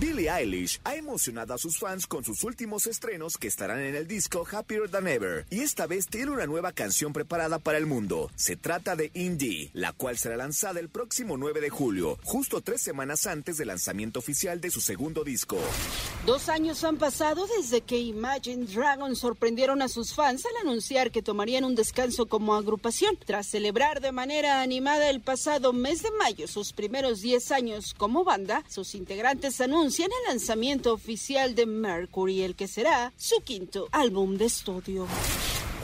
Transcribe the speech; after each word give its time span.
Billie 0.00 0.28
Eilish 0.28 0.80
ha 0.82 0.96
emocionado 0.96 1.54
a 1.54 1.58
sus 1.58 1.78
fans 1.78 2.08
con 2.08 2.24
sus 2.24 2.42
últimos 2.42 2.88
estrenos 2.88 3.36
que 3.38 3.46
estarán 3.46 3.78
en 3.78 3.94
el 3.94 4.08
disco 4.08 4.44
Happier 4.50 4.90
Than 4.90 5.06
Ever 5.06 5.46
y 5.50 5.60
esta 5.60 5.86
vez 5.86 6.08
tiene 6.08 6.32
una 6.32 6.46
nueva 6.46 6.72
canción 6.72 7.12
preparada 7.12 7.60
para 7.60 7.78
el 7.78 7.86
mundo. 7.86 8.28
Se 8.34 8.56
trata 8.56 8.96
de 8.96 9.12
Indie, 9.14 9.70
la 9.72 9.92
cual 9.92 10.18
será 10.18 10.36
lanzada 10.36 10.80
el 10.80 10.88
próximo 10.88 11.36
9 11.36 11.60
de 11.60 11.70
julio, 11.70 12.18
justo 12.24 12.60
tres 12.60 12.82
semanas 12.82 13.28
antes 13.28 13.56
del 13.56 13.68
lanzamiento 13.68 14.18
oficial 14.18 14.60
de 14.60 14.72
su 14.72 14.80
segundo 14.80 15.22
disco. 15.22 15.58
Dos 16.26 16.48
años 16.48 16.82
han 16.82 16.96
pasado 16.96 17.46
desde 17.56 17.80
que 17.80 17.98
Imagine 17.98 18.66
Dragons 18.66 19.20
sorprendieron 19.20 19.80
a 19.80 19.88
sus 19.88 20.12
fans 20.12 20.44
al 20.44 20.66
anunciar 20.66 21.12
que 21.12 21.22
tomarían 21.22 21.64
un 21.64 21.76
descanso 21.76 22.26
como 22.26 22.56
agrupación. 22.56 23.16
Tras 23.24 23.46
celebrar 23.46 24.00
de 24.00 24.10
manera 24.10 24.60
animada 24.60 25.08
el 25.08 25.20
pasado 25.20 25.72
mes 25.72 26.02
de 26.02 26.10
mayo 26.18 26.48
sus 26.48 26.72
primeros 26.72 27.20
10 27.20 27.52
años 27.52 27.94
como 27.96 28.24
banda, 28.24 28.64
sus 28.68 28.96
integrantes 28.96 29.60
anuncian 29.60 29.83
en 29.84 30.04
el 30.04 30.28
lanzamiento 30.28 30.94
oficial 30.94 31.54
de 31.54 31.66
Mercury, 31.66 32.40
el 32.40 32.54
que 32.54 32.68
será 32.68 33.12
su 33.18 33.42
quinto 33.42 33.86
álbum 33.92 34.38
de 34.38 34.46
estudio. 34.46 35.06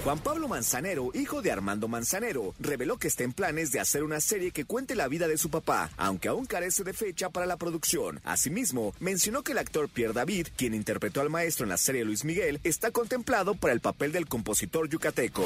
Juan 0.04 0.18
Pablo 0.18 0.48
Manzanero, 0.48 1.10
hijo 1.12 1.42
de 1.42 1.52
Armando 1.52 1.86
Manzanero, 1.86 2.54
reveló 2.58 2.96
que 2.96 3.08
está 3.08 3.22
en 3.22 3.34
planes 3.34 3.70
de 3.70 3.80
hacer 3.80 4.02
una 4.02 4.18
serie 4.20 4.50
que 4.50 4.64
cuente 4.64 4.94
la 4.94 5.08
vida 5.08 5.28
de 5.28 5.36
su 5.36 5.50
papá, 5.50 5.90
aunque 5.98 6.28
aún 6.28 6.46
carece 6.46 6.84
de 6.84 6.94
fecha 6.94 7.28
para 7.28 7.44
la 7.44 7.58
producción. 7.58 8.18
Asimismo, 8.24 8.94
mencionó 8.98 9.42
que 9.42 9.52
el 9.52 9.58
actor 9.58 9.90
Pierre 9.90 10.14
David, 10.14 10.48
quien 10.56 10.72
interpretó 10.72 11.20
al 11.20 11.28
maestro 11.28 11.64
en 11.64 11.70
la 11.70 11.76
serie 11.76 12.06
Luis 12.06 12.24
Miguel, 12.24 12.60
está 12.64 12.90
contemplado 12.92 13.54
para 13.54 13.74
el 13.74 13.80
papel 13.80 14.10
del 14.10 14.26
compositor 14.26 14.88
yucateco. 14.88 15.44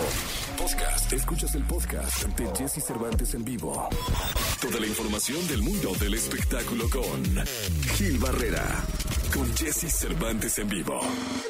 Podcast. 0.56 1.12
Escuchas 1.12 1.52
el 1.56 1.64
podcast 1.64 2.24
de 2.24 2.56
Jesse 2.56 2.84
Cervantes 2.84 3.34
en 3.34 3.44
vivo. 3.44 3.89
Toda 4.61 4.78
la 4.78 4.86
información 4.86 5.46
del 5.48 5.62
mundo 5.62 5.94
del 5.98 6.14
espectáculo 6.14 6.89
con 6.91 7.44
Gil 7.96 8.18
Barrera. 8.18 8.84
Con 9.34 9.52
Jesse 9.56 9.92
Cervantes 9.92 10.60
en 10.60 10.68
vivo. 10.68 11.00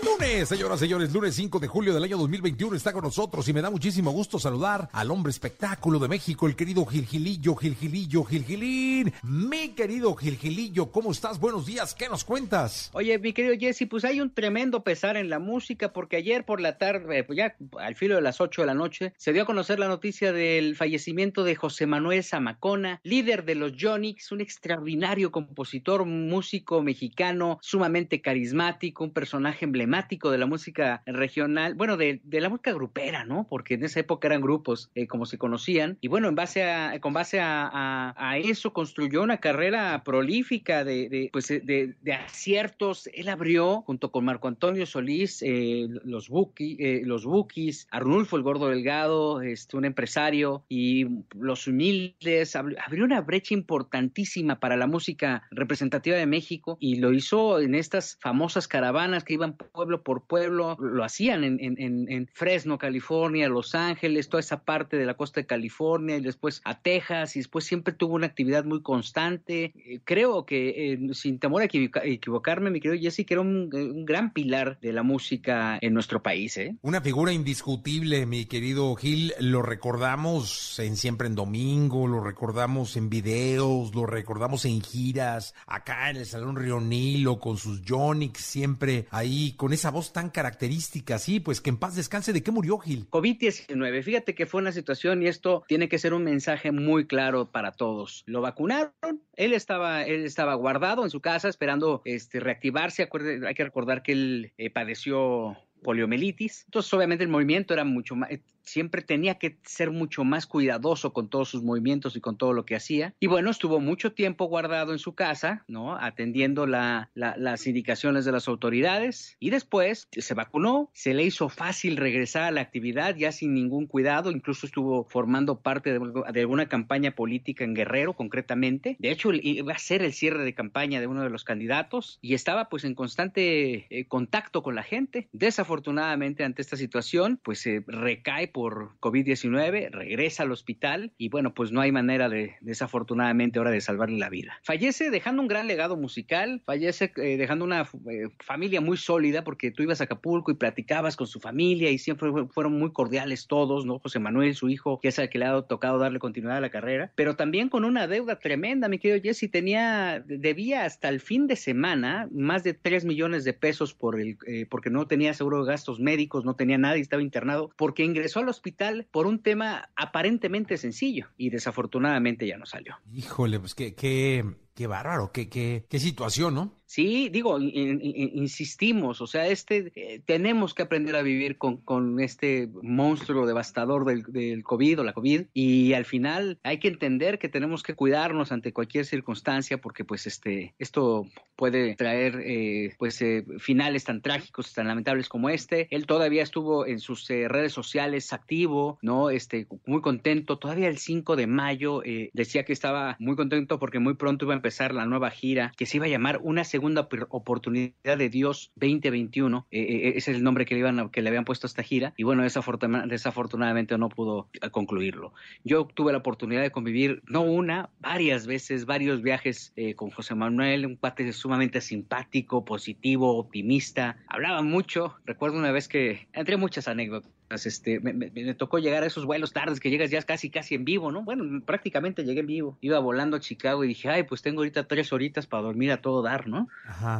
Lunes, 0.02 0.48
señoras 0.48 0.78
y 0.78 0.84
señores, 0.84 1.12
lunes 1.12 1.34
5 1.34 1.58
de 1.58 1.66
julio 1.66 1.92
del 1.92 2.04
año 2.04 2.16
2021 2.16 2.76
está 2.76 2.94
con 2.94 3.04
nosotros 3.04 3.46
y 3.46 3.52
me 3.52 3.60
da 3.60 3.68
muchísimo 3.68 4.10
gusto 4.10 4.38
saludar 4.38 4.88
al 4.90 5.10
hombre 5.10 5.30
espectáculo 5.30 5.98
de 5.98 6.08
México, 6.08 6.46
el 6.46 6.56
querido 6.56 6.86
Gilgilillo, 6.86 7.54
Gilgilillo, 7.54 8.24
Gilgilín. 8.24 9.12
Mi 9.22 9.74
querido 9.74 10.14
Gilgilillo, 10.14 10.90
¿cómo 10.90 11.12
estás? 11.12 11.38
Buenos 11.38 11.66
días, 11.66 11.94
¿qué 11.94 12.08
nos 12.08 12.24
cuentas? 12.24 12.88
Oye, 12.94 13.18
mi 13.18 13.34
querido 13.34 13.54
Jesse, 13.58 13.86
pues 13.88 14.06
hay 14.06 14.22
un 14.22 14.32
tremendo 14.32 14.82
pesar 14.82 15.18
en 15.18 15.28
la 15.28 15.38
música 15.38 15.92
porque 15.92 16.16
ayer 16.16 16.46
por 16.46 16.62
la 16.62 16.78
tarde, 16.78 17.22
pues 17.24 17.36
ya 17.36 17.54
al 17.78 17.96
filo 17.96 18.14
de 18.14 18.22
las 18.22 18.40
8 18.40 18.62
de 18.62 18.66
la 18.66 18.74
noche, 18.74 19.12
se 19.18 19.34
dio 19.34 19.42
a 19.42 19.46
conocer 19.46 19.78
la 19.78 19.88
noticia 19.88 20.32
del 20.32 20.74
fallecimiento 20.74 21.44
de 21.44 21.54
José 21.54 21.86
Manuel 21.86 22.24
Zamacona, 22.24 23.00
líder 23.02 23.44
de 23.44 23.56
los 23.56 23.72
Jonix, 23.78 24.32
un 24.32 24.40
extraordinario 24.40 25.30
compositor, 25.30 26.06
músico 26.06 26.82
mexicano, 26.82 27.58
sumamente 27.74 28.20
carismático, 28.20 29.02
un 29.02 29.10
personaje 29.10 29.64
emblemático 29.64 30.30
de 30.30 30.38
la 30.38 30.46
música 30.46 31.02
regional, 31.06 31.74
bueno, 31.74 31.96
de, 31.96 32.20
de 32.22 32.40
la 32.40 32.48
música 32.48 32.72
grupera, 32.72 33.24
¿no? 33.24 33.48
Porque 33.50 33.74
en 33.74 33.82
esa 33.82 33.98
época 33.98 34.28
eran 34.28 34.40
grupos 34.40 34.92
eh, 34.94 35.08
como 35.08 35.26
se 35.26 35.38
conocían. 35.38 35.98
Y 36.00 36.06
bueno, 36.06 36.28
en 36.28 36.36
base 36.36 36.62
a, 36.62 37.00
con 37.00 37.12
base 37.12 37.40
a, 37.42 38.14
eso 38.44 38.72
construyó 38.72 39.24
una 39.24 39.38
carrera 39.38 40.04
prolífica 40.04 40.84
de, 40.84 41.30
pues, 41.32 41.48
de, 41.48 41.94
de, 42.00 42.12
aciertos. 42.12 43.08
Él 43.12 43.28
abrió, 43.28 43.82
junto 43.82 44.12
con 44.12 44.24
Marco 44.24 44.46
Antonio 44.46 44.86
Solís, 44.86 45.42
eh, 45.42 45.88
los, 46.04 46.28
Buki, 46.28 46.76
eh, 46.78 47.02
los 47.04 47.24
Bukis, 47.24 47.88
Arnulfo 47.90 48.36
el 48.36 48.44
Gordo 48.44 48.68
Delgado, 48.68 49.42
este, 49.42 49.76
un 49.76 49.84
empresario, 49.84 50.62
y 50.68 51.06
los 51.36 51.66
humildes, 51.66 52.54
abrió 52.54 53.04
una 53.04 53.20
brecha 53.20 53.52
importantísima 53.52 54.60
para 54.60 54.76
la 54.76 54.86
música 54.86 55.42
representativa 55.50 56.16
de 56.16 56.26
México 56.26 56.76
y 56.78 56.96
lo 56.96 57.12
hizo 57.12 57.63
en 57.64 57.74
estas 57.74 58.16
famosas 58.20 58.68
caravanas 58.68 59.24
que 59.24 59.34
iban 59.34 59.56
pueblo 59.56 60.02
por 60.02 60.22
pueblo, 60.26 60.76
lo 60.80 61.04
hacían 61.04 61.44
en, 61.44 61.58
en, 61.60 62.10
en, 62.10 62.26
Fresno, 62.28 62.78
California, 62.78 63.48
Los 63.48 63.74
Ángeles, 63.74 64.28
toda 64.28 64.40
esa 64.40 64.64
parte 64.64 64.96
de 64.96 65.06
la 65.06 65.14
costa 65.14 65.40
de 65.40 65.46
California 65.46 66.16
y 66.16 66.20
después 66.20 66.60
a 66.64 66.80
Texas 66.80 67.36
y 67.36 67.40
después 67.40 67.64
siempre 67.64 67.92
tuvo 67.92 68.14
una 68.14 68.26
actividad 68.26 68.64
muy 68.64 68.82
constante. 68.82 69.72
Eh, 69.74 70.00
creo 70.04 70.46
que, 70.46 70.92
eh, 70.92 71.14
sin 71.14 71.38
temor 71.38 71.62
a 71.62 71.64
equivocarme, 71.64 72.70
mi 72.70 72.80
querido 72.80 73.00
Jesse, 73.00 73.24
era 73.28 73.40
un, 73.40 73.70
un, 73.72 74.04
gran 74.04 74.32
pilar 74.32 74.78
de 74.80 74.92
la 74.92 75.02
música 75.02 75.78
en 75.80 75.94
nuestro 75.94 76.22
país. 76.22 76.56
¿eh? 76.56 76.76
Una 76.82 77.00
figura 77.00 77.32
indiscutible, 77.32 78.26
mi 78.26 78.46
querido 78.46 78.94
Gil, 78.96 79.32
lo 79.40 79.62
recordamos 79.62 80.78
en 80.78 80.96
Siempre 80.96 81.26
en 81.26 81.34
Domingo, 81.34 82.06
lo 82.06 82.20
recordamos 82.20 82.96
en 82.96 83.10
videos, 83.10 83.94
lo 83.94 84.06
recordamos 84.06 84.64
en 84.64 84.80
giras, 84.82 85.54
acá 85.66 86.10
en 86.10 86.16
el 86.16 86.26
Salón 86.26 86.56
Río 86.56 86.80
Nilo, 86.80 87.38
con 87.38 87.53
sus 87.56 87.82
Jonix, 87.86 88.40
siempre 88.40 89.06
ahí, 89.10 89.54
con 89.56 89.72
esa 89.72 89.90
voz 89.90 90.12
tan 90.12 90.30
característica, 90.30 91.18
sí, 91.18 91.40
pues 91.40 91.60
que 91.60 91.70
en 91.70 91.76
paz 91.76 91.96
descanse. 91.96 92.32
¿De 92.32 92.42
qué 92.42 92.50
murió 92.50 92.78
Gil? 92.78 93.08
COVID-19. 93.10 94.02
Fíjate 94.02 94.34
que 94.34 94.46
fue 94.46 94.60
una 94.60 94.72
situación 94.72 95.22
y 95.22 95.26
esto 95.26 95.64
tiene 95.68 95.88
que 95.88 95.98
ser 95.98 96.14
un 96.14 96.24
mensaje 96.24 96.72
muy 96.72 97.06
claro 97.06 97.50
para 97.50 97.72
todos. 97.72 98.24
Lo 98.26 98.40
vacunaron, 98.40 98.92
él 99.36 99.52
estaba, 99.52 100.04
él 100.04 100.24
estaba 100.24 100.54
guardado 100.54 101.04
en 101.04 101.10
su 101.10 101.20
casa 101.20 101.48
esperando 101.48 102.02
este, 102.04 102.40
reactivarse. 102.40 103.02
Acuerde, 103.02 103.46
hay 103.46 103.54
que 103.54 103.64
recordar 103.64 104.02
que 104.02 104.12
él 104.12 104.52
eh, 104.58 104.70
padeció 104.70 105.56
poliomielitis. 105.82 106.64
Entonces, 106.66 106.92
obviamente, 106.94 107.22
el 107.22 107.30
movimiento 107.30 107.74
era 107.74 107.84
mucho 107.84 108.16
más, 108.16 108.30
siempre 108.64 109.02
tenía 109.02 109.36
que 109.36 109.58
ser 109.64 109.90
mucho 109.90 110.24
más 110.24 110.46
cuidadoso 110.46 111.12
con 111.12 111.28
todos 111.28 111.48
sus 111.48 111.62
movimientos 111.62 112.16
y 112.16 112.20
con 112.20 112.36
todo 112.36 112.52
lo 112.52 112.64
que 112.64 112.76
hacía. 112.76 113.14
Y 113.20 113.26
bueno, 113.26 113.50
estuvo 113.50 113.80
mucho 113.80 114.12
tiempo 114.12 114.46
guardado 114.46 114.92
en 114.92 114.98
su 114.98 115.14
casa, 115.14 115.64
¿no? 115.68 115.96
Atendiendo 115.96 116.66
la, 116.66 117.10
la, 117.14 117.36
las 117.36 117.66
indicaciones 117.66 118.24
de 118.24 118.32
las 118.32 118.48
autoridades. 118.48 119.36
Y 119.40 119.50
después 119.50 120.08
se 120.10 120.34
vacunó, 120.34 120.90
se 120.92 121.14
le 121.14 121.24
hizo 121.24 121.48
fácil 121.48 121.96
regresar 121.96 122.44
a 122.44 122.50
la 122.50 122.60
actividad 122.60 123.16
ya 123.16 123.32
sin 123.32 123.54
ningún 123.54 123.86
cuidado. 123.86 124.30
Incluso 124.30 124.66
estuvo 124.66 125.06
formando 125.08 125.60
parte 125.60 125.92
de, 125.92 126.00
de 126.32 126.40
alguna 126.40 126.68
campaña 126.68 127.12
política 127.12 127.64
en 127.64 127.74
Guerrero, 127.74 128.14
concretamente. 128.14 128.96
De 128.98 129.10
hecho, 129.10 129.30
iba 129.32 129.72
a 129.72 129.78
ser 129.78 130.02
el 130.02 130.12
cierre 130.12 130.44
de 130.44 130.54
campaña 130.54 131.00
de 131.00 131.06
uno 131.06 131.22
de 131.22 131.30
los 131.30 131.44
candidatos 131.44 132.18
y 132.20 132.34
estaba 132.34 132.68
pues 132.68 132.84
en 132.84 132.94
constante 132.94 133.86
eh, 133.90 134.06
contacto 134.06 134.62
con 134.62 134.74
la 134.74 134.82
gente. 134.82 135.28
Desafortunadamente, 135.32 136.44
ante 136.44 136.62
esta 136.62 136.76
situación, 136.76 137.38
pues 137.42 137.60
se 137.60 137.84
recae 137.86 138.48
por 138.54 138.96
COVID-19, 139.00 139.90
regresa 139.90 140.44
al 140.44 140.52
hospital 140.52 141.12
y 141.18 141.28
bueno, 141.28 141.54
pues 141.54 141.72
no 141.72 141.80
hay 141.80 141.90
manera 141.90 142.28
de, 142.28 142.54
desafortunadamente 142.60 143.58
ahora 143.58 143.72
de 143.72 143.80
salvarle 143.80 144.16
la 144.16 144.30
vida. 144.30 144.60
Fallece 144.62 145.10
dejando 145.10 145.42
un 145.42 145.48
gran 145.48 145.66
legado 145.66 145.96
musical, 145.96 146.62
fallece 146.64 147.12
eh, 147.16 147.36
dejando 147.36 147.64
una 147.64 147.82
eh, 147.82 148.28
familia 148.38 148.80
muy 148.80 148.96
sólida 148.96 149.42
porque 149.42 149.72
tú 149.72 149.82
ibas 149.82 150.00
a 150.00 150.04
Acapulco 150.04 150.52
y 150.52 150.54
platicabas 150.54 151.16
con 151.16 151.26
su 151.26 151.40
familia 151.40 151.90
y 151.90 151.98
siempre 151.98 152.30
fueron 152.48 152.78
muy 152.78 152.92
cordiales 152.92 153.48
todos, 153.48 153.86
¿no? 153.86 153.98
José 153.98 154.20
Manuel, 154.20 154.54
su 154.54 154.68
hijo, 154.68 155.00
que 155.00 155.08
es 155.08 155.18
el 155.18 155.28
que 155.28 155.40
le 155.40 155.46
ha 155.46 155.62
tocado 155.62 155.98
darle 155.98 156.20
continuidad 156.20 156.58
a 156.58 156.60
la 156.60 156.70
carrera, 156.70 157.10
pero 157.16 157.34
también 157.34 157.68
con 157.68 157.84
una 157.84 158.06
deuda 158.06 158.38
tremenda, 158.38 158.88
mi 158.88 159.00
querido 159.00 159.20
Jesse, 159.20 159.50
tenía, 159.50 160.22
debía 160.24 160.84
hasta 160.84 161.08
el 161.08 161.18
fin 161.18 161.48
de 161.48 161.56
semana 161.56 162.28
más 162.30 162.62
de 162.62 162.74
3 162.74 163.04
millones 163.04 163.42
de 163.42 163.52
pesos 163.52 163.94
por 163.94 164.20
el, 164.20 164.38
eh, 164.46 164.66
porque 164.70 164.90
no 164.90 165.08
tenía 165.08 165.34
seguro 165.34 165.64
de 165.64 165.72
gastos 165.72 165.98
médicos, 165.98 166.44
no 166.44 166.54
tenía 166.54 166.78
nada 166.78 166.96
y 166.96 167.00
estaba 167.00 167.20
internado, 167.20 167.72
porque 167.76 168.04
ingresó 168.04 168.43
al 168.44 168.48
hospital 168.48 169.08
por 169.10 169.26
un 169.26 169.42
tema 169.42 169.90
aparentemente 169.96 170.76
sencillo 170.76 171.26
y 171.36 171.50
desafortunadamente 171.50 172.46
ya 172.46 172.56
no 172.56 172.66
salió. 172.66 172.96
Híjole, 173.12 173.58
pues 173.58 173.74
qué, 173.74 173.94
qué, 173.94 174.44
qué 174.74 174.86
bárbaro, 174.86 175.30
qué, 175.32 175.48
qué, 175.48 175.86
qué 175.88 175.98
situación, 175.98 176.54
¿no? 176.54 176.72
Sí, 176.86 177.28
digo, 177.28 177.58
in, 177.58 178.00
in, 178.02 178.30
insistimos, 178.34 179.20
o 179.20 179.26
sea, 179.26 179.48
este, 179.48 179.90
eh, 179.96 180.20
tenemos 180.24 180.74
que 180.74 180.82
aprender 180.82 181.16
a 181.16 181.22
vivir 181.22 181.56
con, 181.56 181.78
con 181.78 182.20
este 182.20 182.68
monstruo 182.82 183.46
devastador 183.46 184.04
del, 184.04 184.22
del, 184.28 184.62
COVID 184.62 185.00
o 185.00 185.04
la 185.04 185.12
COVID 185.12 185.46
y 185.54 185.92
al 185.94 186.04
final 186.04 186.58
hay 186.62 186.78
que 186.78 186.88
entender 186.88 187.38
que 187.38 187.48
tenemos 187.48 187.82
que 187.82 187.94
cuidarnos 187.94 188.52
ante 188.52 188.72
cualquier 188.72 189.06
circunstancia 189.06 189.78
porque 189.78 190.04
pues 190.04 190.26
este, 190.26 190.74
esto 190.78 191.26
puede 191.56 191.94
traer 191.96 192.40
eh, 192.44 192.94
pues 192.98 193.20
eh, 193.22 193.44
finales 193.58 194.04
tan 194.04 194.20
trágicos, 194.20 194.72
tan 194.72 194.86
lamentables 194.86 195.28
como 195.28 195.48
este. 195.48 195.88
Él 195.90 196.06
todavía 196.06 196.42
estuvo 196.42 196.86
en 196.86 197.00
sus 197.00 197.28
eh, 197.30 197.48
redes 197.48 197.72
sociales 197.72 198.32
activo, 198.32 198.98
¿no? 199.02 199.30
Este, 199.30 199.66
muy 199.86 200.00
contento, 200.00 200.58
todavía 200.58 200.88
el 200.88 200.98
5 200.98 201.36
de 201.36 201.46
mayo 201.46 202.02
decía 202.32 202.64
que 202.64 202.72
estaba 202.72 203.16
muy 203.18 203.36
contento 203.36 203.78
porque 203.78 203.98
muy 203.98 204.14
pronto 204.14 204.44
iba 204.44 204.54
a 204.54 204.56
empezar 204.64 204.94
la 204.94 205.04
nueva 205.04 205.30
gira 205.30 205.74
que 205.76 205.84
se 205.84 205.98
iba 205.98 206.06
a 206.06 206.08
llamar 206.08 206.40
Una 206.42 206.64
Segunda 206.64 207.06
Oportunidad 207.28 208.16
de 208.16 208.30
Dios 208.30 208.72
2021. 208.76 209.66
Eh, 209.70 209.78
eh, 209.78 210.08
ese 210.16 210.30
es 210.30 210.38
el 210.38 210.42
nombre 210.42 210.64
que 210.64 210.74
le, 210.74 210.80
iban 210.80 211.10
que 211.10 211.20
le 211.20 211.28
habían 211.28 211.44
puesto 211.44 211.66
a 211.66 211.68
esta 211.68 211.82
gira. 211.82 212.14
Y 212.16 212.22
bueno, 212.22 212.42
desafortunadamente 212.42 213.98
no 213.98 214.08
pudo 214.08 214.48
concluirlo. 214.70 215.34
Yo 215.64 215.84
tuve 215.84 216.12
la 216.12 216.18
oportunidad 216.18 216.62
de 216.62 216.70
convivir, 216.70 217.22
no 217.26 217.42
una, 217.42 217.90
varias 218.00 218.46
veces, 218.46 218.86
varios 218.86 219.20
viajes 219.20 219.74
con 219.96 220.08
José 220.10 220.34
Manuel, 220.34 220.86
un 220.86 220.96
pate 220.96 221.30
sumamente 221.34 221.82
simpático, 221.82 222.64
positivo, 222.64 223.36
optimista. 223.36 224.16
Hablaba 224.28 224.62
mucho. 224.62 225.16
Recuerdo 225.26 225.58
una 225.58 225.72
vez 225.72 225.88
que, 225.88 226.26
entre 226.32 226.56
muchas 226.56 226.88
anécdotas, 226.88 227.30
este, 227.50 228.00
me, 228.00 228.54
tocó 228.54 228.78
llegar 228.78 229.02
a 229.02 229.06
esos 229.06 229.26
vuelos 229.26 229.52
tardes 229.52 229.80
que 229.80 229.90
llegas 229.90 230.10
ya 230.10 230.22
casi 230.22 230.50
casi 230.50 230.74
en 230.74 230.84
vivo, 230.84 231.12
¿no? 231.12 231.22
Bueno, 231.22 231.62
prácticamente 231.64 232.24
llegué 232.24 232.40
en 232.40 232.46
vivo. 232.46 232.78
Iba 232.80 232.98
volando 232.98 233.36
a 233.36 233.40
Chicago 233.40 233.84
y 233.84 233.88
dije, 233.88 234.08
ay, 234.08 234.24
pues 234.24 234.42
tengo 234.42 234.60
ahorita 234.60 234.86
tres 234.86 235.12
horitas 235.12 235.46
para 235.46 235.62
dormir 235.62 235.92
a 235.92 236.00
todo 236.00 236.22
dar, 236.22 236.48
¿no? 236.48 236.68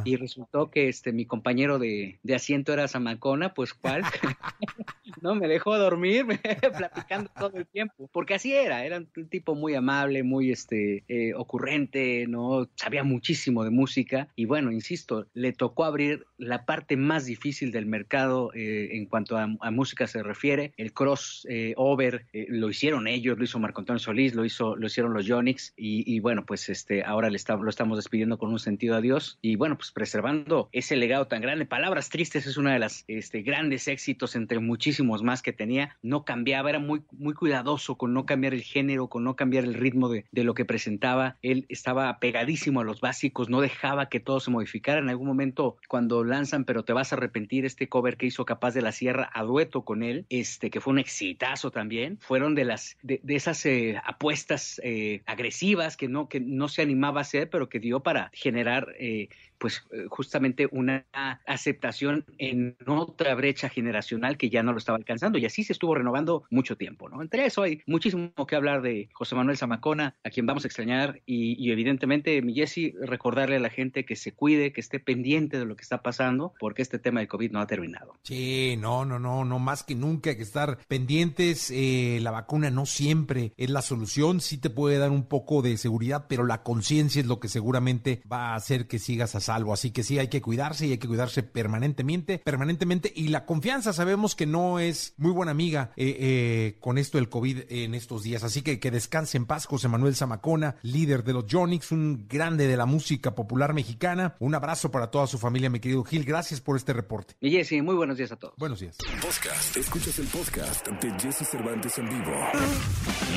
Y 0.03 0.15
resultó 0.17 0.69
que 0.69 0.89
este 0.89 1.13
mi 1.13 1.25
compañero 1.25 1.79
de, 1.79 2.19
asiento 2.33 2.73
era 2.73 2.87
Zamacona, 2.87 3.53
pues 3.53 3.73
cuál, 3.73 4.03
no 5.21 5.35
me 5.35 5.47
dejó 5.47 5.77
dormir, 5.77 6.25
platicando 6.77 7.31
todo 7.37 7.57
el 7.57 7.65
tiempo, 7.65 8.09
porque 8.11 8.33
así 8.33 8.53
era, 8.53 8.83
era 8.83 8.97
un 8.97 9.29
tipo 9.29 9.55
muy 9.55 9.73
amable, 9.75 10.23
muy 10.23 10.51
este 10.51 11.03
eh, 11.07 11.33
ocurrente, 11.33 12.25
¿no? 12.27 12.67
Sabía 12.75 13.03
muchísimo 13.03 13.63
de 13.63 13.69
música 13.69 14.27
y 14.35 14.45
bueno, 14.45 14.71
insisto, 14.71 15.27
le 15.33 15.53
tocó 15.53 15.85
abrir 15.85 16.25
la 16.37 16.65
parte 16.65 16.97
más 16.97 17.25
difícil 17.25 17.71
del 17.71 17.85
mercado 17.85 18.51
eh, 18.53 18.97
en 18.97 19.05
cuanto 19.05 19.37
a, 19.37 19.47
a 19.59 19.71
música 19.71 20.07
se 20.15 20.23
refiere. 20.23 20.73
El 20.77 20.93
cross 20.93 21.45
over 21.75 22.25
eh, 22.31 22.45
lo 22.49 22.69
hicieron 22.69 23.07
ellos, 23.07 23.37
lo 23.37 23.43
hizo 23.43 23.59
Marco 23.59 23.81
Antonio 23.81 23.99
Solís, 23.99 24.33
lo 24.33 24.45
hizo, 24.45 24.75
lo 24.75 24.87
hicieron 24.87 25.13
los 25.13 25.25
Yonix 25.25 25.73
y, 25.75 26.19
bueno, 26.19 26.45
pues 26.45 26.69
este 26.69 27.03
ahora 27.03 27.29
le 27.29 27.39
lo 27.47 27.69
estamos 27.69 27.97
despidiendo 27.97 28.37
con 28.37 28.51
un 28.51 28.59
sentido 28.59 28.95
adiós 28.95 29.37
y 29.41 29.55
bueno, 29.55 29.77
pues 29.77 29.91
preservando 29.91 30.69
ese 30.71 30.95
legado 30.95 31.27
tan 31.27 31.41
grande. 31.41 31.65
Palabras 31.65 32.09
tristes 32.09 32.47
es 32.47 32.57
una 32.57 32.73
de 32.73 32.79
las 32.79 33.03
este, 33.07 33.41
grandes 33.41 33.87
éxitos 33.87 34.35
entre 34.35 34.59
muchísimos 34.59 35.21
más 35.21 35.41
que 35.41 35.53
tenía. 35.53 35.97
No 36.01 36.23
cambiaba, 36.23 36.69
era 36.69 36.79
muy, 36.79 37.01
muy 37.11 37.33
cuidadoso 37.33 37.95
con 37.95 38.13
no 38.13 38.25
cambiar 38.25 38.53
el 38.53 38.61
género, 38.61 39.07
con 39.07 39.23
no 39.23 39.35
cambiar 39.35 39.65
el 39.65 39.73
ritmo 39.73 40.09
de, 40.09 40.25
de 40.31 40.43
lo 40.43 40.53
que 40.53 40.65
presentaba. 40.65 41.37
Él 41.41 41.65
estaba 41.69 42.19
pegadísimo 42.19 42.81
a 42.81 42.83
los 42.83 43.01
básicos, 43.01 43.49
no 43.49 43.61
dejaba 43.61 44.09
que 44.09 44.19
todo 44.19 44.39
se 44.39 44.51
modificara. 44.51 44.99
En 44.99 45.09
algún 45.09 45.27
momento, 45.27 45.77
cuando 45.87 46.23
lanzan, 46.23 46.63
pero 46.63 46.83
te 46.83 46.93
vas 46.93 47.11
a 47.11 47.17
arrepentir, 47.17 47.65
este 47.65 47.89
cover 47.89 48.17
que 48.17 48.27
hizo 48.27 48.45
Capaz 48.45 48.73
de 48.73 48.81
la 48.81 48.91
Sierra 48.91 49.29
a 49.33 49.43
dueto 49.43 49.83
con 49.83 50.03
él, 50.09 50.25
este, 50.29 50.69
que 50.69 50.81
fue 50.81 50.93
un 50.93 50.99
exitazo 50.99 51.71
también, 51.71 52.17
fueron 52.19 52.55
de 52.55 52.65
las 52.65 52.97
de, 53.01 53.19
esas 53.27 53.65
eh, 53.65 54.01
apuestas 54.03 54.79
eh, 54.83 55.21
agresivas 55.25 55.97
que 55.97 56.07
no, 56.07 56.29
que 56.29 56.39
no 56.39 56.67
se 56.67 56.81
animaba 56.81 57.19
a 57.19 57.21
hacer, 57.21 57.49
pero 57.49 57.69
que 57.69 57.79
dio 57.79 58.01
para 58.01 58.29
generar 58.33 58.95
eh, 58.99 59.29
pues 59.57 59.83
eh, 59.91 60.05
justamente 60.09 60.67
una 60.71 61.05
aceptación 61.45 62.25
en 62.37 62.75
otra 62.85 63.35
brecha 63.35 63.69
generacional 63.69 64.37
que 64.37 64.49
ya 64.49 64.63
no 64.63 64.71
lo 64.71 64.77
estaba 64.77 64.97
alcanzando 64.97 65.37
y 65.37 65.45
así 65.45 65.63
se 65.63 65.73
estuvo 65.73 65.95
renovando 65.95 66.43
mucho 66.49 66.77
tiempo, 66.77 67.09
¿no? 67.09 67.21
Entre 67.21 67.45
eso 67.45 67.63
hay 67.63 67.81
muchísimo 67.85 68.31
que 68.47 68.55
hablar 68.55 68.81
de 68.81 69.09
José 69.13 69.35
Manuel 69.35 69.57
Zamacona, 69.57 70.15
a 70.23 70.29
quien 70.29 70.45
vamos 70.45 70.65
a 70.65 70.67
extrañar 70.67 71.21
y, 71.25 71.71
evidentemente, 71.71 72.41
mi 72.41 72.53
Jesse, 72.53 72.93
recordarle 73.01 73.57
a 73.57 73.59
la 73.59 73.69
gente 73.69 74.05
que 74.05 74.15
se 74.15 74.33
cuide, 74.33 74.71
que 74.71 74.81
esté 74.81 74.99
pendiente 74.99 75.57
de 75.57 75.65
lo 75.65 75.75
que 75.75 75.83
está 75.83 76.01
pasando, 76.01 76.53
porque 76.59 76.81
este 76.81 76.99
tema 76.99 77.19
de 77.19 77.27
COVID 77.27 77.51
no 77.51 77.59
ha 77.59 77.67
terminado. 77.67 78.13
Sí, 78.23 78.75
no, 78.79 79.05
no, 79.05 79.19
no, 79.19 79.45
no 79.45 79.59
más 79.59 79.83
que 79.83 79.95
nunca 79.95 80.31
hay 80.31 80.37
que 80.37 80.43
estar 80.43 80.77
pendientes. 80.87 81.71
Eh, 81.71 82.19
la 82.21 82.31
vacuna 82.31 82.69
no 82.69 82.85
siempre 82.85 83.53
es 83.57 83.69
la 83.69 83.81
solución, 83.81 84.41
sí 84.41 84.57
te 84.57 84.69
puede 84.69 84.97
dar 84.97 85.11
un 85.11 85.27
poco 85.27 85.61
de 85.61 85.77
seguridad, 85.77 86.25
pero 86.27 86.45
la 86.45 86.63
conciencia 86.63 87.19
es 87.21 87.27
lo 87.27 87.39
que 87.39 87.47
seguramente 87.47 88.21
va 88.31 88.49
a 88.49 88.55
hacer 88.55 88.87
que 88.87 88.99
sigas 88.99 89.35
a 89.35 89.39
salvo. 89.45 89.73
Así 89.73 89.91
que 89.91 90.03
sí, 90.03 90.19
hay 90.19 90.27
que 90.27 90.41
cuidarse 90.41 90.87
y 90.87 90.91
hay 90.91 90.97
que 90.97 91.07
cuidarse 91.07 91.43
permanentemente, 91.43 92.39
permanentemente. 92.39 93.11
Y 93.15 93.29
la 93.29 93.45
confianza 93.45 93.93
sabemos 93.93 94.35
que 94.35 94.45
no 94.45 94.79
es 94.79 95.13
muy 95.17 95.31
buena 95.31 95.51
amiga 95.51 95.91
eh, 95.95 96.17
eh, 96.19 96.77
con 96.79 96.97
esto 96.97 97.17
del 97.17 97.29
COVID 97.29 97.63
en 97.69 97.95
estos 97.95 98.23
días. 98.23 98.43
Así 98.43 98.61
que 98.61 98.79
que 98.79 98.91
descanse 98.91 99.37
en 99.37 99.45
paz 99.45 99.65
José 99.65 99.87
Manuel 99.87 100.15
Zamacona, 100.15 100.75
líder 100.81 101.23
de 101.23 101.33
los 101.33 101.45
Jonix, 101.49 101.91
un 101.91 102.27
grande 102.27 102.67
de 102.67 102.77
la 102.77 102.85
música 102.85 103.35
popular 103.35 103.73
mexicana. 103.73 104.35
Un 104.39 104.55
abrazo 104.55 104.91
para 104.91 105.11
toda 105.11 105.27
su 105.27 105.37
familia, 105.37 105.69
mi 105.69 105.79
querido 105.79 106.03
Gil. 106.03 106.25
Gracias 106.25 106.61
por 106.61 106.77
este 106.77 106.93
reporte. 106.93 107.35
Y 107.39 107.51
Jesse, 107.51 107.81
muy 107.83 107.95
buenos 107.95 108.17
días 108.17 108.31
a 108.31 108.35
todos. 108.35 108.55
Buenos 108.57 108.79
días. 108.79 108.97
Podcast. 109.21 109.77
Escuchas 109.77 110.19
el 110.19 110.27
podcast 110.27 110.87
de 110.87 111.11
Jesse 111.19 111.47
Cervantes 111.47 111.97
en 111.97 112.09
vivo. 112.09 112.33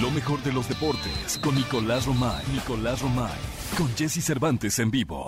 Lo 0.01 0.11
mejor 0.11 0.43
de 0.43 0.53
los 0.53 0.69
deportes 0.69 1.39
con 1.43 1.55
Nicolás 1.55 2.07
Romay. 2.07 2.45
Nicolás 2.53 3.03
Romay. 3.03 3.39
Con 3.77 3.89
Jesse 3.97 4.25
Cervantes 4.25 4.79
en 4.79 4.91
vivo. 4.91 5.27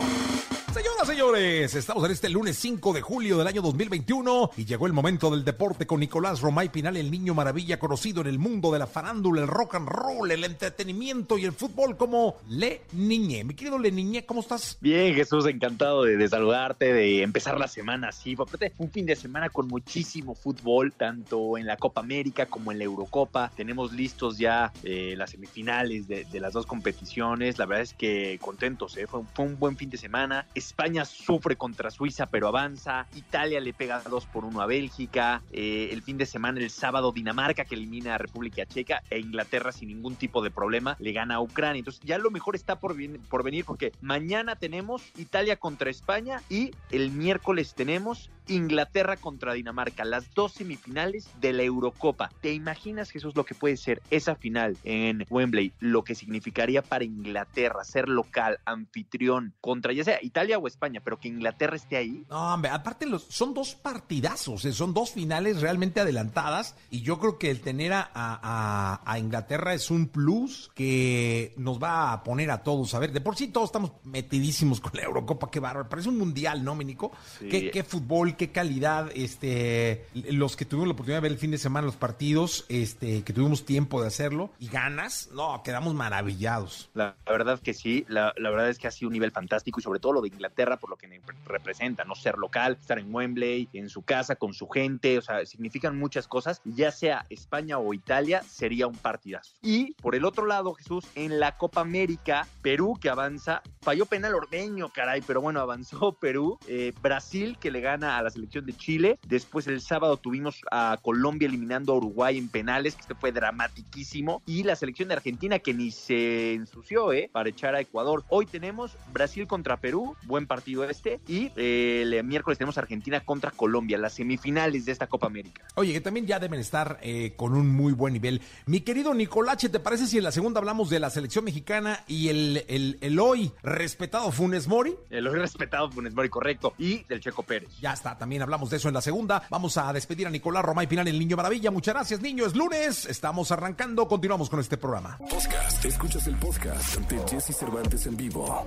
Señoras, 0.73 1.09
señores, 1.09 1.75
estamos 1.75 2.05
en 2.05 2.13
este 2.13 2.29
lunes 2.29 2.57
5 2.57 2.93
de 2.93 3.01
julio 3.01 3.37
del 3.37 3.47
año 3.49 3.61
2021 3.61 4.53
y 4.57 4.65
llegó 4.65 4.87
el 4.87 4.93
momento 4.93 5.29
del 5.29 5.45
deporte 5.45 5.85
con 5.85 5.99
Nicolás 5.99 6.41
Romay 6.41 6.69
Pinal, 6.69 6.97
el 6.97 7.11
niño 7.11 7.35
maravilla 7.35 7.81
conocido 7.81 8.21
en 8.21 8.29
el 8.29 8.39
mundo 8.39 8.71
de 8.71 8.79
la 8.79 8.87
farándula, 8.87 9.43
el 9.43 9.49
rock 9.49 9.75
and 9.75 9.89
roll, 9.89 10.31
el 10.31 10.45
entretenimiento 10.45 11.39
y 11.39 11.45
el 11.45 11.53
fútbol 11.53 11.97
como 11.97 12.37
Le 12.49 12.83
Niñé. 12.93 13.43
Mi 13.43 13.55
querido 13.55 13.81
Le 13.81 13.91
Niñé, 13.91 14.25
¿cómo 14.25 14.43
estás? 14.43 14.79
Bien, 14.81 15.13
Jesús, 15.13 15.45
encantado 15.47 16.05
de, 16.05 16.29
saludarte, 16.29 16.93
de 16.93 17.23
empezar 17.23 17.59
la 17.59 17.67
semana 17.67 18.11
así. 18.11 18.37
un 18.79 18.91
fin 18.93 19.07
de 19.07 19.17
semana 19.17 19.51
con 19.51 19.67
muchísimo 19.67 20.37
fútbol, 20.37 20.93
tanto 20.93 21.59
en 21.59 21.67
la 21.67 21.79
Copa 21.79 22.01
América 22.01 22.47
como 22.47 22.71
en 22.71 22.79
la 22.79 22.85
Eurocopa. 22.85 23.51
Tenemos 23.57 23.93
listos 23.93 24.39
ya 24.39 24.73
eh, 24.85 25.15
las 25.17 25.31
semifinales 25.31 26.07
de, 26.07 26.27
las 26.35 26.53
dos 26.53 26.67
competiciones. 26.67 27.59
La 27.59 27.67
verdad 27.67 27.83
es 27.83 27.93
que 27.93 28.39
contentos, 28.41 28.97
¿eh? 28.97 29.09
fue 29.09 29.25
un 29.37 29.59
buen 29.59 29.77
fin 29.77 29.91
de 29.91 29.99
semana 29.99 30.47
España 30.61 31.05
sufre 31.05 31.57
contra 31.57 31.91
Suiza, 31.91 32.27
pero 32.27 32.47
avanza. 32.47 33.07
Italia 33.17 33.61
le 33.61 33.73
pega 33.73 34.01
2 34.01 34.27
por 34.27 34.45
1 34.45 34.61
a 34.61 34.67
Bélgica. 34.67 35.43
Eh, 35.53 35.89
el 35.91 36.03
fin 36.03 36.19
de 36.19 36.27
semana, 36.27 36.61
el 36.61 36.71
sábado, 36.71 37.13
Dinamarca 37.13 37.65
que 37.65 37.75
elimina 37.75 38.15
a 38.15 38.19
República 38.19 38.67
Checa 38.67 39.03
e 39.11 39.19
Inglaterra 39.19 39.73
sin 39.73 39.89
ningún 39.89 40.17
tipo 40.17 40.43
de 40.43 40.51
problema 40.51 40.97
le 41.01 41.13
gana 41.13 41.37
a 41.37 41.41
Ucrania. 41.41 41.81
Entonces 41.81 42.03
ya 42.05 42.19
lo 42.19 42.31
mejor 42.31 42.55
está 42.55 42.79
por, 42.79 42.95
por 43.29 43.43
venir 43.43 43.65
porque 43.65 43.93
mañana 44.01 44.57
tenemos 44.57 45.03
Italia 45.17 45.57
contra 45.57 45.91
España 45.91 46.43
y 46.49 46.73
el 46.91 47.11
miércoles 47.11 47.75
tenemos 47.75 48.31
Inglaterra 48.49 49.17
contra 49.17 49.53
Dinamarca, 49.53 50.05
las 50.05 50.33
dos 50.35 50.53
semifinales 50.53 51.29
de 51.41 51.53
la 51.53 51.63
Eurocopa. 51.63 52.31
¿Te 52.41 52.53
imaginas, 52.53 53.11
Jesús, 53.11 53.37
lo 53.37 53.45
que 53.45 53.55
puede 53.55 53.77
ser 53.77 54.03
esa 54.11 54.35
final 54.35 54.77
en 54.85 55.27
Wembley? 55.31 55.73
Lo 55.79 56.05
que 56.05 56.15
significaría 56.15 56.83
para 56.83 57.05
Inglaterra 57.05 57.85
ser 57.85 58.09
local, 58.09 58.59
anfitrión, 58.65 59.55
contra 59.61 59.93
ya 59.93 60.05
sea 60.05 60.19
Italia 60.23 60.59
o 60.59 60.67
España, 60.67 61.01
pero 61.03 61.19
que 61.19 61.29
Inglaterra 61.29 61.77
esté 61.77 61.97
ahí. 61.97 62.25
No, 62.29 62.55
hombre, 62.55 62.71
aparte 62.71 63.07
los, 63.07 63.25
son 63.25 63.55
dos 63.55 63.75
partidazos, 63.75 64.65
eh, 64.65 64.73
son 64.73 64.95
dos 64.95 65.11
finales 65.13 65.61
realmente 65.61 66.01
adelantadas 66.01 66.77
y 66.91 67.03
yo 67.03 67.19
creo 67.19 67.39
que 67.39 67.51
el 67.51 67.61
tener 67.61 67.93
a, 67.93 68.11
a, 68.15 69.19
Inglaterra 69.19 69.75
es 69.75 69.91
un 69.91 70.09
plus 70.09 70.71
que 70.75 71.53
nos 71.57 71.83
va 71.83 72.13
a 72.13 72.25
poner 72.25 72.51
a 72.51 72.63
todos. 72.63 72.95
A 72.95 72.99
ver, 72.99 73.13
de 73.13 73.21
por 73.21 73.37
sí 73.37 73.49
todos 73.49 73.69
estamos 73.69 73.93
metidísimos 74.05 74.81
con 74.81 74.93
la 74.95 75.03
Eurocopa, 75.03 75.51
qué 75.51 75.61
bárbaro. 75.61 75.89
Parece 75.89 76.09
un 76.09 76.19
mundial, 76.19 76.65
¿no, 76.65 76.75
Ménico? 76.75 77.13
¿Qué, 77.39 77.71
qué 77.71 77.85
fútbol, 77.85 78.30
qué 78.35 78.51
calidad, 78.51 79.11
este, 79.15 80.07
los 80.15 80.57
que 80.57 80.65
tuvimos 80.65 80.89
la 80.89 80.95
oportunidad 80.95 81.19
de 81.19 81.23
ver 81.23 81.33
el 81.33 81.39
fin 81.39 81.51
de 81.51 81.59
semana 81.59 81.87
los 81.87 81.97
partidos, 81.97 82.65
este, 82.69 83.23
que 83.23 83.33
tuvimos 83.33 83.65
tiempo 83.65 84.01
de 84.01 84.09
hacerlo 84.09 84.51
y 84.59 84.69
ganas, 84.69 85.31
no, 85.33 85.63
quedamos 85.63 85.95
maravillados. 85.95 86.91
La, 86.95 87.17
verdad 87.27 87.61
que 87.61 87.75
sí, 87.75 88.05
la, 88.09 88.33
verdad 88.37 88.69
es 88.69 88.79
que 88.79 88.89
ha 88.89 88.91
sido 88.91 89.09
un 89.09 89.15
nivel 89.15 89.33
fantástico 89.33 89.81
y 89.81 89.83
sobre 89.83 90.01
todo 90.01 90.15
lo 90.15 90.21
de 90.21 90.29
Inglaterra 90.29 90.79
por 90.79 90.91
lo 90.91 90.97
que 90.97 91.21
representa, 91.47 92.05
no 92.05 92.15
ser 92.15 92.39
local, 92.39 92.77
estar 92.81 92.99
en 92.99 93.15
Wembley, 93.15 93.69
en 93.73 93.89
su 93.89 94.03
casa, 94.03 94.37
con 94.37 94.55
su 94.55 94.69
gente, 94.69 95.19
o 95.19 95.23
sea, 95.23 95.45
significan 95.47 95.99
muchas 95.99 96.29
cosas, 96.29 96.61
ya 96.65 96.91
sea 96.91 97.27
España 97.31 97.79
o 97.79 97.95
Italia, 97.95 98.43
sería 98.43 98.87
un 98.87 98.97
partidazo. 98.97 99.55
Y 99.63 99.93
por 99.95 100.15
el 100.15 100.25
otro 100.25 100.47
lado, 100.47 100.75
Jesús, 100.75 101.05
en 101.15 101.41
la 101.41 101.57
Copa 101.57 101.81
América, 101.81 102.47
Perú 102.63 102.99
que 103.01 103.11
avanza, 103.11 103.63
falló 103.81 104.07
penal 104.07 104.35
ordeño, 104.35 104.91
caray, 104.91 105.23
pero 105.27 105.41
bueno, 105.41 105.61
avanzó 105.61 106.13
Perú, 106.21 106.59
eh, 106.67 106.93
Brasil 107.01 107.59
que 107.59 107.71
le 107.71 107.81
gana 107.81 108.19
a 108.19 108.20
la 108.23 108.31
selección 108.31 108.67
de 108.67 108.77
Chile. 108.77 109.19
Después 109.27 109.67
el 109.67 109.81
sábado 109.81 110.17
tuvimos 110.17 110.61
a 110.71 110.99
Colombia 111.03 111.47
eliminando 111.47 111.93
a 111.93 111.97
Uruguay 111.97 112.39
en 112.39 112.49
penales, 112.49 112.95
que 112.95 113.03
este 113.03 113.15
fue 113.15 113.33
dramatiquísimo. 113.33 114.43
Y 114.47 114.63
la 114.63 114.77
selección 114.77 115.09
de 115.09 115.15
Argentina 115.15 115.59
que 115.59 115.75
ni 115.75 115.91
se 115.91 116.55
ensució, 116.55 117.13
¿eh? 117.13 117.31
Para 117.33 117.49
echar 117.49 117.75
a 117.75 117.81
Ecuador. 117.81 118.25
Hoy 118.29 118.47
tenemos 118.47 118.97
Brasil 119.13 119.47
contra 119.47 119.79
Perú, 119.79 120.17
buen 120.25 120.47
partido 120.47 120.85
este. 120.85 121.21
Y 121.27 121.51
eh, 121.57 122.03
el 122.03 122.25
miércoles 122.25 122.59
tenemos 122.59 122.79
Argentina 122.79 123.21
contra 123.21 123.51
Colombia, 123.51 123.99
las 123.99 124.15
semifinales 124.15 124.85
de 124.85 124.93
esta 124.93 125.07
Copa 125.07 125.27
América. 125.27 125.63
Oye, 125.75 125.93
que 125.93 126.01
también 126.01 126.27
ya 126.27 126.39
deben 126.39 126.61
estar 126.61 126.99
eh, 127.03 127.35
con 127.37 127.55
un 127.55 127.69
muy 127.69 127.93
buen 127.93 128.13
nivel. 128.13 128.41
Mi 128.67 128.81
querido 128.81 129.15
Nicolache, 129.15 129.69
¿te 129.69 129.81
parece 129.81 130.07
si 130.07 130.19
en 130.19 130.25
la 130.25 130.33
segunda 130.33 130.61
hablamos 130.61 130.91
de 130.91 131.01
la 131.01 131.11
selección 131.11 131.45
mexicana 131.45 132.05
y 132.07 132.29
el, 132.29 132.65
el, 132.69 132.99
el 133.01 133.19
hoy 133.19 133.53
respetado 133.63 134.31
Funes 134.33 134.69
Mori? 134.69 134.95
El 135.11 135.27
hoy 135.27 135.39
respetado 135.39 135.91
Funes 135.91 136.15
Mori, 136.15 136.29
correcto. 136.29 136.75
Y 136.79 137.05
del 137.05 137.21
Checo 137.21 137.43
Pérez. 137.43 137.69
Ya 137.81 137.93
está 137.93 138.10
También 138.19 138.43
hablamos 138.43 138.71
de 138.71 138.77
eso 138.77 138.89
en 138.89 138.95
la 138.95 139.03
segunda. 139.03 139.43
Vamos 139.51 139.77
a 139.77 139.93
despedir 139.93 140.27
a 140.27 140.31
Nicolás 140.31 140.65
Roma 140.65 140.85
y 140.85 140.87
final 140.87 141.09
el 141.09 141.19
Niño 141.19 141.37
Maravilla. 141.37 141.71
Muchas 141.71 141.95
gracias, 141.95 142.21
niño. 142.21 142.47
Es 142.47 142.55
lunes. 142.55 143.07
Estamos 143.07 143.51
arrancando. 143.51 144.07
Continuamos 144.09 144.49
con 144.51 144.61
este 144.61 144.77
programa. 144.77 145.19
Podcast. 145.19 145.85
Escuchas 145.85 146.27
el 146.27 146.37
podcast 146.37 146.97
de 147.01 147.19
Jesse 147.29 147.57
Cervantes 147.57 148.07
en 148.07 148.17
vivo. 148.17 148.67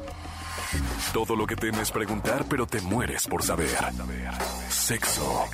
Todo 1.14 1.36
lo 1.36 1.46
que 1.46 1.56
temes 1.56 1.92
preguntar, 1.92 2.46
pero 2.50 2.66
te 2.66 2.82
mueres 2.82 3.28
por 3.28 3.44
saber. 3.44 3.70
Sexo. 4.70 5.46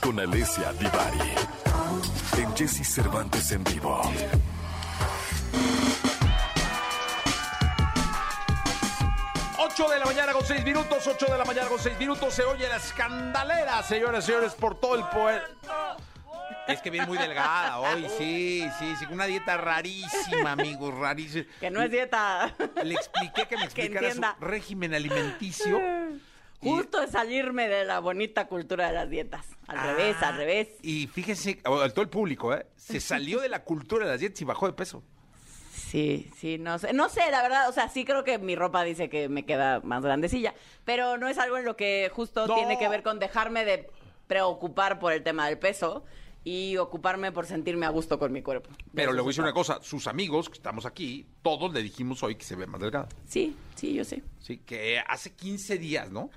Con 0.00 0.18
Alessia 0.18 0.72
Divari. 0.72 1.34
En 2.38 2.56
Jesse 2.56 2.86
Cervantes 2.86 3.52
en 3.52 3.64
vivo. 3.64 4.00
8 9.76 9.90
de 9.90 9.98
la 9.98 10.04
mañana 10.04 10.32
con 10.32 10.44
6 10.44 10.64
minutos, 10.64 11.04
8 11.04 11.26
de 11.32 11.36
la 11.36 11.44
mañana 11.44 11.66
con 11.66 11.80
6 11.80 11.98
minutos, 11.98 12.32
se 12.32 12.44
oye 12.44 12.68
la 12.68 12.76
escandalera, 12.76 13.82
señoras 13.82 14.22
y 14.22 14.26
señores, 14.28 14.54
por 14.54 14.78
todo 14.78 14.94
el 14.94 15.02
poder. 15.08 15.42
Es 16.68 16.80
que 16.80 16.90
viene 16.90 17.08
muy 17.08 17.18
delgada 17.18 17.80
hoy, 17.80 18.06
sí, 18.16 18.68
sí, 18.78 18.94
sí, 18.96 19.04
una 19.10 19.26
dieta 19.26 19.56
rarísima, 19.56 20.52
amigos, 20.52 20.94
rarísima. 20.94 21.46
Que 21.58 21.70
no 21.70 21.82
es 21.82 21.90
dieta. 21.90 22.54
Le 22.84 22.94
expliqué 22.94 23.48
que 23.48 23.56
me 23.56 23.64
explicara 23.64 24.14
su 24.14 24.22
régimen 24.38 24.94
alimenticio. 24.94 25.80
Justo 26.60 27.00
de 27.00 27.08
salirme 27.08 27.66
de 27.66 27.84
la 27.84 27.98
bonita 27.98 28.46
cultura 28.46 28.86
de 28.86 28.92
las 28.92 29.10
dietas. 29.10 29.44
Al 29.66 29.80
revés, 29.80 30.22
al 30.22 30.36
revés. 30.36 30.68
Y 30.82 31.08
fíjense, 31.08 31.54
todo 31.64 32.00
el 32.00 32.08
público, 32.08 32.54
¿eh? 32.54 32.64
Se 32.76 33.00
salió 33.00 33.40
de 33.40 33.48
la 33.48 33.64
cultura 33.64 34.04
de 34.04 34.12
las 34.12 34.20
dietas 34.20 34.40
y 34.40 34.44
bajó 34.44 34.68
de 34.68 34.72
peso. 34.74 35.02
Sí, 35.90 36.30
sí, 36.36 36.58
no 36.58 36.78
sé, 36.78 36.92
no 36.92 37.08
sé, 37.08 37.30
la 37.30 37.42
verdad, 37.42 37.68
o 37.68 37.72
sea, 37.72 37.88
sí 37.88 38.04
creo 38.04 38.24
que 38.24 38.38
mi 38.38 38.56
ropa 38.56 38.82
dice 38.82 39.08
que 39.08 39.28
me 39.28 39.44
queda 39.44 39.80
más 39.80 40.02
grandecilla, 40.02 40.54
pero 40.84 41.18
no 41.18 41.28
es 41.28 41.38
algo 41.38 41.56
en 41.56 41.64
lo 41.64 41.76
que 41.76 42.10
justo 42.12 42.52
tiene 42.52 42.78
que 42.78 42.88
ver 42.88 43.02
con 43.02 43.18
dejarme 43.18 43.64
de 43.64 43.88
preocupar 44.26 44.98
por 44.98 45.12
el 45.12 45.22
tema 45.22 45.46
del 45.46 45.58
peso, 45.58 46.04
y 46.44 46.76
ocuparme 46.76 47.32
por 47.32 47.46
sentirme 47.46 47.86
a 47.86 47.88
gusto 47.88 48.18
con 48.18 48.30
mi 48.30 48.42
cuerpo. 48.42 48.70
Pero 48.94 49.12
le 49.12 49.20
voy 49.22 49.28
a 49.28 49.30
decir 49.30 49.42
una 49.42 49.54
cosa, 49.54 49.80
sus 49.82 50.06
amigos 50.06 50.50
que 50.50 50.56
estamos 50.56 50.84
aquí, 50.84 51.26
todos 51.42 51.72
le 51.72 51.82
dijimos 51.82 52.22
hoy 52.22 52.36
que 52.36 52.44
se 52.44 52.54
ve 52.54 52.66
más 52.66 52.80
delgada. 52.80 53.08
Sí, 53.26 53.56
sí, 53.74 53.94
yo 53.94 54.04
sé. 54.04 54.22
Sí, 54.40 54.58
que 54.58 54.98
hace 54.98 55.32
15 55.32 55.78
días, 55.78 56.10
¿no? 56.10 56.30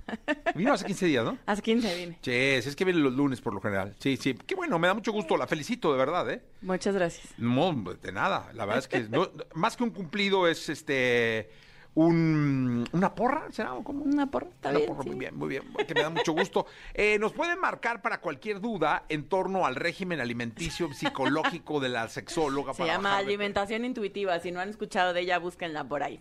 Vino 0.56 0.72
hace 0.72 0.86
15 0.86 1.06
días, 1.08 1.26
¿no? 1.26 1.38
Hace 1.46 1.62
15 1.62 1.96
vine. 1.98 2.20
Sí, 2.22 2.32
es 2.32 2.76
que 2.76 2.86
viene 2.86 3.02
los 3.02 3.14
lunes 3.14 3.42
por 3.42 3.54
lo 3.54 3.60
general. 3.60 3.96
Sí, 4.00 4.16
sí, 4.16 4.34
qué 4.34 4.56
bueno, 4.56 4.80
me 4.80 4.88
da 4.88 4.94
mucho 4.94 5.12
gusto, 5.12 5.36
la 5.36 5.46
felicito 5.46 5.92
de 5.92 5.98
verdad, 5.98 6.30
¿eh? 6.32 6.42
Muchas 6.62 6.96
gracias. 6.96 7.34
No, 7.38 7.74
de 7.74 8.12
nada, 8.14 8.50
la 8.54 8.66
verdad 8.66 8.80
es 8.80 8.88
que 8.88 9.10
más 9.54 9.76
que 9.76 9.84
un 9.84 9.90
cumplido 9.90 10.48
es 10.48 10.70
este 10.70 11.50
un, 11.98 12.88
una 12.92 13.16
porra, 13.16 13.48
¿será? 13.52 13.72
¿Cómo? 13.84 14.04
Una 14.04 14.30
porra, 14.30 14.46
está 14.50 14.72
bien, 14.72 14.96
Muy 15.04 15.16
bien, 15.16 15.36
muy 15.36 15.50
bien, 15.50 15.64
que 15.88 15.96
me 15.96 16.02
da 16.04 16.10
mucho 16.12 16.32
gusto. 16.34 16.66
Eh, 16.94 17.18
nos 17.20 17.34
pueden 17.34 17.60
marcar 17.60 18.02
para 18.02 18.22
cualquier 18.22 18.60
duda 18.60 19.04
en 19.10 19.28
torno 19.28 19.66
al 19.66 19.76
régimen 19.76 20.20
alimenticio 20.20 20.90
psicológico 20.94 21.80
de 21.80 21.90
la 21.90 22.08
sexóloga. 22.08 22.74
Se 22.74 22.86
llama 22.86 23.18
alimentación 23.18 23.86
intuitiva. 23.86 24.40
Si 24.40 24.52
no 24.52 24.60
han 24.60 24.70
escuchado 24.70 25.14
de 25.14 25.22
ella, 25.22 25.38
búsquenla 25.38 25.84
por 25.84 26.04
ahí. 26.04 26.20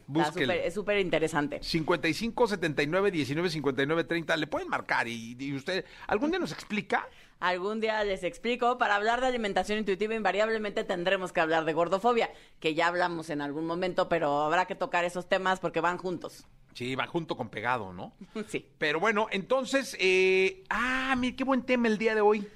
es 0.64 0.74
súper 0.74 0.98
interesante. 0.98 1.60
55 1.62 2.48
79 2.48 3.10
19 3.10 3.50
59 3.50 4.04
30. 4.04 4.36
Le 4.36 4.46
pueden 4.46 4.68
marcar 4.68 5.08
y, 5.08 5.36
y 5.38 5.54
usted, 5.54 5.84
¿algún 6.06 6.30
día 6.30 6.38
nos 6.38 6.52
explica? 6.52 7.08
Algún 7.40 7.80
día 7.80 8.02
les 8.04 8.22
explico. 8.22 8.78
Para 8.78 8.96
hablar 8.96 9.20
de 9.20 9.26
alimentación 9.26 9.78
intuitiva, 9.78 10.14
invariablemente 10.14 10.84
tendremos 10.84 11.32
que 11.32 11.40
hablar 11.40 11.64
de 11.64 11.74
gordofobia, 11.74 12.30
que 12.60 12.74
ya 12.74 12.86
hablamos 12.86 13.28
en 13.30 13.40
algún 13.40 13.66
momento, 13.66 14.08
pero 14.08 14.42
habrá 14.42 14.66
que 14.66 14.74
tocar 14.74 15.04
esos 15.04 15.28
temas 15.28 15.60
porque 15.60 15.80
van 15.80 15.98
juntos. 15.98 16.46
Sí, 16.74 16.94
van 16.94 17.08
junto 17.08 17.36
con 17.36 17.48
pegado, 17.48 17.92
¿no? 17.92 18.12
Sí. 18.48 18.66
Pero 18.78 19.00
bueno, 19.00 19.28
entonces, 19.30 19.96
eh... 20.00 20.64
ah, 20.70 21.14
mire, 21.18 21.36
qué 21.36 21.44
buen 21.44 21.62
tema 21.62 21.88
el 21.88 21.98
día 21.98 22.14
de 22.14 22.20
hoy. 22.20 22.46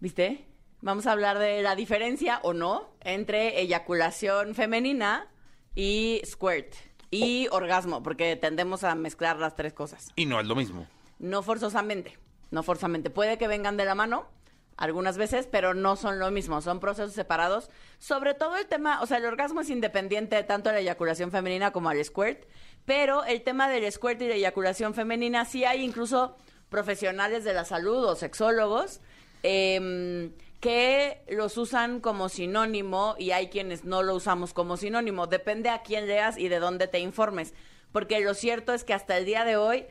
¿Viste? 0.00 0.46
Vamos 0.80 1.06
a 1.06 1.12
hablar 1.12 1.38
de 1.38 1.62
la 1.62 1.76
diferencia 1.76 2.40
o 2.42 2.54
no 2.54 2.90
entre 3.00 3.60
eyaculación 3.60 4.54
femenina 4.54 5.28
y 5.74 6.20
squirt 6.24 6.74
y 7.10 7.46
orgasmo, 7.50 8.02
porque 8.02 8.34
tendemos 8.36 8.82
a 8.82 8.94
mezclar 8.94 9.38
las 9.38 9.54
tres 9.54 9.74
cosas. 9.74 10.10
Y 10.16 10.26
no 10.26 10.40
es 10.40 10.46
lo 10.46 10.56
mismo. 10.56 10.86
No 11.18 11.42
forzosamente 11.42 12.18
no 12.52 12.62
forzamente. 12.62 13.10
Puede 13.10 13.38
que 13.38 13.48
vengan 13.48 13.76
de 13.76 13.84
la 13.84 13.96
mano 13.96 14.28
algunas 14.76 15.16
veces, 15.16 15.48
pero 15.50 15.74
no 15.74 15.96
son 15.96 16.18
lo 16.18 16.30
mismo, 16.30 16.60
son 16.60 16.80
procesos 16.80 17.12
separados. 17.12 17.70
Sobre 17.98 18.34
todo 18.34 18.56
el 18.56 18.66
tema, 18.66 19.00
o 19.02 19.06
sea, 19.06 19.18
el 19.18 19.24
orgasmo 19.24 19.62
es 19.62 19.70
independiente 19.70 20.42
tanto 20.44 20.68
de 20.68 20.76
la 20.76 20.80
eyaculación 20.80 21.30
femenina 21.30 21.72
como 21.72 21.88
al 21.88 22.02
squirt, 22.04 22.44
pero 22.84 23.24
el 23.24 23.42
tema 23.42 23.68
del 23.68 23.90
squirt 23.90 24.20
y 24.22 24.28
la 24.28 24.34
eyaculación 24.34 24.94
femenina 24.94 25.44
sí 25.44 25.64
hay 25.64 25.82
incluso 25.82 26.36
profesionales 26.68 27.44
de 27.44 27.54
la 27.54 27.64
salud 27.64 28.04
o 28.04 28.16
sexólogos 28.16 29.00
em, 29.42 30.32
que 30.60 31.22
los 31.28 31.58
usan 31.58 32.00
como 32.00 32.28
sinónimo 32.28 33.14
y 33.18 33.32
hay 33.32 33.48
quienes 33.48 33.84
no 33.84 34.02
lo 34.02 34.14
usamos 34.14 34.52
como 34.52 34.76
sinónimo. 34.76 35.26
Depende 35.26 35.68
a 35.68 35.82
quién 35.82 36.06
leas 36.06 36.38
y 36.38 36.48
de 36.48 36.58
dónde 36.58 36.86
te 36.86 36.98
informes, 36.98 37.54
porque 37.92 38.20
lo 38.20 38.34
cierto 38.34 38.72
es 38.72 38.84
que 38.84 38.94
hasta 38.94 39.16
el 39.16 39.24
día 39.24 39.44
de 39.44 39.56
hoy 39.56 39.86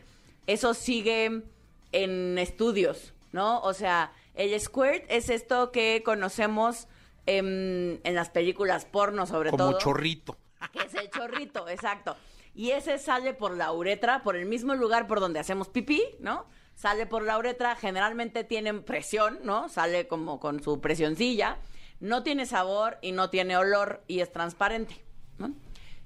eso 0.48 0.74
sigue 0.74 1.44
en 1.92 2.38
estudios, 2.38 3.14
¿no? 3.32 3.62
O 3.62 3.74
sea, 3.74 4.14
el 4.36 4.60
squirt 4.60 5.06
es 5.10 5.30
esto 5.30 5.72
que 5.72 6.02
conocemos 6.04 6.88
en, 7.26 8.02
las 8.04 8.30
películas 8.30 8.86
porno, 8.86 9.26
sobre 9.26 9.52
todo. 9.52 9.68
Como 9.68 9.78
chorrito. 9.80 10.38
Que 10.72 10.80
es 10.80 10.94
el 10.94 11.10
chorrito, 11.10 11.68
exacto. 11.68 12.16
Y 12.54 12.72
ese 12.72 12.98
sale 12.98 13.34
por 13.34 13.56
la 13.56 13.72
uretra, 13.72 14.24
por 14.24 14.36
el 14.36 14.46
mismo 14.46 14.76
lugar 14.76 15.08
por 15.08 15.20
donde 15.20 15.40
hacemos 15.40 15.70
pipí, 15.70 16.04
¿no? 16.20 16.46
Sale 16.76 17.06
por 17.06 17.24
la 17.24 17.38
uretra, 17.38 17.76
generalmente 17.76 18.44
tienen 18.44 18.84
presión, 18.84 19.40
¿no? 19.44 19.70
Sale 19.70 20.08
como 20.08 20.40
con 20.40 20.62
su 20.62 20.82
presioncilla. 20.82 21.58
No 22.00 22.24
tiene 22.24 22.46
sabor 22.46 22.98
y 23.02 23.12
no 23.12 23.30
tiene 23.30 23.58
olor 23.58 24.04
y 24.08 24.20
es 24.20 24.32
transparente, 24.32 25.04
¿no? 25.38 25.54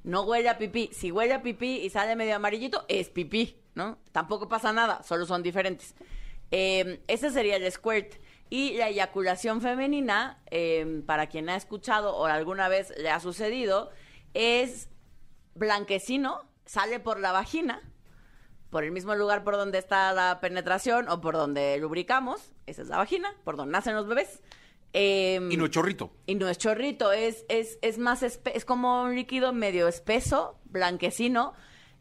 No 0.05 0.21
huele 0.21 0.49
a 0.49 0.57
pipí. 0.59 0.91
Si 0.93 1.11
huele 1.11 1.33
a 1.33 1.41
pipí 1.41 1.77
y 1.77 1.89
sale 1.89 2.15
medio 2.15 2.35
amarillito, 2.35 2.85
es 2.87 3.09
pipí, 3.09 3.59
¿no? 3.73 3.97
Tampoco 4.11 4.47
pasa 4.47 4.71
nada, 4.71 5.01
solo 5.01 5.25
son 5.25 5.41
diferentes. 5.41 5.95
Em, 6.51 6.99
ese 7.07 7.31
sería 7.31 7.55
el 7.55 7.71
squirt. 7.71 8.13
Y 8.51 8.77
la 8.77 8.89
eyaculación 8.89 9.61
femenina, 9.61 10.39
em, 10.51 11.01
para 11.01 11.25
quien 11.25 11.49
ha 11.49 11.55
escuchado 11.55 12.15
o 12.15 12.25
alguna 12.25 12.67
vez 12.67 12.93
le 12.97 13.09
ha 13.09 13.19
sucedido, 13.19 13.89
es 14.35 14.89
blanquecino, 15.55 16.43
sale 16.67 16.99
por 16.99 17.19
la 17.19 17.31
vagina, 17.31 17.81
por 18.69 18.83
el 18.83 18.91
mismo 18.91 19.15
lugar 19.15 19.43
por 19.43 19.55
donde 19.55 19.79
está 19.79 20.13
la 20.13 20.39
penetración 20.39 21.09
o 21.09 21.19
por 21.19 21.33
donde 21.33 21.79
lubricamos, 21.79 22.53
esa 22.67 22.83
es 22.83 22.89
la 22.89 22.97
vagina, 22.97 23.33
por 23.43 23.57
donde 23.57 23.71
nacen 23.71 23.95
los 23.95 24.07
bebés. 24.07 24.43
Em, 24.97 25.51
y 25.51 25.57
no 25.57 25.65
es 25.65 25.71
chorrito. 25.71 26.11
Y 26.25 26.35
no 26.35 26.47
es 26.47 26.57
chorrito, 26.57 27.11
es, 27.11 27.45
es, 27.49 27.77
es 27.81 27.97
más, 27.97 28.23
es 28.23 28.65
como 28.65 29.03
un 29.03 29.15
líquido 29.15 29.51
medio 29.51 29.89
espeso, 29.89 30.57
blanquecino, 30.65 31.53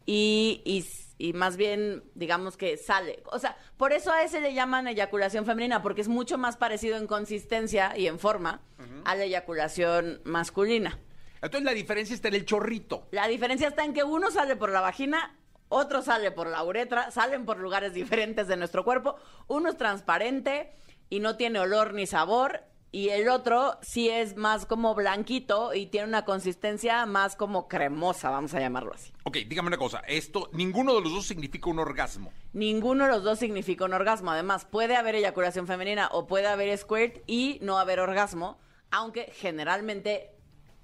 y, 0.05 0.61
y 0.63 0.85
y 1.17 1.33
más 1.33 1.55
bien, 1.55 2.03
digamos 2.13 2.57
que 2.57 2.77
sale. 2.77 3.23
O 3.31 3.39
sea, 3.39 3.57
por 3.77 3.93
eso 3.93 4.11
a 4.11 4.23
ese 4.23 4.41
le 4.41 4.53
llaman 4.53 4.87
eyaculación 4.87 5.45
femenina, 5.45 5.81
porque 5.81 6.01
es 6.01 6.07
mucho 6.07 6.37
más 6.37 6.57
parecido 6.57 6.97
en 6.97 7.07
consistencia 7.07 7.97
y 7.97 8.07
en 8.07 8.19
forma 8.19 8.61
a 9.05 9.15
la 9.15 9.23
eyaculación 9.23 10.21
masculina. 10.25 10.99
Entonces 11.41 11.63
la 11.63 11.73
diferencia 11.73 12.15
está 12.15 12.27
en 12.27 12.35
el 12.35 12.45
chorrito. 12.45 13.07
La 13.11 13.27
diferencia 13.27 13.69
está 13.69 13.85
en 13.85 13.93
que 13.93 14.03
uno 14.03 14.29
sale 14.31 14.55
por 14.55 14.71
la 14.71 14.81
vagina, 14.81 15.37
otro 15.69 16.01
sale 16.01 16.31
por 16.31 16.47
la 16.47 16.63
uretra, 16.63 17.11
salen 17.11 17.45
por 17.45 17.59
lugares 17.59 17.93
diferentes 17.93 18.47
de 18.47 18.57
nuestro 18.57 18.83
cuerpo. 18.83 19.15
Uno 19.47 19.69
es 19.69 19.77
transparente 19.77 20.73
y 21.09 21.19
no 21.19 21.37
tiene 21.37 21.59
olor 21.59 21.93
ni 21.93 22.07
sabor 22.07 22.63
y 22.95 23.09
el 23.09 23.27
otro 23.27 23.77
sí 23.81 24.07
es 24.07 24.37
más 24.37 24.65
como 24.65 24.95
blanquito 24.95 25.73
y 25.73 25.87
tiene 25.87 26.07
una 26.07 26.23
consistencia 26.23 27.05
más 27.05 27.35
como 27.35 27.67
cremosa, 27.67 28.29
vamos 28.29 28.53
a 28.53 28.61
llamarlo 28.61 28.93
así. 28.93 29.11
Ok, 29.25 29.39
dígame 29.49 29.67
una 29.67 29.77
cosa, 29.77 29.99
esto, 30.07 30.49
ninguno 30.53 30.95
de 30.95 31.01
los 31.01 31.11
dos 31.11 31.25
significa 31.25 31.69
un 31.69 31.79
orgasmo. 31.79 32.31
Ninguno 32.53 33.03
de 33.03 33.11
los 33.11 33.21
dos 33.21 33.39
significa 33.39 33.83
un 33.83 33.91
orgasmo. 33.91 34.31
Además, 34.31 34.63
puede 34.63 34.95
haber 34.95 35.15
eyaculación 35.15 35.67
femenina 35.67 36.07
o 36.13 36.25
puede 36.25 36.47
haber 36.47 36.77
squirt 36.77 37.17
y 37.27 37.59
no 37.61 37.79
haber 37.79 37.99
orgasmo, 37.99 38.61
aunque 38.91 39.29
generalmente 39.33 40.31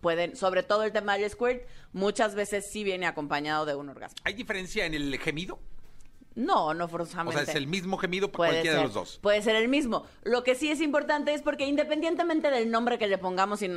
pueden, 0.01 0.35
sobre 0.35 0.63
todo 0.63 0.83
el 0.83 0.91
tema 0.91 1.17
del 1.17 1.29
squirt, 1.29 1.65
muchas 1.93 2.35
veces 2.35 2.69
sí 2.69 2.83
viene 2.83 3.05
acompañado 3.05 3.65
de 3.65 3.75
un 3.75 3.87
orgasmo. 3.87 4.17
¿Hay 4.25 4.33
diferencia 4.33 4.85
en 4.85 4.95
el 4.95 5.17
gemido? 5.17 5.59
No, 6.35 6.73
no 6.73 6.87
forzosamente. 6.87 7.41
O 7.41 7.43
sea, 7.43 7.51
es 7.51 7.57
el 7.57 7.67
mismo 7.67 7.97
gemido 7.97 8.31
por 8.31 8.47
cualquiera 8.47 8.77
de 8.77 8.83
los 8.83 8.93
dos. 8.93 9.19
Puede 9.21 9.41
ser 9.41 9.55
el 9.55 9.67
mismo. 9.67 10.05
Lo 10.23 10.43
que 10.43 10.55
sí 10.55 10.71
es 10.71 10.81
importante 10.81 11.33
es 11.33 11.41
porque 11.41 11.65
independientemente 11.65 12.49
del 12.49 12.71
nombre 12.71 12.97
que 12.97 13.07
le 13.07 13.17
pongamos, 13.17 13.61
y, 13.61 13.69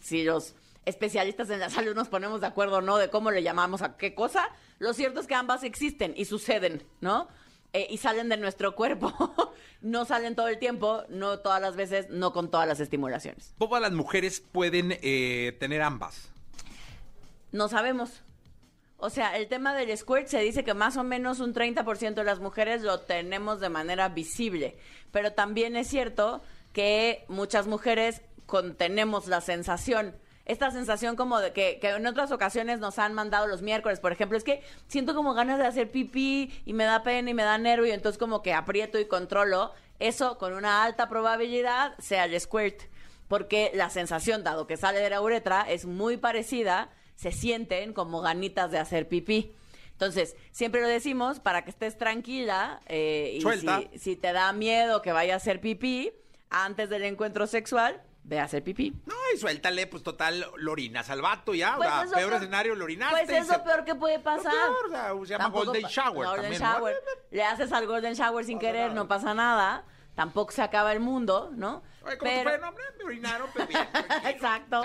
si 0.00 0.24
los 0.24 0.54
especialistas 0.84 1.50
en 1.50 1.60
la 1.60 1.70
salud 1.70 1.94
nos 1.94 2.08
ponemos 2.08 2.40
de 2.40 2.46
acuerdo 2.46 2.76
o 2.76 2.80
no 2.80 2.96
de 2.96 3.10
cómo 3.10 3.30
le 3.30 3.42
llamamos 3.42 3.82
a 3.82 3.96
qué 3.96 4.14
cosa, 4.14 4.48
lo 4.78 4.92
cierto 4.92 5.20
es 5.20 5.26
que 5.26 5.34
ambas 5.34 5.64
existen 5.64 6.14
y 6.16 6.26
suceden, 6.26 6.82
¿no? 7.00 7.28
Eh, 7.72 7.88
y 7.90 7.98
salen 7.98 8.28
de 8.28 8.36
nuestro 8.36 8.74
cuerpo. 8.74 9.12
no 9.82 10.04
salen 10.04 10.36
todo 10.36 10.48
el 10.48 10.58
tiempo, 10.58 11.02
no 11.08 11.40
todas 11.40 11.60
las 11.60 11.76
veces, 11.76 12.08
no 12.10 12.32
con 12.32 12.50
todas 12.50 12.68
las 12.68 12.80
estimulaciones. 12.80 13.54
¿Todas 13.58 13.82
las 13.82 13.92
mujeres 13.92 14.40
pueden 14.40 14.98
eh, 15.02 15.56
tener 15.58 15.82
ambas? 15.82 16.30
No 17.52 17.68
sabemos. 17.68 18.22
O 18.98 19.10
sea, 19.10 19.36
el 19.36 19.46
tema 19.48 19.74
del 19.74 19.96
squirt 19.96 20.26
se 20.26 20.40
dice 20.40 20.64
que 20.64 20.72
más 20.72 20.96
o 20.96 21.04
menos 21.04 21.40
un 21.40 21.52
30% 21.52 22.14
de 22.14 22.24
las 22.24 22.40
mujeres 22.40 22.82
lo 22.82 23.00
tenemos 23.00 23.60
de 23.60 23.68
manera 23.68 24.08
visible, 24.08 24.76
pero 25.12 25.32
también 25.32 25.76
es 25.76 25.88
cierto 25.88 26.42
que 26.72 27.24
muchas 27.28 27.66
mujeres 27.66 28.22
contenemos 28.46 29.26
la 29.26 29.40
sensación. 29.40 30.16
Esta 30.46 30.70
sensación 30.70 31.16
como 31.16 31.40
de 31.40 31.52
que, 31.52 31.78
que 31.80 31.90
en 31.90 32.06
otras 32.06 32.30
ocasiones 32.30 32.78
nos 32.78 32.98
han 32.98 33.12
mandado 33.12 33.48
los 33.48 33.62
miércoles, 33.62 33.98
por 33.98 34.12
ejemplo, 34.12 34.38
es 34.38 34.44
que 34.44 34.62
siento 34.86 35.14
como 35.14 35.34
ganas 35.34 35.58
de 35.58 35.66
hacer 35.66 35.90
pipí 35.90 36.52
y 36.64 36.72
me 36.72 36.84
da 36.84 37.02
pena 37.02 37.30
y 37.30 37.34
me 37.34 37.42
da 37.42 37.58
nervio 37.58 37.92
entonces 37.92 38.18
como 38.18 38.42
que 38.42 38.54
aprieto 38.54 38.98
y 38.98 39.06
controlo. 39.06 39.72
Eso 39.98 40.38
con 40.38 40.52
una 40.52 40.84
alta 40.84 41.08
probabilidad 41.08 41.94
sea 41.98 42.26
el 42.26 42.40
squirt, 42.40 42.82
porque 43.28 43.72
la 43.74 43.90
sensación, 43.90 44.44
dado 44.44 44.66
que 44.66 44.76
sale 44.76 45.00
de 45.00 45.10
la 45.10 45.20
uretra, 45.20 45.62
es 45.62 45.84
muy 45.84 46.16
parecida, 46.16 46.90
se 47.16 47.32
sienten 47.32 47.92
como 47.92 48.20
ganitas 48.20 48.70
de 48.70 48.78
hacer 48.78 49.08
pipí. 49.08 49.54
Entonces, 49.92 50.36
siempre 50.52 50.82
lo 50.82 50.88
decimos 50.88 51.40
para 51.40 51.64
que 51.64 51.70
estés 51.70 51.96
tranquila 51.96 52.80
eh, 52.86 53.32
y 53.38 53.40
Suelta. 53.40 53.80
si, 53.92 53.98
si 53.98 54.16
te 54.16 54.32
da 54.32 54.52
miedo 54.52 55.00
que 55.02 55.10
vaya 55.10 55.34
a 55.34 55.36
hacer 55.38 55.60
pipí 55.60 56.12
antes 56.50 56.90
del 56.90 57.02
encuentro 57.04 57.46
sexual, 57.46 58.02
ve 58.22 58.38
a 58.38 58.44
hacer 58.44 58.62
pipí. 58.62 58.92
No, 59.06 59.14
y 59.34 59.38
suéltale, 59.38 59.86
pues 59.86 60.02
total, 60.02 60.46
lo 60.56 60.72
orinas 60.72 61.08
al 61.10 61.22
vato 61.22 61.54
ya. 61.54 61.76
Pues 61.76 61.88
o 61.88 61.92
sea, 61.92 62.02
es 62.02 62.10
lo 62.10 62.16
peor 62.16 62.34
escenario, 62.34 62.74
lo 62.74 62.84
orinaste. 62.84 63.24
Pues 63.24 63.30
es 63.30 63.48
lo 63.48 63.64
peor 63.64 63.84
que 63.84 63.94
puede 63.94 64.18
pasar. 64.18 64.52
peor, 64.52 64.86
o 64.86 64.90
sea, 64.90 65.08
se 65.08 65.26
llama 65.32 65.44
Tampoco 65.44 65.64
golden 65.66 65.84
shower 65.84 66.26
golden 66.28 66.42
también, 66.42 66.62
¿no? 66.62 66.72
shower. 66.74 66.96
Le 67.30 67.42
haces 67.42 67.72
al 67.72 67.86
golden 67.86 68.14
shower 68.14 68.44
sin 68.44 68.58
querer, 68.58 68.92
no 68.92 69.08
pasa 69.08 69.32
nada. 69.32 69.84
Tampoco 70.16 70.50
se 70.50 70.62
acaba 70.62 70.94
el 70.94 71.00
mundo, 71.00 71.50
¿no? 71.54 71.82
Oye, 72.02 72.16
¿cómo 72.16 72.32
te 72.32 72.42
fue? 72.42 72.58
No, 72.58 72.68
hombre, 72.70 72.84
me 72.98 73.04
orinaron, 73.04 73.48
pero 73.52 73.66
bien. 73.68 73.86
Exacto. 74.24 74.82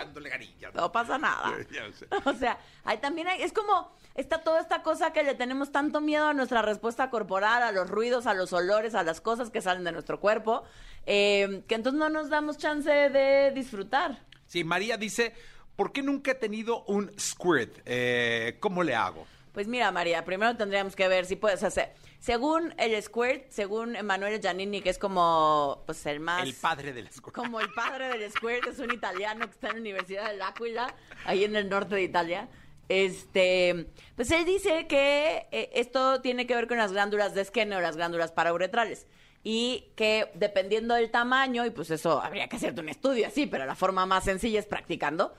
No 0.74 0.92
pasa 0.92 1.18
nada. 1.18 1.54
O 2.26 2.34
sea, 2.34 2.60
ahí 2.84 2.98
también 2.98 3.30
hay, 3.30 3.42
es 3.42 3.54
como 3.54 3.96
está 4.14 4.44
toda 4.44 4.60
esta 4.60 4.84
cosa 4.84 5.14
que 5.14 5.24
le 5.24 5.34
tenemos 5.34 5.72
tanto 5.72 6.02
miedo 6.02 6.28
a 6.28 6.34
nuestra 6.34 6.62
respuesta 6.62 7.10
corporal, 7.10 7.64
a 7.64 7.72
los 7.72 7.90
ruidos, 7.90 8.28
a 8.28 8.34
los 8.34 8.52
olores, 8.52 8.94
a 8.94 9.04
las 9.04 9.22
cosas 9.22 9.50
que 9.50 9.62
salen 9.62 9.86
de 9.86 9.94
nuestro 9.94 10.20
cuerpo, 10.20 10.64
eh, 11.06 11.64
que 11.66 11.76
entonces 11.76 11.98
no 11.98 12.10
nos 12.10 12.30
damos 12.30 12.58
chance 12.58 12.92
de 12.92 13.52
disfrutar. 13.52 14.20
Sí, 14.48 14.66
María 14.66 14.98
dice, 14.98 15.34
¿por 15.78 15.94
qué 15.94 16.04
nunca 16.04 16.32
he 16.32 16.36
tenido 16.36 16.84
un 16.84 17.10
squirt? 17.18 17.80
Eh, 17.86 18.58
¿Cómo 18.60 18.84
le 18.84 18.96
hago? 18.96 19.26
Pues 19.54 19.68
mira, 19.68 19.92
María, 19.92 20.24
primero 20.24 20.56
tendríamos 20.58 20.96
que 20.96 21.08
ver 21.08 21.26
si 21.26 21.38
puedes 21.38 21.64
hacer. 21.64 21.94
Según 22.22 22.76
el 22.78 23.02
Squirt, 23.02 23.50
según 23.50 23.96
Emanuele 23.96 24.40
Giannini, 24.40 24.82
que 24.82 24.92
es 24.92 25.00
como 25.00 25.82
pues 25.88 26.06
el 26.06 26.20
más. 26.20 26.44
El 26.44 26.54
padre 26.54 26.94
del 26.94 27.10
squirt. 27.12 27.36
Como 27.36 27.60
el 27.60 27.74
padre 27.74 28.10
del 28.10 28.32
Squirt, 28.32 28.68
es 28.68 28.78
un 28.78 28.94
italiano 28.94 29.48
que 29.48 29.52
está 29.52 29.70
en 29.70 29.74
la 29.74 29.80
Universidad 29.80 30.30
de 30.30 30.38
L'Aquila, 30.38 30.94
ahí 31.26 31.44
en 31.44 31.56
el 31.56 31.68
norte 31.68 31.96
de 31.96 32.04
Italia. 32.04 32.48
Este, 32.90 33.88
pues 34.16 34.30
él 34.30 34.46
dice 34.46 34.86
que 34.86 35.48
eh, 35.52 35.72
esto 35.74 36.22
tiene 36.22 36.46
que 36.46 36.54
ver 36.54 36.68
con 36.68 36.78
las 36.78 36.92
glándulas 36.92 37.34
de 37.34 37.42
esquene 37.42 37.76
o 37.76 37.82
las 37.82 37.96
glándulas 37.96 38.32
parauretrales. 38.32 39.08
Y 39.44 39.86
que 39.96 40.30
dependiendo 40.36 40.94
del 40.94 41.10
tamaño, 41.10 41.66
y 41.66 41.72
pues 41.72 41.90
eso 41.90 42.22
habría 42.22 42.48
que 42.48 42.58
hacerte 42.58 42.82
un 42.82 42.90
estudio 42.90 43.26
así, 43.26 43.48
pero 43.48 43.66
la 43.66 43.74
forma 43.74 44.06
más 44.06 44.26
sencilla 44.26 44.60
es 44.60 44.68
practicando. 44.68 45.34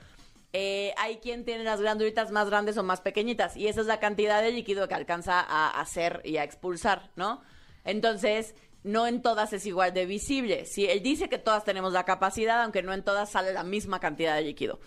Eh, 0.53 0.93
hay 0.97 1.17
quien 1.17 1.45
tiene 1.45 1.63
las 1.63 1.81
glandulitas 1.81 2.31
más 2.31 2.47
grandes 2.47 2.77
o 2.77 2.83
más 2.83 3.01
pequeñitas, 3.01 3.57
y 3.57 3.67
esa 3.67 3.81
es 3.81 3.87
la 3.87 3.99
cantidad 3.99 4.41
de 4.41 4.51
líquido 4.51 4.87
que 4.87 4.93
alcanza 4.93 5.39
a 5.39 5.81
hacer 5.81 6.21
y 6.23 6.37
a 6.37 6.43
expulsar, 6.43 7.11
¿no? 7.15 7.41
Entonces, 7.83 8.55
no 8.83 9.07
en 9.07 9.21
todas 9.21 9.53
es 9.53 9.65
igual 9.65 9.93
de 9.93 10.05
visible. 10.05 10.65
Si 10.65 10.85
él 10.85 11.01
dice 11.01 11.29
que 11.29 11.37
todas 11.37 11.63
tenemos 11.63 11.93
la 11.93 12.05
capacidad, 12.05 12.61
aunque 12.61 12.83
no 12.83 12.93
en 12.93 13.03
todas 13.03 13.31
sale 13.31 13.53
la 13.53 13.63
misma 13.63 13.99
cantidad 13.99 14.35
de 14.35 14.43
líquido. 14.43 14.79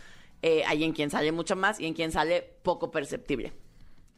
Eh, 0.43 0.63
hay 0.67 0.85
en 0.85 0.93
quien 0.93 1.11
sale 1.11 1.33
mucho 1.33 1.57
más 1.57 1.81
y 1.81 1.87
en 1.87 1.95
quien 1.95 2.13
sale 2.13 2.43
poco 2.63 2.91
perceptible. 2.91 3.53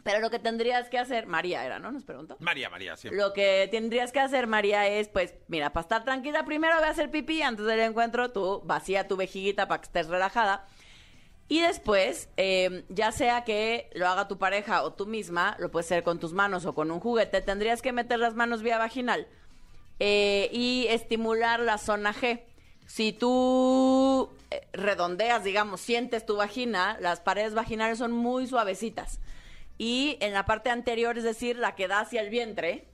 Pero 0.03 0.21
lo 0.21 0.31
que 0.31 0.39
tendrías 0.39 0.89
que 0.89 0.99
hacer, 0.99 1.27
María 1.27 1.65
era, 1.65 1.79
¿no? 1.79 1.93
Nos 1.93 2.05
preguntó. 2.05 2.37
María, 2.41 2.71
María, 2.71 2.97
sí. 2.97 3.09
Lo 3.11 3.33
que 3.33 3.69
tendrías 3.71 4.11
que 4.11 4.21
hacer, 4.21 4.47
María, 4.47 4.87
es, 4.87 5.09
pues, 5.09 5.35
mira, 5.49 5.73
para 5.73 5.83
estar 5.83 6.05
tranquila, 6.05 6.45
primero 6.45 6.81
ve 6.81 6.87
a 6.87 6.91
hacer 6.91 7.11
pipí 7.11 7.43
antes 7.43 7.67
del 7.67 7.81
encuentro, 7.81 8.31
tú 8.31 8.63
vacía 8.65 9.07
tu 9.07 9.17
vejiguita 9.17 9.69
para 9.69 9.81
que 9.81 9.87
estés 9.87 10.09
relajada. 10.09 10.67
Y 11.49 11.63
después, 11.63 12.29
eh, 12.37 12.85
ya 12.91 13.11
sea 13.11 13.45
que 13.45 13.89
lo 13.95 14.07
haga 14.07 14.29
tu 14.29 14.39
pareja 14.39 14.83
o 14.83 14.93
tú 14.93 15.07
misma, 15.07 15.57
lo 15.59 15.71
puedes 15.71 15.87
hacer 15.87 16.03
con 16.03 16.19
tus 16.19 16.35
manos 16.35 16.67
o 16.67 16.75
con 16.75 16.91
un 16.91 17.01
juguete, 17.01 17.41
tendrías 17.41 17.81
que 17.81 17.93
meter 17.93 18.19
las 18.19 18.35
manos 18.35 18.63
vía 18.63 18.77
vaginal 18.77 19.27
eh, 19.99 20.51
y 20.53 20.87
estimular 20.91 21.61
la 21.61 21.79
zona 21.79 22.13
G. 22.13 22.43
Si 22.87 23.13
tú 23.13 24.31
eh, 24.51 24.67
redondeas, 24.73 25.43
digamos, 25.43 25.81
sientes 25.81 26.27
tu 26.27 26.37
vagina, 26.37 26.99
las 27.01 27.21
paredes 27.21 27.55
vaginales 27.55 27.99
son 27.99 28.13
muy 28.13 28.47
suavecitas. 28.47 29.21
Y 29.79 30.19
en 30.21 30.35
la 30.35 30.45
parte 30.45 30.69
anterior, 30.69 31.17
es 31.17 31.25
decir, 31.25 31.57
la 31.57 31.75
que 31.75 31.89
da 31.89 32.01
hacia 32.01 32.21
el 32.21 32.29
vientre, 32.29 32.89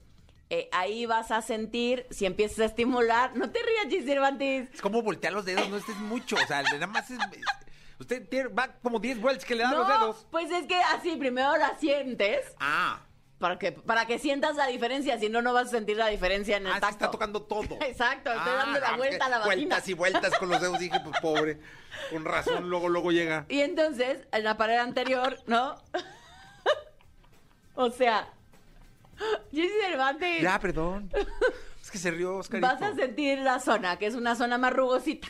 eh, 0.49 0.69
ahí 0.71 1.05
vas 1.05 1.31
a 1.31 1.41
sentir, 1.41 2.05
si 2.11 2.25
empiezas 2.25 2.59
a 2.59 2.65
estimular, 2.65 3.35
no 3.35 3.49
te 3.49 3.59
rías, 3.59 3.87
Gis 3.89 4.05
Cervantes. 4.05 4.69
Es 4.73 4.81
como 4.81 5.01
voltear 5.01 5.33
los 5.33 5.43
dedos, 5.43 5.67
no 5.69 5.77
estés 5.77 5.97
mucho. 5.97 6.35
O 6.35 6.47
sea, 6.47 6.61
nada 6.61 6.87
más 6.87 7.09
es. 7.09 7.17
Usted 7.99 8.27
tiene- 8.27 8.49
va 8.49 8.67
como 8.81 8.99
10 8.99 9.19
vueltas 9.21 9.45
que 9.45 9.55
le 9.55 9.63
dan 9.63 9.75
los 9.75 9.87
dedos. 9.87 10.27
pues 10.31 10.51
es 10.51 10.65
que 10.67 10.75
así 10.75 11.15
primero 11.15 11.55
la 11.57 11.77
sientes 11.77 12.45
Ah, 12.59 13.01
para 13.39 13.57
que, 13.59 13.71
para 13.73 14.05
que 14.07 14.17
sientas 14.19 14.55
la 14.55 14.67
diferencia, 14.67 15.19
si 15.19 15.29
no, 15.29 15.41
no 15.41 15.53
vas 15.53 15.67
a 15.67 15.71
sentir 15.71 15.97
la 15.97 16.07
diferencia 16.07 16.57
en 16.57 16.67
el 16.67 16.73
ah, 16.73 16.79
se 16.81 16.89
está 16.89 17.11
tocando 17.11 17.41
todo. 17.43 17.77
Exacto, 17.81 18.31
estoy 18.31 18.51
Ah, 18.53 18.57
dando 18.65 18.79
la 18.79 18.95
vuelta 18.97 19.25
a 19.25 19.29
la 19.29 19.37
vagina. 19.39 19.55
Vueltas 19.55 19.89
y 19.89 19.93
vueltas 19.93 20.37
con 20.37 20.49
los 20.49 20.61
dedos. 20.61 20.79
Dije, 20.79 20.99
pues 21.03 21.19
pobre. 21.21 21.59
Con 22.11 22.25
razón, 22.25 22.69
luego, 22.69 22.89
luego 22.89 23.11
llega. 23.11 23.45
Y 23.49 23.61
entonces, 23.61 24.27
en 24.31 24.43
la 24.43 24.57
pared 24.57 24.77
anterior, 24.77 25.37
¿no? 25.47 25.75
o 27.75 27.89
sea, 27.91 28.29
Jessy 29.51 29.69
Cervantes, 29.81 30.41
Ya, 30.41 30.59
perdón. 30.59 31.09
Es 31.81 31.91
que 31.91 31.97
se 31.97 32.11
rió, 32.11 32.37
Oscarito. 32.37 32.67
vas 32.67 32.81
a 32.81 32.95
sentir 32.95 33.39
la 33.39 33.59
zona, 33.59 33.97
que 33.97 34.07
es 34.07 34.15
una 34.15 34.35
zona 34.35 34.57
más 34.57 34.73
rugosita. 34.73 35.27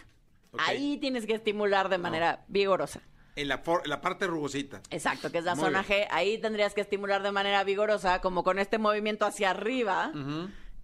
Ahí 0.60 0.98
tienes 0.98 1.26
que 1.26 1.34
estimular 1.34 1.90
de 1.90 1.98
manera 1.98 2.44
vigorosa. 2.48 3.02
En 3.36 3.48
la, 3.50 3.58
for- 3.58 3.82
en 3.84 3.90
la 3.90 4.00
parte 4.00 4.28
rugosita. 4.28 4.82
Exacto, 4.90 5.30
que 5.32 5.40
es 5.40 5.44
la 5.44 5.56
Muy 5.56 5.66
zona 5.66 5.82
bien. 5.84 6.04
G. 6.04 6.08
Ahí 6.12 6.38
tendrías 6.38 6.74
que 6.74 6.82
estimular 6.82 7.22
de 7.22 7.32
manera 7.32 7.64
vigorosa, 7.66 8.22
como 8.22 8.44
con 8.44 8.60
este 8.60 8.78
movimiento 8.78 9.26
hacia 9.26 9.50
arriba, 9.50 10.12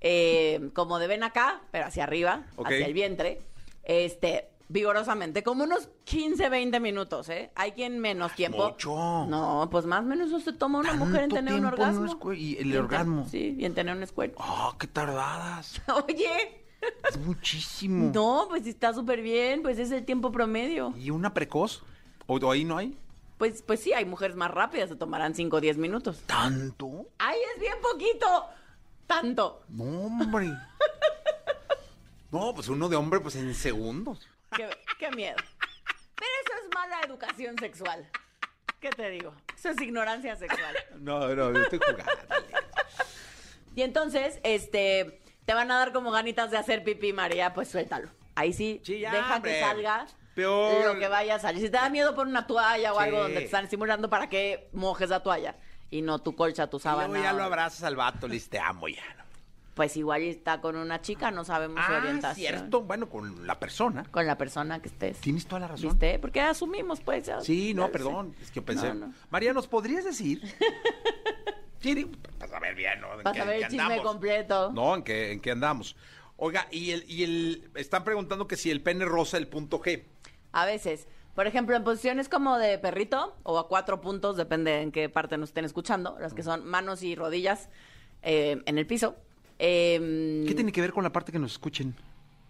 eh, 0.02 0.70
como 0.74 1.00
de 1.00 1.08
ven 1.08 1.24
acá, 1.24 1.62
pero 1.72 1.86
hacia 1.86 2.04
arriba, 2.04 2.44
hacia 2.66 2.86
el 2.86 2.94
vientre, 2.94 3.42
este, 3.84 4.50
vigorosamente, 4.68 5.44
como 5.44 5.64
unos 5.64 5.90
15, 6.06 6.50
20 6.50 6.80
minutos, 6.80 7.30
¿eh? 7.30 7.52
Hay 7.56 7.72
quien 7.74 8.00
menos 8.00 8.34
tiempo. 8.34 8.70
mucho. 8.72 9.26
No, 9.28 9.68
pues 9.72 9.86
más 9.86 10.02
o 10.02 10.04
menos 10.08 10.28
eso 10.30 10.40
se 10.40 10.54
toma 10.54 10.80
una 10.80 10.94
mujer 10.94 11.24
en 11.24 11.30
tener 11.30 11.54
un 11.54 11.66
orgasmo. 11.66 12.34
y 12.34 12.58
el 12.58 12.76
orgasmo. 12.78 13.28
Sí, 13.30 13.56
y 13.60 13.66
en 13.66 13.74
tener 13.76 13.96
un 13.96 14.06
squirt. 14.08 14.34
Oh, 14.38 14.76
qué 14.80 14.88
tardadas. 14.88 15.82
Oye, 16.08 16.61
Es 17.08 17.18
muchísimo. 17.18 18.12
no, 18.14 18.46
pues 18.50 18.66
está 18.66 18.94
súper 18.94 19.22
bien, 19.22 19.62
pues 19.62 19.78
es 19.78 19.92
el 19.92 20.06
tiempo 20.06 20.32
promedio. 20.32 20.94
¿Y 20.98 21.10
una 21.10 21.34
precoz? 21.34 21.84
¿O, 22.28 22.38
o 22.38 22.52
ahí 22.52 22.64
no 22.64 22.78
hay? 22.78 22.98
Pues, 23.38 23.62
pues 23.64 23.80
sí, 23.80 23.92
hay 23.94 24.06
mujeres 24.06 24.36
más 24.36 24.52
rápidas, 24.52 24.90
se 24.90 24.96
tomarán 24.96 25.34
5 25.36 25.58
o 25.58 25.62
10 25.62 25.78
minutos. 25.78 26.22
¿Tanto? 26.28 27.08
¡Ay, 27.18 27.38
es 27.56 27.62
bien 27.62 27.76
poquito! 27.82 28.46
Tanto. 29.08 29.64
No, 29.70 29.84
hombre. 29.84 30.52
No, 32.32 32.54
pues 32.54 32.70
uno 32.70 32.88
de 32.88 32.96
hombre, 32.96 33.20
pues 33.20 33.36
en 33.36 33.54
segundos. 33.54 34.26
Qué, 34.56 34.70
qué 35.00 35.12
miedo. 35.12 35.36
Pero 36.16 36.32
eso 36.46 36.64
es 36.64 36.74
mala 36.74 37.02
educación 37.06 37.58
sexual. 37.60 38.10
¿Qué 38.80 38.90
te 38.90 39.10
digo? 39.10 39.34
Eso 39.56 39.70
es 39.70 39.82
ignorancia 39.82 40.36
sexual. 40.36 40.76
No, 41.00 41.20
no, 41.36 41.52
yo 41.52 41.60
estoy 41.62 41.80
jugando. 41.80 42.12
Y 43.76 43.82
entonces, 43.84 44.40
este, 44.44 45.21
te 45.46 45.54
van 45.54 45.72
a 45.72 45.78
dar 45.78 45.92
como 45.94 46.12
ganitas 46.12 46.52
de 46.52 46.58
hacer 46.58 46.84
pipí, 46.84 47.14
María, 47.14 47.54
pues 47.54 47.68
suéltalo. 47.70 48.10
Ahí 48.36 48.54
sí, 48.54 48.80
Sí, 48.84 49.00
ya, 49.00 49.12
deja 49.12 49.36
hombre. 49.38 49.54
que 49.54 49.60
salga 49.60 50.06
Peor. 50.36 50.86
lo 50.94 51.00
que 51.00 51.08
vaya 51.08 51.36
a 51.36 51.40
salir. 51.40 51.62
Si 51.62 51.70
te 51.70 51.78
da 51.78 51.90
miedo 51.90 52.16
por 52.16 52.28
una 52.28 52.48
toalla 52.48 52.94
o 52.94 52.98
Sí. 52.98 53.04
algo 53.04 53.20
donde 53.24 53.38
te 53.40 53.46
están 53.46 53.66
estimulando, 53.66 54.10
¿para 54.10 54.30
que 54.30 54.70
mojes 54.74 55.10
la 55.10 55.22
toalla? 55.22 55.56
Y 55.90 56.02
no 56.02 56.20
tu 56.20 56.36
colcha, 56.36 56.68
tu 56.68 56.80
sábana. 56.80 57.08
luego 57.10 57.24
ya 57.24 57.34
lo 57.34 57.44
abrazas 57.44 57.84
al 57.84 57.96
vato, 57.98 58.28
le 58.28 58.40
te 58.40 58.60
amo 58.60 58.88
ya. 58.88 59.04
Pues 59.74 59.96
igual 59.98 60.22
está 60.24 60.60
con 60.62 60.76
una 60.76 61.02
chica, 61.02 61.32
no 61.32 61.44
sabemos 61.46 61.84
su 61.86 61.92
Ah, 61.94 61.98
orientación. 61.98 62.36
cierto. 62.36 62.82
Bueno, 62.82 63.10
con 63.10 63.48
la 63.48 63.58
persona. 63.60 64.04
Con 64.12 64.28
la 64.28 64.38
persona 64.38 64.82
que 64.82 64.90
estés. 64.90 65.18
Tienes 65.20 65.46
toda 65.48 65.62
la 65.62 65.68
razón. 65.70 65.90
¿Viste? 65.92 66.20
Porque 66.20 66.42
asumimos, 66.42 67.00
pues. 67.02 67.26
ya- 67.26 67.40
Sí, 67.42 67.74
no, 67.74 67.86
sé. 67.88 67.92
perdón. 67.94 68.36
Es 68.42 68.52
que 68.52 68.62
pensé. 68.62 68.90
No, 68.94 69.08
no. 69.08 69.14
María, 69.30 69.54
¿nos 69.54 69.68
podrías 69.68 70.04
decir? 70.06 70.42
Sí, 71.82 72.10
para 72.38 72.52
saber 72.52 72.76
bien, 72.76 73.02
¿no? 73.02 73.14
¿En 73.16 73.24
Para 73.24 73.38
saber 73.38 73.56
el 73.58 73.64
chisme 73.68 73.82
andamos? 73.84 74.06
completo. 74.06 74.72
No, 74.72 74.96
¿en 74.96 75.04
qué, 75.04 75.32
en 75.32 75.40
qué 75.40 75.52
andamos? 75.52 75.96
Oiga, 76.38 76.68
y 76.72 76.92
el, 76.92 77.06
y 77.08 77.24
el, 77.24 77.70
están 77.76 78.04
preguntando 78.04 78.48
que 78.48 78.56
si 78.56 78.72
el 78.72 78.82
pene 78.82 79.06
rosa 79.06 79.38
el 79.38 79.48
punto 79.48 79.80
G. 79.80 80.04
A 80.52 80.66
veces. 80.66 81.08
Por 81.36 81.48
ejemplo, 81.48 81.76
en 81.76 81.84
posiciones 81.84 82.28
como 82.28 82.58
de 82.58 82.78
perrito 82.78 83.36
o 83.44 83.58
a 83.58 83.68
cuatro 83.68 84.02
puntos, 84.02 84.38
depende 84.38 84.82
en 84.82 84.92
qué 84.92 85.08
parte 85.08 85.38
nos 85.38 85.50
estén 85.50 85.66
escuchando, 85.66 86.18
las 86.20 86.34
que 86.34 86.44
son 86.44 86.66
manos 86.66 87.04
y 87.04 87.16
rodillas 87.16 87.70
eh, 88.22 88.62
en 88.66 88.78
el 88.78 88.86
piso. 88.86 89.16
Eh, 89.60 90.44
¿Qué 90.48 90.54
tiene 90.54 90.72
que 90.72 90.82
ver 90.82 90.92
con 90.92 91.04
la 91.04 91.12
parte 91.12 91.32
que 91.32 91.40
nos 91.40 91.54
escuchen? 91.54 91.96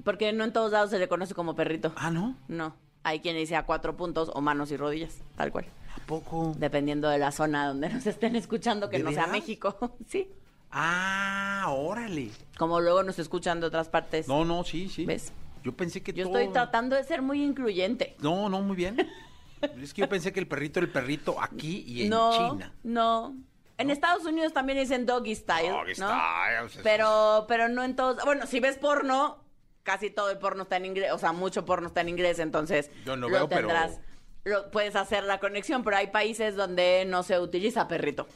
Porque 0.03 0.33
no 0.33 0.43
en 0.43 0.53
todos 0.53 0.71
lados 0.71 0.89
se 0.89 0.97
le 0.97 1.07
conoce 1.07 1.35
como 1.35 1.55
perrito. 1.55 1.93
Ah, 1.95 2.09
¿no? 2.09 2.35
No. 2.47 2.75
Hay 3.03 3.19
quien 3.19 3.35
dice 3.35 3.55
a 3.55 3.65
cuatro 3.65 3.95
puntos 3.97 4.31
o 4.33 4.41
manos 4.41 4.71
y 4.71 4.77
rodillas, 4.77 5.17
tal 5.35 5.51
cual. 5.51 5.65
¿A 5.95 5.99
poco? 6.06 6.54
Dependiendo 6.58 7.10
de 7.10 7.17
la 7.17 7.32
zona 7.32 7.67
donde 7.67 7.89
nos 7.89 8.06
estén 8.08 8.36
escuchando, 8.36 8.89
que 8.89 8.97
¿De 8.97 9.04
no 9.04 9.12
sea? 9.12 9.27
México. 9.27 9.97
sí. 10.08 10.30
Ah, 10.71 11.65
órale. 11.69 12.32
Como 12.58 12.80
luego 12.80 13.04
nos 13.04 13.19
escuchan 13.19 13.60
de 13.60 13.67
otras 13.67 13.89
partes. 13.89 14.27
No, 14.27 14.45
no, 14.45 14.63
sí, 14.63 14.88
sí. 14.89 15.06
¿Ves? 15.06 15.34
Yo 15.63 15.73
pensé 15.75 16.01
que 16.01 16.13
Yo 16.13 16.25
todo- 16.27 16.38
estoy 16.39 16.54
tratando 16.54 16.95
de 16.95 17.04
ser 17.04 17.21
muy 17.21 17.43
incluyente. 17.43 18.15
No, 18.19 18.47
no, 18.49 18.62
muy 18.62 18.75
bien. 18.75 18.97
es 19.82 19.93
que 19.93 20.01
yo 20.01 20.10
pensé 20.10 20.32
que 20.32 20.39
el 20.39 20.47
perrito 20.47 20.80
era 20.80 20.88
el 20.88 20.91
perrito 20.93 21.39
aquí 21.41 21.84
y 21.86 22.04
en 22.04 22.10
no, 22.10 22.32
China. 22.51 22.73
no. 22.84 23.36
En 23.77 23.89
Estados 23.89 24.23
Unidos 24.25 24.54
también 24.54 24.77
dicen 24.80 25.06
doggy 25.06 25.36
style, 25.36 25.69
Doggy 25.71 25.93
¿no? 25.99 26.08
style, 26.10 26.82
Pero, 26.84 27.45
pero 27.47 27.67
no 27.67 27.84
en 27.84 27.95
todos. 27.95 28.23
Bueno, 28.25 28.45
si 28.45 28.60
ves 28.60 28.77
porno, 28.77 29.43
casi 29.84 30.10
todo 30.12 30.30
el 30.30 30.38
porno 30.38 30.63
está 30.63 30.77
en 30.77 30.86
inglés, 30.86 31.12
o 31.13 31.17
sea, 31.17 31.32
mucho 31.32 31.65
porno 31.65 31.88
está 31.88 32.01
en 32.01 32.10
inglés, 32.10 32.38
entonces 32.39 32.91
Yo 33.06 33.15
no 33.15 33.27
lo 33.27 33.34
veo, 33.34 33.49
pero- 33.49 33.67
tendrás. 33.67 33.99
Lo- 34.43 34.69
puedes 34.71 34.95
hacer 34.95 35.23
la 35.23 35.39
conexión, 35.39 35.84
pero 35.84 35.97
hay 35.97 36.08
países 36.08 36.56
donde 36.56 37.06
no 37.08 37.23
se 37.23 37.39
utiliza 37.39 37.88
perrito. 37.88 38.27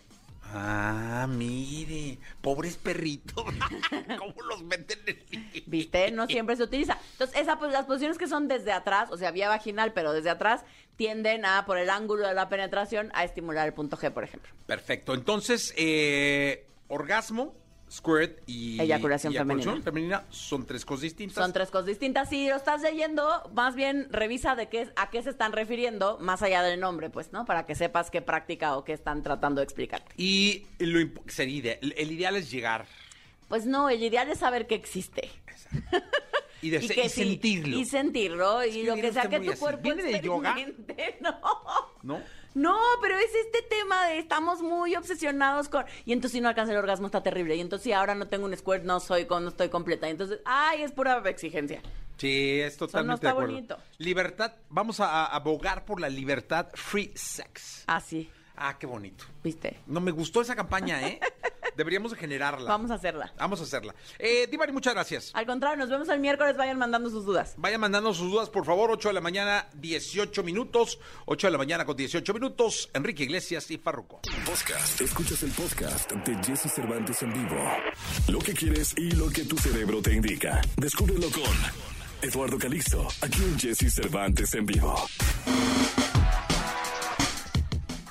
Ah, 0.58 1.26
mire, 1.28 2.18
pobres 2.42 2.78
perritos. 2.78 3.44
¿Cómo 4.20 4.34
los 4.48 4.64
meten 4.64 5.00
en 5.06 5.50
el... 5.54 5.64
¿Viste? 5.66 6.12
No 6.12 6.28
siempre 6.28 6.56
se 6.56 6.64
utiliza. 6.64 6.98
Entonces, 7.14 7.42
esa, 7.42 7.58
pues, 7.60 7.72
las 7.74 7.86
posiciones 7.86 8.18
que 8.18 8.28
son 8.28 8.48
desde 8.48 8.72
atrás, 8.72 9.10
o 9.12 9.18
sea, 9.18 9.32
vía 9.32 9.50
vaginal, 9.50 9.92
pero 9.92 10.14
desde 10.14 10.30
atrás, 10.30 10.64
tienden 10.96 11.46
a, 11.46 11.66
por 11.66 11.78
el 11.78 11.90
ángulo 11.90 12.28
de 12.28 12.34
la 12.36 12.48
penetración, 12.48 13.12
a 13.16 13.24
estimular 13.26 13.68
el 13.68 13.74
punto 13.74 13.98
G, 13.98 14.12
por 14.14 14.24
ejemplo. 14.24 14.50
Perfecto. 14.66 15.14
Entonces, 15.14 15.74
eh, 15.78 16.66
orgasmo, 16.88 17.54
squirt 17.90 18.40
y 18.48 18.80
Eyaculación 18.82 19.32
y 19.34 19.38
femenina. 19.38 19.82
femenina 19.82 20.24
son 20.30 20.66
tres 20.66 20.84
cosas 20.86 21.02
distintas. 21.04 21.36
Son 21.36 21.54
tres 21.54 21.70
cosas 21.70 21.86
distintas. 21.86 22.30
Si 22.30 22.48
lo 22.50 22.56
estás 22.56 22.82
leyendo, 22.82 23.50
más 23.54 23.76
bien 23.76 24.08
revisa 24.12 24.56
de 24.56 24.68
qué, 24.70 24.90
a 24.96 25.10
qué 25.10 25.22
se 25.24 25.30
están 25.30 25.52
refiriendo, 25.54 26.18
más 26.20 26.42
allá 26.42 26.62
del 26.64 26.80
nombre, 26.80 27.10
pues, 27.10 27.32
¿no? 27.32 27.46
Para 27.46 27.66
que 27.66 27.76
sepas 27.76 28.10
qué 28.12 28.22
práctica 28.22 28.76
o 28.78 28.84
qué 28.84 28.94
están 28.94 29.24
tratando 29.24 29.62
de 29.62 29.66
explicarte. 29.66 30.12
Y 30.18 30.66
lo 30.80 31.00
sería 31.28 31.74
el 31.82 32.12
ideal 32.12 32.36
es 32.36 32.52
llegar 32.52 32.86
Pues 33.48 33.66
no, 33.66 33.90
el 33.90 34.02
ideal 34.04 34.30
es 34.30 34.40
saber 34.40 34.68
que 34.68 34.76
existe. 34.76 35.30
y, 36.62 36.70
de- 36.72 36.80
Y, 36.82 36.86
y 36.86 36.88
que 36.90 37.10
sí, 37.10 37.24
sentirlo. 37.24 37.78
y 37.78 37.86
sentirlo. 37.86 38.60
que 38.62 38.68
y 38.70 38.84
lo 38.84 38.96
que 38.96 39.12
sea 39.14 39.30
que 39.30 39.40
tu 39.40 39.52
así. 39.52 39.60
cuerpo 39.60 39.82
¿Viene 39.84 40.04
de 40.04 40.22
yoga? 40.22 40.56
No. 41.22 41.40
¿No? 42.04 42.22
No, 42.56 42.76
pero 43.02 43.16
es 43.18 43.30
este 43.36 43.62
tema 43.62 44.08
de 44.08 44.18
estamos 44.18 44.62
muy 44.62 44.96
obsesionados 44.96 45.70
con 45.70 45.86
y 46.06 46.14
entonces 46.14 46.32
si 46.32 46.42
no 46.42 46.50
alcanza 46.50 46.72
el 46.72 46.80
orgasmo 46.80 47.06
está 47.06 47.22
terrible 47.22 47.56
y 47.56 47.62
entonces 47.62 47.84
si 47.84 47.92
ahora 47.92 48.16
no 48.16 48.28
tengo 48.28 48.46
un 48.46 48.56
squirt 48.58 48.84
no 48.84 49.00
soy 49.00 49.26
con 49.26 49.44
no 49.44 49.50
estoy 49.50 49.70
completa 49.70 50.08
y 50.08 50.12
entonces 50.12 50.40
ay 50.46 50.82
es 50.82 50.92
pura 50.92 51.22
exigencia. 51.30 51.82
Sí, 52.18 52.62
es 52.62 52.78
totalmente 52.78 53.16
está 53.16 53.28
de 53.28 53.32
acuerdo. 53.32 53.52
bonito. 53.52 53.78
Libertad, 53.98 54.54
vamos 54.70 55.02
a, 55.02 55.26
a 55.26 55.36
abogar 55.36 55.84
por 55.86 56.00
la 56.00 56.08
libertad 56.10 56.68
free 56.74 57.12
sex. 57.14 57.84
Así, 57.88 58.32
Ah, 58.58 58.78
qué 58.80 58.88
bonito. 58.88 59.26
¿viste? 59.44 59.82
No 59.86 60.00
me 60.00 60.12
gustó 60.12 60.40
esa 60.42 60.56
campaña, 60.56 61.06
¿eh? 61.06 61.20
Deberíamos 61.76 62.12
de 62.12 62.18
generarla. 62.18 62.70
Vamos 62.70 62.92
a 62.92 62.96
hacerla. 62.96 63.34
Vamos 63.38 63.60
a 63.60 63.64
hacerla. 63.64 63.96
Eh, 64.20 64.48
Divari, 64.50 64.72
muchas 64.72 64.94
gracias. 64.94 65.32
Al 65.34 65.46
contrario, 65.46 65.78
nos 65.78 65.90
vemos 65.90 66.10
el 66.10 66.20
miércoles, 66.20 66.56
vayan 66.58 66.78
mandando 66.78 67.10
sus 67.10 67.26
dudas. 67.26 67.54
Vayan 67.58 67.82
mandando 67.82 68.14
sus 68.14 68.32
dudas, 68.32 68.50
por 68.50 68.66
favor. 68.66 68.92
8 68.92 69.10
de 69.10 69.14
la 69.14 69.22
mañana, 69.22 69.68
18 69.76 70.44
minutos. 70.44 71.00
8 71.26 71.48
de 71.48 71.52
la 71.52 71.58
mañana 71.58 71.86
con 71.86 71.96
18 71.96 72.34
minutos. 72.34 72.90
Enrique 72.94 73.24
Iglesias 73.24 73.70
y 73.72 73.78
Farruco. 73.78 74.22
Podcast. 74.46 75.02
Escuchas 75.02 75.44
el 75.44 75.52
podcast 75.52 76.12
de 76.12 76.36
Jesse 76.44 76.72
Cervantes 76.72 77.22
en 77.24 77.34
vivo. 77.34 77.72
Lo 78.28 78.40
que 78.40 78.54
quieres 78.54 78.94
y 78.98 79.12
lo 79.12 79.30
que 79.30 79.44
tu 79.44 79.58
cerebro 79.58 80.02
te 80.02 80.14
indica. 80.14 80.62
Descúbrelo 80.78 81.30
con 81.32 81.44
Eduardo 82.22 82.58
Calixto, 82.58 83.08
aquí 83.22 83.44
en 83.44 83.60
Jesse 83.60 83.94
Cervantes 83.94 84.54
en 84.54 84.66
vivo. 84.66 84.96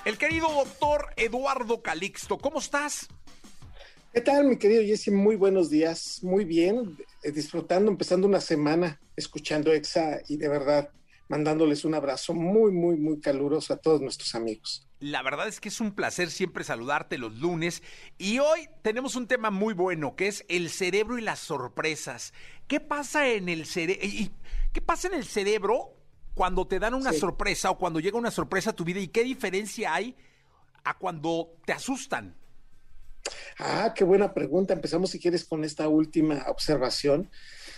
El 0.04 0.18
querido 0.18 0.48
doctor 0.52 1.08
Eduardo 1.16 1.82
Calixto, 1.82 2.36
¿cómo 2.38 2.58
estás? 2.58 3.08
¿Qué 4.14 4.20
tal, 4.20 4.46
mi 4.46 4.56
querido 4.56 4.82
Jesse? 4.84 5.08
Muy 5.10 5.34
buenos 5.34 5.70
días, 5.70 6.20
muy 6.22 6.44
bien, 6.44 6.96
eh, 7.24 7.32
disfrutando, 7.32 7.90
empezando 7.90 8.28
una 8.28 8.40
semana, 8.40 9.00
escuchando 9.16 9.72
EXA 9.72 10.20
y 10.28 10.36
de 10.36 10.48
verdad 10.48 10.88
mandándoles 11.28 11.84
un 11.84 11.94
abrazo 11.94 12.32
muy, 12.32 12.70
muy, 12.70 12.96
muy 12.96 13.18
caluroso 13.20 13.72
a 13.72 13.76
todos 13.78 14.00
nuestros 14.00 14.34
amigos. 14.36 14.86
La 15.00 15.22
verdad 15.22 15.48
es 15.48 15.58
que 15.58 15.68
es 15.68 15.80
un 15.80 15.96
placer 15.96 16.30
siempre 16.30 16.62
saludarte 16.62 17.18
los 17.18 17.34
lunes 17.40 17.82
y 18.16 18.38
hoy 18.38 18.68
tenemos 18.82 19.16
un 19.16 19.26
tema 19.26 19.50
muy 19.50 19.74
bueno 19.74 20.14
que 20.14 20.28
es 20.28 20.44
el 20.48 20.70
cerebro 20.70 21.18
y 21.18 21.22
las 21.22 21.40
sorpresas. 21.40 22.32
¿Qué 22.68 22.78
pasa 22.78 23.28
en 23.28 23.48
el 23.48 23.66
cerebro? 23.66 24.06
¿Qué 24.72 24.80
pasa 24.80 25.08
en 25.08 25.14
el 25.14 25.24
cerebro 25.24 25.96
cuando 26.34 26.68
te 26.68 26.78
dan 26.78 26.94
una 26.94 27.12
Sí. 27.12 27.18
sorpresa 27.18 27.70
o 27.70 27.78
cuando 27.78 27.98
llega 27.98 28.16
una 28.16 28.30
sorpresa 28.30 28.70
a 28.70 28.74
tu 28.74 28.84
vida 28.84 29.00
y 29.00 29.08
qué 29.08 29.24
diferencia 29.24 29.92
hay 29.92 30.14
a 30.84 30.96
cuando 30.98 31.56
te 31.66 31.72
asustan? 31.72 32.36
Ah, 33.58 33.94
qué 33.94 34.04
buena 34.04 34.34
pregunta. 34.34 34.74
Empezamos, 34.74 35.10
si 35.10 35.18
quieres, 35.18 35.44
con 35.44 35.64
esta 35.64 35.88
última 35.88 36.44
observación. 36.48 37.30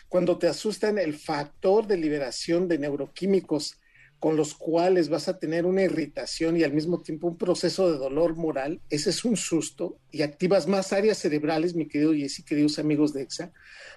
Cuando 0.08 0.38
te 0.38 0.48
asustan 0.48 0.98
el 0.98 1.14
factor 1.14 1.86
de 1.86 1.96
liberación 1.96 2.68
de 2.68 2.78
neuroquímicos 2.78 3.80
con 4.18 4.36
los 4.36 4.54
cuales 4.54 5.08
vas 5.08 5.28
a 5.28 5.38
tener 5.38 5.66
una 5.66 5.82
irritación 5.82 6.56
y 6.56 6.64
al 6.64 6.72
mismo 6.72 7.02
tiempo 7.02 7.26
un 7.26 7.36
proceso 7.36 7.90
de 7.90 7.98
dolor 7.98 8.34
moral, 8.34 8.80
ese 8.88 9.10
es 9.10 9.24
un 9.24 9.36
susto 9.36 9.98
y 10.10 10.22
activas 10.22 10.66
más 10.66 10.92
áreas 10.92 11.18
cerebrales, 11.18 11.74
mi 11.74 11.86
querido 11.86 12.14
Jesse, 12.14 12.42
queridos 12.44 12.78
amigos 12.78 13.12
de 13.12 13.22
EXA. 13.22 13.52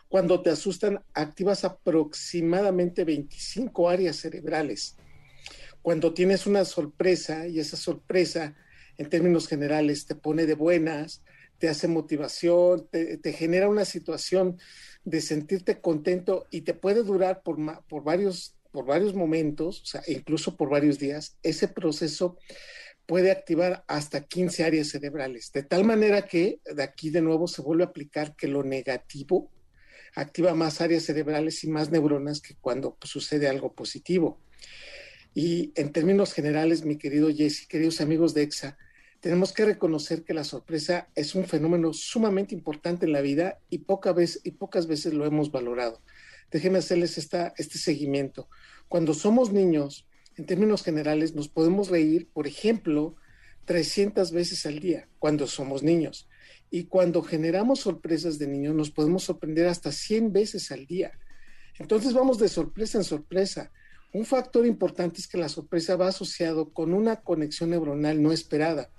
Cuando 0.09 0.41
te 0.41 0.49
asustan, 0.49 1.01
activas 1.13 1.63
aproximadamente 1.63 3.05
25 3.05 3.89
áreas 3.89 4.17
cerebrales. 4.17 4.97
Cuando 5.81 6.13
tienes 6.13 6.45
una 6.45 6.65
sorpresa 6.65 7.47
y 7.47 7.59
esa 7.59 7.77
sorpresa, 7.77 8.55
en 8.97 9.09
términos 9.09 9.47
generales, 9.47 10.05
te 10.05 10.15
pone 10.15 10.45
de 10.45 10.55
buenas, 10.55 11.21
te 11.59 11.69
hace 11.69 11.87
motivación, 11.87 12.87
te, 12.89 13.33
genera 13.33 13.69
una 13.69 13.85
situación 13.85 14.57
de 15.03 15.21
sentirte 15.21 15.81
contento 15.81 16.47
y 16.49 16.61
te 16.61 16.73
puede 16.73 17.03
durar 17.03 17.43
por, 17.43 17.57
varios, 18.03 18.55
por 18.71 18.85
varios 18.85 19.13
momentos, 19.13 19.81
o 19.81 19.85
sea, 19.85 20.01
incluso 20.07 20.55
por 20.55 20.69
varios 20.69 20.97
días, 20.97 21.37
ese 21.43 21.67
proceso 21.67 22.37
puede 23.05 23.31
activar 23.31 23.83
hasta 23.87 24.21
15 24.21 24.63
áreas 24.63 24.87
cerebrales, 24.89 25.51
de 25.51 25.63
tal 25.63 25.83
manera 25.83 26.27
que 26.27 26.61
de 26.63 26.83
aquí 26.83 27.09
de 27.09 27.21
nuevo 27.21 27.47
se 27.47 27.61
vuelve 27.61 27.83
a 27.83 27.87
aplicar 27.87 28.35
que 28.35 28.47
lo 28.47 28.63
negativo 28.63 29.51
activa 30.15 30.55
más 30.55 30.81
áreas 30.81 31.03
cerebrales 31.03 31.63
y 31.63 31.69
más 31.69 31.91
neuronas 31.91 32.41
que 32.41 32.55
cuando 32.55 32.95
pues, 32.95 33.11
sucede 33.11 33.47
algo 33.47 33.73
positivo. 33.73 34.39
Y 35.33 35.71
en 35.75 35.91
términos 35.91 36.33
generales, 36.33 36.83
mi 36.83 36.97
querido 36.97 37.29
Jesse, 37.29 37.67
queridos 37.67 38.01
amigos 38.01 38.33
de 38.33 38.43
EXA, 38.43 38.77
tenemos 39.19 39.51
que 39.51 39.65
reconocer 39.65 40.23
que 40.23 40.33
la 40.33 40.43
sorpresa 40.43 41.09
es 41.15 41.35
un 41.35 41.45
fenómeno 41.45 41.93
sumamente 41.93 42.55
importante 42.55 43.05
en 43.05 43.11
la 43.11 43.21
vida 43.21 43.59
y, 43.69 43.79
poca 43.79 44.13
vez, 44.13 44.39
y 44.43 44.51
pocas 44.51 44.87
veces 44.87 45.13
lo 45.13 45.25
hemos 45.25 45.51
valorado. 45.51 46.01
Déjenme 46.51 46.79
hacerles 46.79 47.17
esta, 47.17 47.53
este 47.57 47.77
seguimiento. 47.77 48.47
Cuando 48.87 49.13
somos 49.13 49.51
niños, 49.51 50.07
en 50.37 50.45
términos 50.45 50.83
generales, 50.83 51.35
nos 51.35 51.49
podemos 51.49 51.89
reír, 51.89 52.29
por 52.31 52.47
ejemplo, 52.47 53.15
300 53.65 54.31
veces 54.31 54.65
al 54.65 54.79
día 54.79 55.07
cuando 55.19 55.47
somos 55.47 55.83
niños. 55.83 56.27
Y 56.71 56.85
cuando 56.85 57.21
generamos 57.21 57.81
sorpresas 57.81 58.39
de 58.39 58.47
niños, 58.47 58.73
nos 58.73 58.89
podemos 58.89 59.23
sorprender 59.23 59.67
hasta 59.67 59.91
100 59.91 60.31
veces 60.31 60.71
al 60.71 60.85
día. 60.85 61.11
Entonces 61.77 62.13
vamos 62.13 62.39
de 62.39 62.47
sorpresa 62.47 62.97
en 62.97 63.03
sorpresa. 63.03 63.71
Un 64.13 64.25
factor 64.25 64.65
importante 64.65 65.19
es 65.19 65.27
que 65.27 65.37
la 65.37 65.49
sorpresa 65.49 65.95
va 65.95 66.07
asociado 66.07 66.73
con 66.73 66.93
una 66.93 67.17
conexión 67.17 67.71
neuronal 67.71 68.21
no 68.23 68.31
esperada. 68.31 68.89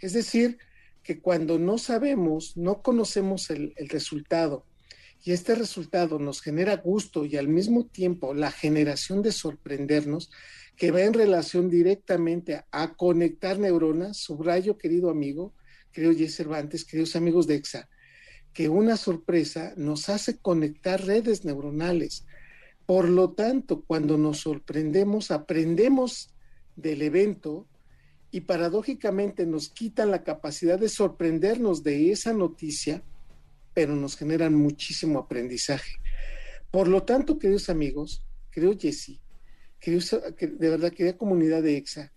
Es 0.00 0.12
decir, 0.12 0.58
que 1.02 1.20
cuando 1.20 1.58
no 1.58 1.78
sabemos, 1.78 2.56
no 2.56 2.82
conocemos 2.82 3.50
el, 3.50 3.74
resultado 3.88 4.66
y 5.24 5.32
este 5.32 5.54
resultado 5.54 6.18
nos 6.18 6.42
genera 6.42 6.76
gusto 6.76 7.24
y 7.24 7.36
al 7.36 7.48
mismo 7.48 7.86
tiempo 7.86 8.34
la 8.34 8.50
generación 8.50 9.22
de 9.22 9.32
sorprendernos, 9.32 10.30
que 10.76 10.90
va 10.90 11.02
en 11.02 11.14
relación 11.14 11.70
directamente 11.70 12.54
a, 12.56 12.66
a 12.70 12.94
conectar 12.94 13.58
neuronas, 13.58 14.18
subrayo, 14.18 14.78
querido 14.78 15.10
amigo, 15.10 15.54
querido 15.92 16.12
Jess 16.12 16.36
Cervantes, 16.36 16.84
queridos 16.84 17.16
amigos 17.16 17.46
de 17.46 17.56
EXA, 17.56 17.88
que 18.52 18.68
una 18.68 18.96
sorpresa 18.96 19.72
nos 19.76 20.08
hace 20.08 20.38
conectar 20.38 21.04
redes 21.04 21.44
neuronales. 21.44 22.26
Por 22.86 23.08
lo 23.08 23.32
tanto, 23.32 23.82
cuando 23.82 24.18
nos 24.18 24.40
sorprendemos, 24.40 25.30
aprendemos 25.30 26.34
del 26.76 27.02
evento 27.02 27.66
y 28.30 28.42
paradójicamente 28.42 29.46
nos 29.46 29.68
quitan 29.68 30.10
la 30.10 30.22
capacidad 30.22 30.78
de 30.78 30.88
sorprendernos 30.88 31.82
de 31.82 32.12
esa 32.12 32.32
noticia, 32.32 33.02
pero 33.74 33.94
nos 33.94 34.16
generan 34.16 34.54
muchísimo 34.54 35.18
aprendizaje. 35.18 35.92
Por 36.70 36.88
lo 36.88 37.02
tanto, 37.04 37.38
queridos 37.38 37.70
amigos, 37.70 38.22
querido 38.50 38.76
Jesse, 38.78 39.20
queridos, 39.80 40.10
de 40.38 40.68
verdad, 40.68 40.92
querida 40.92 41.16
comunidad 41.16 41.62
de 41.62 41.76
EXA, 41.76 42.12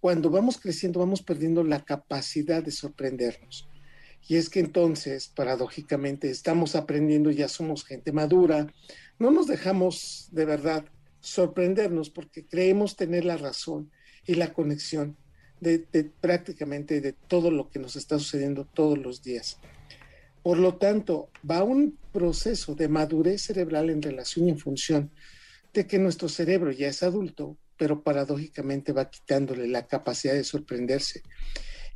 cuando 0.00 0.30
vamos 0.30 0.58
creciendo 0.58 1.00
vamos 1.00 1.22
perdiendo 1.22 1.64
la 1.64 1.84
capacidad 1.84 2.62
de 2.62 2.70
sorprendernos. 2.70 3.68
Y 4.28 4.36
es 4.36 4.48
que 4.48 4.60
entonces, 4.60 5.28
paradójicamente, 5.28 6.30
estamos 6.30 6.76
aprendiendo, 6.76 7.30
ya 7.30 7.48
somos 7.48 7.84
gente 7.84 8.12
madura, 8.12 8.72
no 9.18 9.30
nos 9.30 9.46
dejamos 9.46 10.28
de 10.30 10.44
verdad 10.44 10.84
sorprendernos 11.20 12.10
porque 12.10 12.46
creemos 12.46 12.96
tener 12.96 13.24
la 13.24 13.36
razón 13.36 13.90
y 14.26 14.34
la 14.34 14.52
conexión. 14.52 15.16
De, 15.60 16.10
prácticamente 16.20 17.00
de 17.00 17.12
todo 17.12 17.50
lo 17.50 17.70
que 17.70 17.78
nos 17.78 17.96
está 17.96 18.18
sucediendo 18.18 18.64
todos 18.64 18.98
los 18.98 19.22
días. 19.22 19.58
Por 20.42 20.58
lo 20.58 20.76
tanto, 20.76 21.28
va 21.48 21.62
un 21.62 21.98
proceso 22.12 22.74
de 22.74 22.88
madurez 22.88 23.42
cerebral 23.42 23.90
en 23.90 24.02
relación 24.02 24.48
y 24.48 24.50
en 24.50 24.58
función 24.58 25.10
de 25.74 25.86
que 25.86 25.98
nuestro 25.98 26.28
cerebro 26.28 26.72
ya 26.72 26.88
es 26.88 27.02
adulto, 27.02 27.56
pero 27.76 28.02
paradójicamente 28.02 28.92
va 28.92 29.10
quitándole 29.10 29.68
la 29.68 29.86
capacidad 29.86 30.34
de 30.34 30.44
sorprenderse. 30.44 31.22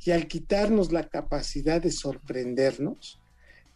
Y 0.05 0.11
al 0.11 0.27
quitarnos 0.27 0.91
la 0.91 1.09
capacidad 1.09 1.81
de 1.81 1.91
sorprendernos, 1.91 3.19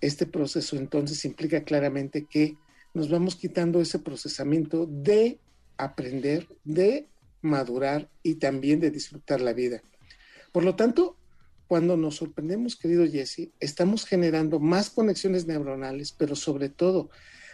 este 0.02 0.26
proceso 0.26 0.78
entonces 0.78 1.26
implica 1.26 1.64
claramente 1.64 2.26
que 2.30 2.56
nos 2.94 3.10
vamos 3.10 3.36
quitando 3.36 3.82
ese 3.82 4.00
procesamiento 4.00 4.86
de 4.86 5.40
aprender, 5.78 6.48
de 6.64 7.08
madurar 7.42 8.10
y 8.24 8.36
también 8.36 8.80
de 8.80 8.92
disfrutar 8.92 9.42
la 9.42 9.54
vida. 9.54 9.82
Por 10.52 10.64
lo 10.64 10.76
tanto, 10.76 11.18
cuando 11.68 11.98
nos 11.98 12.16
sorprendemos, 12.16 12.76
querido 12.76 13.06
Jesse, 13.06 13.50
estamos 13.60 14.06
generando 14.06 14.60
más 14.60 14.90
conexiones 14.90 15.46
neuronales, 15.46 16.12
pero 16.12 16.36
sobre 16.36 16.70
todo 16.70 17.10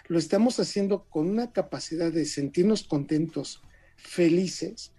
lo 0.07 0.19
estamos 0.19 0.59
haciendo 0.59 1.05
con 1.09 1.29
una 1.29 1.51
capacidad 1.51 2.11
de 2.11 2.25
sentirnos 2.25 2.83
contentos, 2.83 3.61
felices. 3.97 4.91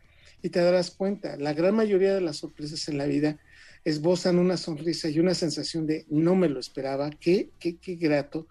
Y 0.42 0.50
te 0.50 0.60
darás 0.60 0.90
cuenta, 0.90 1.36
la 1.36 1.54
gran 1.54 1.74
mayoría 1.74 2.14
de 2.14 2.20
las 2.20 2.38
sorpresas 2.38 2.88
en 2.88 2.98
la 2.98 3.06
vida 3.06 3.38
esbozan 3.84 4.38
una 4.38 4.56
sonrisa 4.56 5.08
y 5.08 5.18
una 5.18 5.34
sensación 5.34 5.86
de 5.86 6.04
no 6.10 6.34
me 6.34 6.48
lo 6.48 6.60
esperaba, 6.60 7.10
qué, 7.10 7.50
qué, 7.58 7.78
qué 7.78 7.94
grato. 7.94 8.46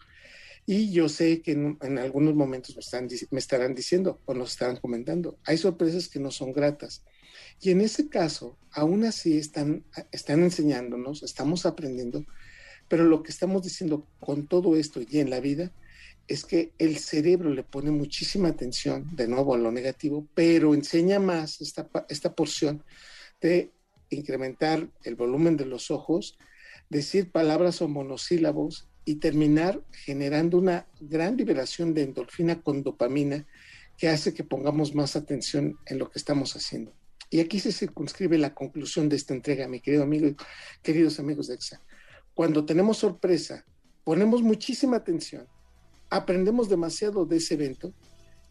Y 0.66 0.92
yo 0.92 1.10
sé 1.10 1.42
que 1.42 1.52
en, 1.52 1.98
algunos 2.00 2.34
momentos 2.34 2.76
me, 2.76 2.80
están, 2.80 3.08
me 3.30 3.40
estarán 3.40 3.76
diciendo 3.76 4.22
o 4.26 4.34
nos 4.34 4.52
estarán 4.52 4.78
comentando, 4.78 5.38
hay 5.46 5.58
sorpresas 5.58 6.08
que 6.08 6.20
no 6.20 6.32
son 6.32 6.54
gratas. 6.54 7.04
Y 7.62 7.72
en 7.72 7.82
ese 7.82 8.10
caso, 8.10 8.58
aún 8.72 9.06
así 9.06 9.38
están, 9.38 9.86
están 10.12 10.42
enseñándonos, 10.42 11.22
estamos 11.22 11.66
aprendiendo, 11.66 12.26
pero 12.88 13.04
lo 13.04 13.22
que 13.22 13.32
estamos 13.32 13.62
diciendo 13.62 14.08
con 14.20 14.48
todo 14.48 14.76
esto 14.76 15.02
y 15.08 15.20
en 15.20 15.30
la 15.30 15.40
vida 15.40 15.72
es 16.28 16.44
que 16.44 16.74
el 16.80 16.98
cerebro 16.98 17.52
le 17.52 17.64
pone 17.64 17.92
muchísima 17.92 18.50
atención, 18.50 19.16
de 19.16 19.28
nuevo, 19.28 19.54
a 19.54 19.60
lo 19.60 19.72
negativo, 19.72 20.28
pero 20.34 20.74
enseña 20.74 21.20
más 21.20 21.62
esta, 21.62 21.88
esta 22.10 22.34
porción 22.34 22.84
de 23.42 23.72
incrementar 24.10 24.90
el 25.04 25.16
volumen 25.16 25.58
de 25.58 25.66
los 25.66 25.92
ojos, 25.92 26.38
decir 26.90 27.32
palabras 27.32 27.82
o 27.82 27.88
monosílabos 27.88 28.88
y 29.06 29.16
terminar 29.16 29.82
generando 29.92 30.58
una 30.58 30.88
gran 31.00 31.38
liberación 31.38 31.94
de 31.94 32.04
endorfina 32.04 32.62
con 32.62 32.84
dopamina 32.84 33.46
que 33.98 34.10
hace 34.10 34.34
que 34.34 34.44
pongamos 34.44 34.94
más 34.94 35.16
atención 35.16 35.78
en 35.86 36.00
lo 36.00 36.10
que 36.10 36.20
estamos 36.20 36.56
haciendo. 36.56 36.92
Y 37.30 37.40
aquí 37.40 37.60
se 37.60 37.72
circunscribe 37.72 38.38
la 38.38 38.54
conclusión 38.54 39.08
de 39.10 39.16
esta 39.16 39.34
entrega, 39.34 39.68
mi 39.68 39.80
querido 39.80 40.04
amigo, 40.04 40.36
queridos 40.84 41.20
amigos 41.20 41.48
de 41.48 41.56
EXA. 41.56 41.82
Cuando 42.34 42.66
tenemos 42.66 42.98
sorpresa, 42.98 43.66
ponemos 44.04 44.42
muchísima 44.42 44.98
atención, 44.98 45.48
aprendemos 46.10 46.70
demasiado 46.70 47.26
de 47.26 47.38
ese 47.38 47.54
evento, 47.54 47.94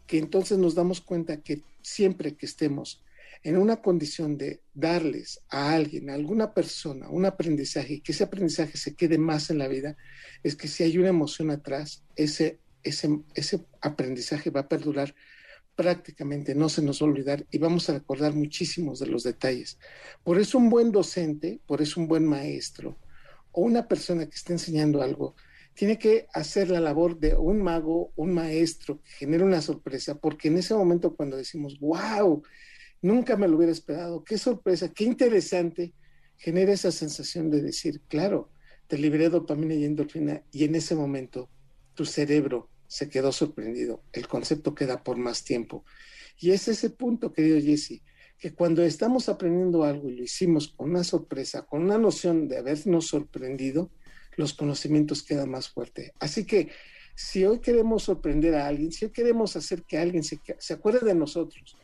que 0.07 0.17
entonces 0.17 0.57
nos 0.57 0.75
damos 0.75 1.01
cuenta 1.01 1.41
que 1.41 1.61
siempre 1.81 2.35
que 2.35 2.45
estemos 2.45 3.03
en 3.45 3.57
una 3.57 3.75
condición 3.75 4.39
de 4.39 4.63
darles 4.73 5.39
a 5.49 5.71
alguien, 5.71 6.09
a 6.09 6.15
alguna 6.15 6.51
persona, 6.51 7.07
un 7.09 7.25
aprendizaje 7.25 7.93
y 7.93 8.01
que 8.01 8.11
ese 8.11 8.23
aprendizaje 8.23 8.75
se 8.75 8.95
quede 8.95 9.19
más 9.19 9.51
en 9.51 9.59
la 9.59 9.67
vida, 9.67 9.95
es 10.41 10.55
que 10.55 10.67
si 10.67 10.81
hay 10.81 10.97
una 10.97 11.09
emoción 11.09 11.51
atrás, 11.51 12.03
ese, 12.15 12.59
ese, 12.81 13.19
ese 13.35 13.63
aprendizaje 13.81 14.49
va 14.49 14.61
a 14.61 14.67
perdurar 14.67 15.13
prácticamente, 15.75 16.55
no 16.55 16.69
se 16.69 16.81
nos 16.81 16.99
va 16.99 17.05
a 17.05 17.09
olvidar 17.09 17.45
y 17.51 17.59
vamos 17.59 17.87
a 17.87 17.93
recordar 17.93 18.33
muchísimos 18.33 18.97
de 18.97 19.05
los 19.05 19.21
detalles. 19.21 19.77
Por 20.23 20.39
eso 20.39 20.57
un 20.57 20.71
buen 20.71 20.91
docente, 20.91 21.59
por 21.67 21.83
eso 21.83 22.01
un 22.01 22.07
buen 22.07 22.25
maestro 22.25 22.97
o 23.51 23.61
una 23.61 23.87
persona 23.87 24.25
que 24.25 24.35
esté 24.35 24.53
enseñando 24.53 25.03
algo, 25.03 25.35
tiene 25.75 25.99
que 25.99 26.25
hacer 26.33 26.71
la 26.71 26.79
labor 26.79 27.19
de 27.19 27.35
un 27.35 27.61
mago, 27.61 28.11
un 28.15 28.33
maestro 28.33 29.03
que 29.03 29.11
genere 29.11 29.43
una 29.43 29.61
sorpresa, 29.61 30.15
porque 30.15 30.47
en 30.47 30.57
ese 30.57 30.73
momento 30.73 31.15
cuando 31.15 31.37
decimos, 31.37 31.79
wow, 31.79 32.41
Nunca 33.05 33.37
me 33.37 33.47
lo 33.47 33.57
hubiera 33.57 33.71
esperado. 33.71 34.23
Qué 34.23 34.35
sorpresa, 34.39 34.91
qué 34.91 35.03
interesante. 35.03 35.93
Genera 36.37 36.73
esa 36.73 36.91
sensación 36.91 37.51
de 37.51 37.61
decir, 37.61 38.01
claro, 38.07 38.49
te 38.87 38.97
liberé 38.97 39.29
dopamina 39.29 39.75
y 39.75 39.85
endorfina 39.85 40.41
y 40.51 40.63
en 40.63 40.73
ese 40.73 40.95
momento 40.95 41.47
tu 41.93 42.03
cerebro 42.03 42.67
se 42.87 43.07
quedó 43.07 43.31
sorprendido. 43.31 44.01
El 44.11 44.27
concepto 44.27 44.73
queda 44.73 45.03
por 45.03 45.17
más 45.17 45.43
tiempo. 45.43 45.85
Y 46.39 46.49
es 46.49 46.67
ese 46.67 46.89
punto, 46.89 47.31
querido 47.31 47.61
Jesse, 47.61 48.01
que 48.39 48.55
cuando 48.55 48.81
estamos 48.81 49.29
aprendiendo 49.29 49.83
algo 49.83 50.09
y 50.09 50.15
lo 50.15 50.23
hicimos 50.23 50.69
con 50.69 50.89
una 50.89 51.03
sorpresa, 51.03 51.61
con 51.61 51.83
una 51.83 51.99
noción 51.99 52.47
de 52.47 52.57
habernos 52.57 53.05
sorprendido, 53.05 53.91
los 54.35 54.55
conocimientos 54.55 55.21
quedan 55.21 55.51
más 55.51 55.69
fuertes. 55.69 56.11
Así 56.19 56.43
que 56.43 56.69
si 57.13 57.45
hoy 57.45 57.59
queremos 57.59 58.01
sorprender 58.01 58.55
a 58.55 58.65
alguien, 58.65 58.91
si 58.91 59.05
hoy 59.05 59.11
queremos 59.11 59.55
hacer 59.55 59.83
que 59.83 59.99
alguien 59.99 60.23
se, 60.23 60.39
se 60.57 60.73
acuerde 60.73 61.05
de 61.05 61.13
nosotros, 61.13 61.77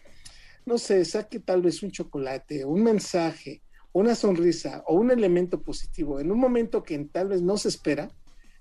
no 0.65 0.78
sé, 0.78 1.04
saque 1.06 1.39
tal 1.39 1.62
vez 1.62 1.84
un 1.84 1.91
chocolate, 1.91 2.65
un 2.65 2.84
mensaje, 2.84 3.62
una 3.93 4.15
sonrisa 4.15 4.84
o 4.88 4.95
un 4.95 5.12
elemento 5.12 5.62
positivo 5.62 6.19
en 6.19 6.32
un 6.32 6.39
momento 6.39 6.84
que 6.84 6.97
tal 7.12 7.30
vez 7.30 7.41
no 7.41 7.58
se 7.58 7.69
espera 7.69 8.10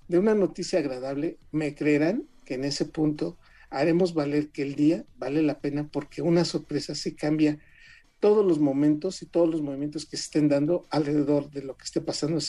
de 0.07 0.19
una 0.19 0.35
noticia 0.35 0.79
agradable, 0.79 1.37
me 1.51 1.73
creerán 1.73 2.27
que 2.45 2.55
en 2.55 2.65
ese 2.65 2.85
punto 2.85 3.37
haremos 3.69 4.13
valer 4.13 4.49
que 4.49 4.63
el 4.63 4.75
día 4.75 5.05
vale 5.17 5.41
la 5.41 5.59
pena 5.59 5.87
porque 5.89 6.21
una 6.21 6.43
sorpresa 6.43 6.95
sí 6.95 7.15
cambia 7.15 7.59
todos 8.19 8.45
los 8.45 8.59
momentos 8.59 9.21
y 9.21 9.25
todos 9.25 9.49
los 9.49 9.61
movimientos 9.61 10.05
que 10.05 10.17
se 10.17 10.23
estén 10.23 10.49
dando 10.49 10.85
alrededor 10.89 11.49
de 11.49 11.63
lo 11.63 11.75
que 11.77 11.85
esté 11.85 12.01
pasando 12.01 12.39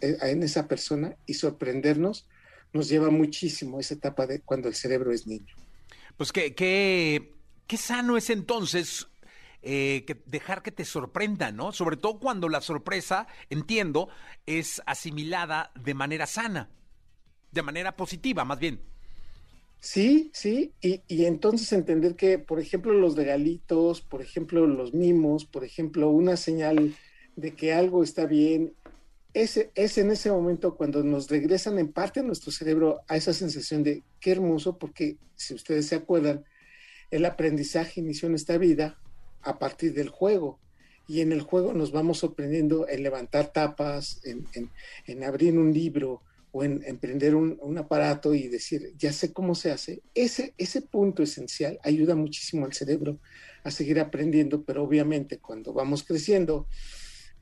eh, 0.00 0.16
en 0.22 0.42
esa 0.42 0.68
persona 0.68 1.16
y 1.26 1.34
sorprendernos 1.34 2.26
nos 2.72 2.88
lleva 2.88 3.10
muchísimo 3.10 3.80
esa 3.80 3.94
etapa 3.94 4.26
de 4.26 4.40
cuando 4.40 4.68
el 4.68 4.74
cerebro 4.74 5.12
es 5.12 5.26
niño. 5.26 5.54
Pues 6.16 6.32
que, 6.32 6.54
que 6.54 7.34
qué 7.68 7.76
sano 7.76 8.16
es 8.16 8.30
entonces 8.30 9.06
eh, 9.62 10.04
que 10.06 10.20
dejar 10.26 10.62
que 10.62 10.72
te 10.72 10.84
sorprenda, 10.84 11.52
¿no? 11.52 11.70
Sobre 11.70 11.96
todo 11.96 12.18
cuando 12.18 12.48
la 12.48 12.60
sorpresa, 12.60 13.28
entiendo, 13.50 14.08
es 14.46 14.82
asimilada 14.86 15.70
de 15.80 15.94
manera 15.94 16.26
sana, 16.26 16.70
de 17.52 17.62
manera 17.62 17.96
positiva, 17.96 18.44
más 18.44 18.58
bien. 18.58 18.80
Sí, 19.80 20.30
sí, 20.32 20.72
y, 20.80 21.02
entonces 21.24 21.72
entender 21.72 22.16
que, 22.16 22.38
por 22.38 22.58
ejemplo, 22.58 22.92
los 22.92 23.14
regalitos, 23.14 24.00
por 24.00 24.22
ejemplo, 24.22 24.66
los 24.66 24.92
mimos, 24.92 25.44
por 25.44 25.62
ejemplo, 25.62 26.10
una 26.10 26.36
señal 26.36 26.96
de 27.36 27.54
que 27.54 27.72
algo 27.72 28.02
está 28.02 28.26
bien, 28.26 28.74
ese, 29.34 29.70
es 29.76 29.98
en 29.98 30.10
ese 30.10 30.32
momento 30.32 30.74
cuando 30.74 31.04
nos 31.04 31.28
regresan 31.28 31.78
en 31.78 31.92
parte 31.92 32.20
a 32.20 32.24
nuestro 32.24 32.50
cerebro 32.50 33.02
a 33.06 33.16
esa 33.16 33.32
sensación 33.32 33.84
de 33.84 34.02
qué 34.18 34.32
hermoso, 34.32 34.78
porque 34.78 35.16
si 35.36 35.54
ustedes 35.54 35.86
se 35.86 35.94
acuerdan, 35.94 36.44
el 37.10 37.24
aprendizaje 37.24 38.00
inició 38.00 38.28
en 38.28 38.34
esta 38.34 38.58
vida 38.58 38.98
a 39.42 39.58
partir 39.58 39.94
del 39.94 40.08
juego. 40.08 40.58
Y 41.06 41.22
en 41.22 41.32
el 41.32 41.40
juego 41.40 41.72
nos 41.72 41.90
vamos 41.90 42.18
sorprendiendo 42.18 42.86
en 42.86 43.02
levantar 43.02 43.52
tapas, 43.52 44.20
en, 44.24 45.24
abrir 45.24 45.56
un 45.58 45.72
libro 45.72 46.22
o 46.52 46.64
en 46.64 46.82
emprender 46.84 47.34
un, 47.34 47.78
aparato 47.78 48.34
y 48.34 48.48
decir, 48.48 48.92
ya 48.98 49.12
sé 49.12 49.32
cómo 49.32 49.54
se 49.54 49.70
hace. 49.70 50.02
Ese 50.14 50.82
punto 50.82 51.22
esencial 51.22 51.78
ayuda 51.82 52.14
muchísimo 52.14 52.66
al 52.66 52.74
cerebro 52.74 53.18
a 53.64 53.70
seguir 53.70 54.00
aprendiendo, 54.00 54.64
pero 54.64 54.82
obviamente 54.84 55.38
cuando 55.38 55.72
vamos 55.72 56.04
creciendo, 56.04 56.66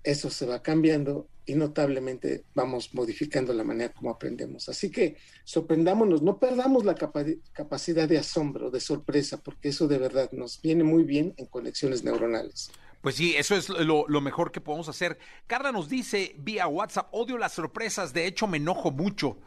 eso 0.07 0.31
se 0.31 0.47
va 0.47 0.63
cambiando 0.63 1.29
y 1.45 1.55
notablemente 1.55 2.45
vamos 2.55 2.95
modificando 2.95 3.53
la 3.53 3.65
manera 3.65 3.93
como 3.93 4.11
aprendemos. 4.11 4.69
Así 4.69 4.91
que 4.91 5.17
sorprendámonos, 5.45 6.23
no 6.23 6.39
perdamos 6.39 6.85
la 6.85 6.95
capacidad 6.95 8.09
de 8.09 8.19
asombro, 8.19 8.71
de 8.71 8.81
sorpresa, 8.81 9.39
porque 9.39 9.69
eso 9.71 9.89
de 9.89 9.99
verdad 9.99 10.31
nos 10.31 10.63
viene 10.63 10.85
muy 10.85 11.03
bien 11.03 11.35
en 11.37 11.47
conexiones 11.47 12.05
neuronales. 12.05 12.71
Pues 13.01 13.17
sí, 13.17 13.35
eso 13.37 13.57
es 13.57 13.69
lo, 13.69 14.07
mejor 14.21 14.53
que 14.53 14.61
podemos 14.61 14.89
hacer. 14.89 15.19
Carla 15.49 15.73
nos 15.73 15.89
dice 15.89 16.37
vía 16.39 16.69
WhatsApp, 16.69 17.09
odio 17.11 17.37
las 17.37 17.53
sorpresas, 17.53 18.13
de 18.13 18.27
hecho 18.27 18.47
me 18.47 18.59
enojo 18.59 18.93
mucho. 18.93 19.39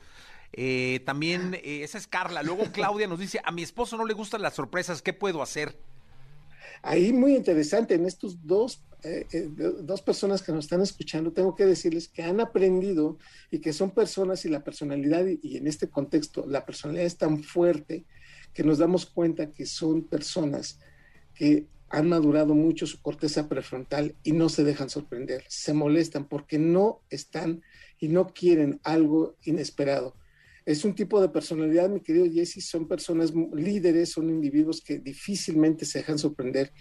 Eh, 0.51 1.01
también, 1.05 1.53
eh, 1.53 1.83
esa 1.83 1.97
es 1.97 2.07
Carla. 2.07 2.43
Luego 2.43 2.65
Claudia 2.73 3.07
nos 3.07 3.19
dice, 3.19 3.39
a 3.45 3.51
mi 3.53 3.63
esposo 3.63 3.95
no 3.95 4.05
le 4.05 4.13
gustan 4.13 4.41
las 4.41 4.55
sorpresas, 4.55 5.01
¿qué 5.01 5.13
puedo 5.13 5.41
hacer? 5.41 5.77
Ahí 6.81 7.13
muy 7.13 7.35
interesante, 7.35 7.95
en 7.95 8.05
estos 8.05 8.45
dos, 8.45 8.81
eh, 9.03 9.25
eh, 9.31 9.49
dos 9.81 10.01
personas 10.01 10.41
que 10.41 10.51
nos 10.51 10.65
están 10.65 10.81
escuchando, 10.81 11.31
tengo 11.31 11.55
que 11.55 11.65
decirles 11.65 12.07
que 12.07 12.23
han 12.23 12.39
aprendido 12.39 13.17
y 13.51 13.59
que 13.59 13.73
son 13.73 13.91
personas 13.91 14.45
y 14.45 14.49
la 14.49 14.63
personalidad, 14.63 15.25
y, 15.25 15.57
en 15.57 15.67
este 15.67 15.89
contexto, 15.89 16.45
la 16.47 16.65
personalidad 16.65 17.05
es 17.05 17.17
tan 17.17 17.43
fuerte 17.43 18.05
que 18.53 18.63
nos 18.63 18.77
damos 18.77 19.05
cuenta 19.05 19.51
que 19.51 19.65
son 19.65 20.03
personas 20.03 20.79
que 21.33 21.67
han 21.89 22.09
madurado 22.09 22.53
mucho 22.53 22.85
su 22.85 23.01
corteza 23.01 23.47
prefrontal 23.47 24.15
y 24.23 24.33
no 24.33 24.49
se 24.49 24.63
dejan 24.63 24.89
sorprender, 24.89 25.43
se 25.47 25.73
molestan 25.73 26.27
porque 26.27 26.59
no 26.59 27.01
están 27.09 27.61
y 27.99 28.09
no 28.09 28.27
quieren 28.27 28.79
algo 28.83 29.37
inesperado 29.43 30.15
es 30.69 30.85
un 30.85 30.93
tipo 30.93 31.19
de 31.19 31.29
personalidad, 31.29 31.89
mi 31.89 31.99
querido 31.99 32.31
Jesse, 32.31 32.63
son 32.63 32.87
personas 32.87 33.33
líderes, 33.55 34.11
son 34.11 34.29
individuos 34.29 34.81
que 34.81 34.99
difícilmente 34.99 35.83
se 35.83 35.97
dejan 35.97 36.19
sorprender. 36.19 36.71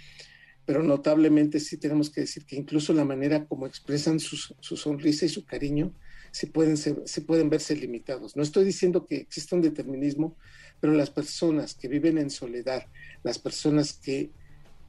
Pero 0.69 0.83
notablemente 0.83 1.61
sí 1.61 1.79
tenemos 1.79 2.11
que 2.11 2.21
decir 2.21 2.45
que 2.45 2.55
incluso 2.55 2.93
la 2.93 3.07
manera 3.07 3.47
como 3.47 3.67
expresan 3.67 4.21
su, 4.21 4.37
su 4.37 4.77
sonrisa 4.77 5.25
y 5.25 5.31
su 5.31 5.47
cariño, 5.47 5.95
sí 6.31 6.45
pueden, 6.45 6.77
ser, 6.77 7.05
pueden 7.27 7.49
verse 7.49 7.75
limitados. 7.75 8.37
No 8.37 8.43
estoy 8.43 8.67
diciendo 8.67 9.07
que 9.07 9.17
exista 9.17 9.57
un 9.57 9.63
determinismo, 9.63 10.37
pero 10.79 10.93
las 10.93 11.09
personas 11.09 11.73
que 11.73 11.89
viven 11.89 12.19
en 12.19 12.29
soledad, 12.29 12.87
las 13.23 13.39
personas 13.39 13.95
que 13.95 14.29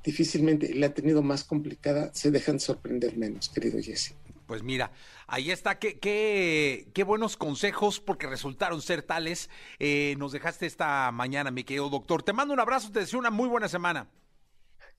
difícilmente 0.04 0.76
la 0.76 0.88
han 0.88 0.94
tenido 0.94 1.24
más 1.24 1.46
complicada, 1.46 2.14
se 2.14 2.30
dejan 2.30 2.60
sorprender 2.60 3.16
menos, 3.16 3.48
querido 3.48 3.82
Jesse. 3.82 4.16
Pues 4.48 4.64
mira, 4.64 4.92
ahí 5.28 5.50
está, 5.50 5.80
qué, 5.80 5.98
qué, 5.98 6.90
qué 6.94 7.06
buenos 7.06 7.38
consejos, 7.38 8.02
porque 8.02 8.28
resultaron 8.28 8.82
ser 8.82 9.02
tales. 9.02 9.50
Eh, 9.80 10.16
nos 10.18 10.34
dejaste 10.34 10.66
esta 10.66 11.10
mañana, 11.14 11.52
mi 11.52 11.64
querido 11.64 11.90
doctor. 11.90 12.22
Te 12.22 12.34
mando 12.34 12.54
un 12.54 12.60
abrazo, 12.60 12.92
te 12.92 13.00
deseo 13.00 13.18
una 13.18 13.32
muy 13.32 13.48
buena 13.48 13.70
semana. 13.70 14.10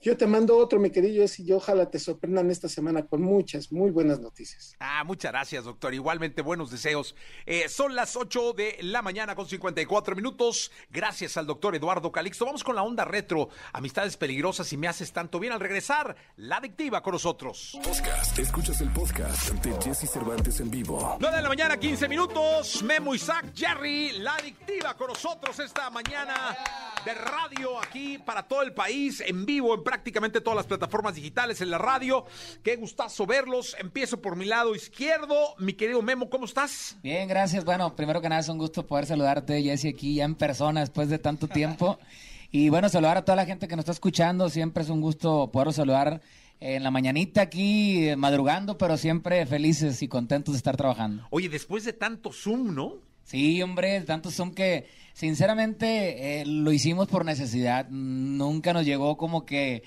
Yo 0.03 0.17
te 0.17 0.27
mando 0.27 0.57
otro, 0.57 0.81
mi 0.81 0.89
querido 0.89 1.23
Jesse, 1.23 1.41
y 1.41 1.53
ojalá 1.53 1.91
te 1.91 1.99
sorprendan 1.99 2.51
esta 2.51 2.71
semana 2.71 3.05
con 3.05 3.21
muchas, 3.21 3.71
muy 3.71 3.91
buenas 3.91 4.19
noticias. 4.19 4.75
Ah, 4.81 5.05
muchas 5.05 5.31
gracias, 5.31 5.65
doctor. 5.65 5.93
Igualmente, 5.93 6.41
buenos 6.41 6.71
deseos. 6.71 7.15
Eh, 7.45 7.69
son 7.69 7.95
las 7.95 8.17
8 8.17 8.55
de 8.55 8.79
la 8.81 9.03
mañana 9.03 9.35
con 9.35 9.47
54 9.47 10.17
minutos. 10.17 10.73
Gracias 10.89 11.37
al 11.37 11.47
doctor 11.47 11.77
Eduardo 11.77 12.11
Calixto. 12.11 12.47
Vamos 12.47 12.65
con 12.65 12.77
la 12.77 12.83
onda 12.83 13.05
retro. 13.05 13.51
Amistades 13.75 14.17
peligrosas 14.17 14.73
y 14.73 14.79
me 14.79 14.89
haces 14.89 15.13
tanto 15.13 15.39
bien 15.39 15.53
al 15.53 15.61
regresar. 15.61 16.17
La 16.37 16.57
adictiva 16.57 17.03
con 17.03 17.13
nosotros. 17.13 17.79
Podcast. 17.85 18.39
Escuchas 18.39 18.81
el 18.81 18.89
podcast 18.95 19.51
de 19.51 19.83
Jesse 19.83 20.11
Cervantes 20.11 20.61
en 20.61 20.71
vivo. 20.71 21.19
9 21.21 21.37
de 21.37 21.43
la 21.43 21.49
mañana, 21.51 21.77
15 21.77 22.09
minutos. 22.09 22.83
Memo 22.83 23.15
Isaac, 23.15 23.53
Jerry, 23.55 24.13
la 24.13 24.37
adictiva 24.37 24.97
con 24.97 25.09
nosotros 25.09 25.59
esta 25.59 25.91
mañana 25.91 26.57
de 27.05 27.15
radio 27.15 27.79
aquí 27.79 28.19
para 28.19 28.43
todo 28.43 28.63
el 28.63 28.73
país, 28.73 29.23
en 29.27 29.45
vivo, 29.45 29.75
en 29.75 29.90
prácticamente 29.91 30.41
todas 30.41 30.57
las 30.57 30.67
plataformas 30.67 31.17
digitales, 31.17 31.61
en 31.61 31.69
la 31.69 31.77
radio. 31.77 32.25
Qué 32.63 32.77
gustazo 32.77 33.27
verlos. 33.27 33.75
Empiezo 33.81 34.23
por 34.23 34.37
mi 34.37 34.45
lado 34.45 34.73
izquierdo. 34.77 35.57
Mi 35.59 35.73
querido 35.73 36.01
Memo, 36.01 36.31
¿cómo 36.31 36.45
estás? 36.45 36.97
Bien, 37.03 37.27
gracias. 37.27 37.65
Bueno, 37.65 37.97
primero 37.97 38.21
que 38.21 38.29
nada 38.29 38.41
es 38.41 38.49
un 38.49 38.57
gusto 38.57 38.87
poder 38.87 39.07
saludarte, 39.07 39.61
Jesse, 39.61 39.87
aquí 39.87 40.15
ya 40.15 40.27
en 40.27 40.37
persona 40.37 40.79
después 40.79 41.09
de 41.09 41.19
tanto 41.19 41.49
tiempo. 41.49 41.99
Y 42.53 42.69
bueno, 42.69 42.89
saludar 42.89 43.17
a 43.17 43.25
toda 43.25 43.37
la 43.37 43.47
gente 43.47 43.69
que 43.69 43.77
nos 43.77 43.85
está 43.85 43.93
escuchando. 43.93 44.49
Siempre 44.51 44.83
es 44.83 44.91
un 44.91 45.01
gusto 45.01 45.53
poder 45.53 45.73
saludar 45.73 46.21
en 46.59 46.83
la 46.83 46.91
mañanita 46.91 47.43
aquí, 47.43 48.09
eh, 48.09 48.17
madrugando, 48.17 48.77
pero 48.77 48.97
siempre 48.97 49.47
felices 49.47 50.03
y 50.03 50.09
contentos 50.09 50.55
de 50.55 50.59
estar 50.59 50.77
trabajando. 50.77 51.29
Oye, 51.31 51.49
después 51.49 51.85
de 51.85 51.93
tanto 51.93 52.33
Zoom, 52.33 52.75
¿no? 52.75 52.95
Sí, 53.23 53.63
hombre, 53.63 54.01
tanto 54.01 54.33
Zoom 54.33 54.53
que 54.53 54.89
sinceramente 55.21 56.41
eh, 56.41 56.47
lo 56.47 56.73
hicimos 56.73 57.07
por 57.07 57.27
necesidad. 57.27 57.87
Nunca 57.91 58.73
nos 58.73 58.87
llegó 58.87 59.19
como 59.19 59.45
que 59.45 59.83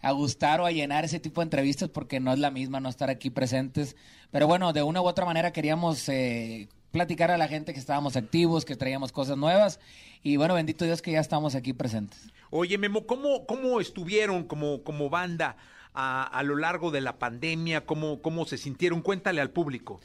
a 0.00 0.12
gustar 0.12 0.62
o 0.62 0.66
a 0.66 0.72
llenar 0.72 1.04
ese 1.04 1.20
tipo 1.20 1.42
de 1.42 1.44
entrevistas 1.44 1.90
porque 1.90 2.20
no 2.20 2.32
es 2.32 2.38
la 2.38 2.50
misma 2.50 2.80
no 2.80 2.88
estar 2.88 3.10
aquí 3.10 3.28
presentes. 3.28 3.96
Pero 4.30 4.46
bueno, 4.46 4.72
de 4.72 4.82
una 4.82 5.02
u 5.02 5.06
otra 5.06 5.26
manera 5.26 5.52
queríamos 5.52 6.08
eh, 6.08 6.68
platicar 6.90 7.30
a 7.30 7.36
la 7.36 7.48
gente 7.48 7.74
que 7.74 7.78
estábamos 7.78 8.16
activos, 8.16 8.64
que 8.64 8.76
traíamos 8.76 9.12
cosas 9.12 9.36
nuevas 9.36 9.78
y 10.22 10.38
bueno, 10.38 10.54
bendito 10.54 10.86
Dios 10.86 11.02
que 11.02 11.12
ya 11.12 11.20
estamos 11.20 11.54
aquí 11.54 11.74
presentes. 11.74 12.32
Oye, 12.48 12.78
Memo, 12.78 13.06
¿cómo, 13.06 13.44
cómo 13.44 13.80
estuvieron 13.80 14.44
como, 14.44 14.82
como 14.84 15.10
banda 15.10 15.58
a, 15.92 16.22
a 16.22 16.42
lo 16.42 16.56
largo 16.56 16.90
de 16.90 17.02
la 17.02 17.18
pandemia? 17.18 17.84
¿Cómo, 17.84 18.22
¿Cómo 18.22 18.46
se 18.46 18.56
sintieron? 18.56 19.02
Cuéntale 19.02 19.42
al 19.42 19.50
público. 19.50 20.00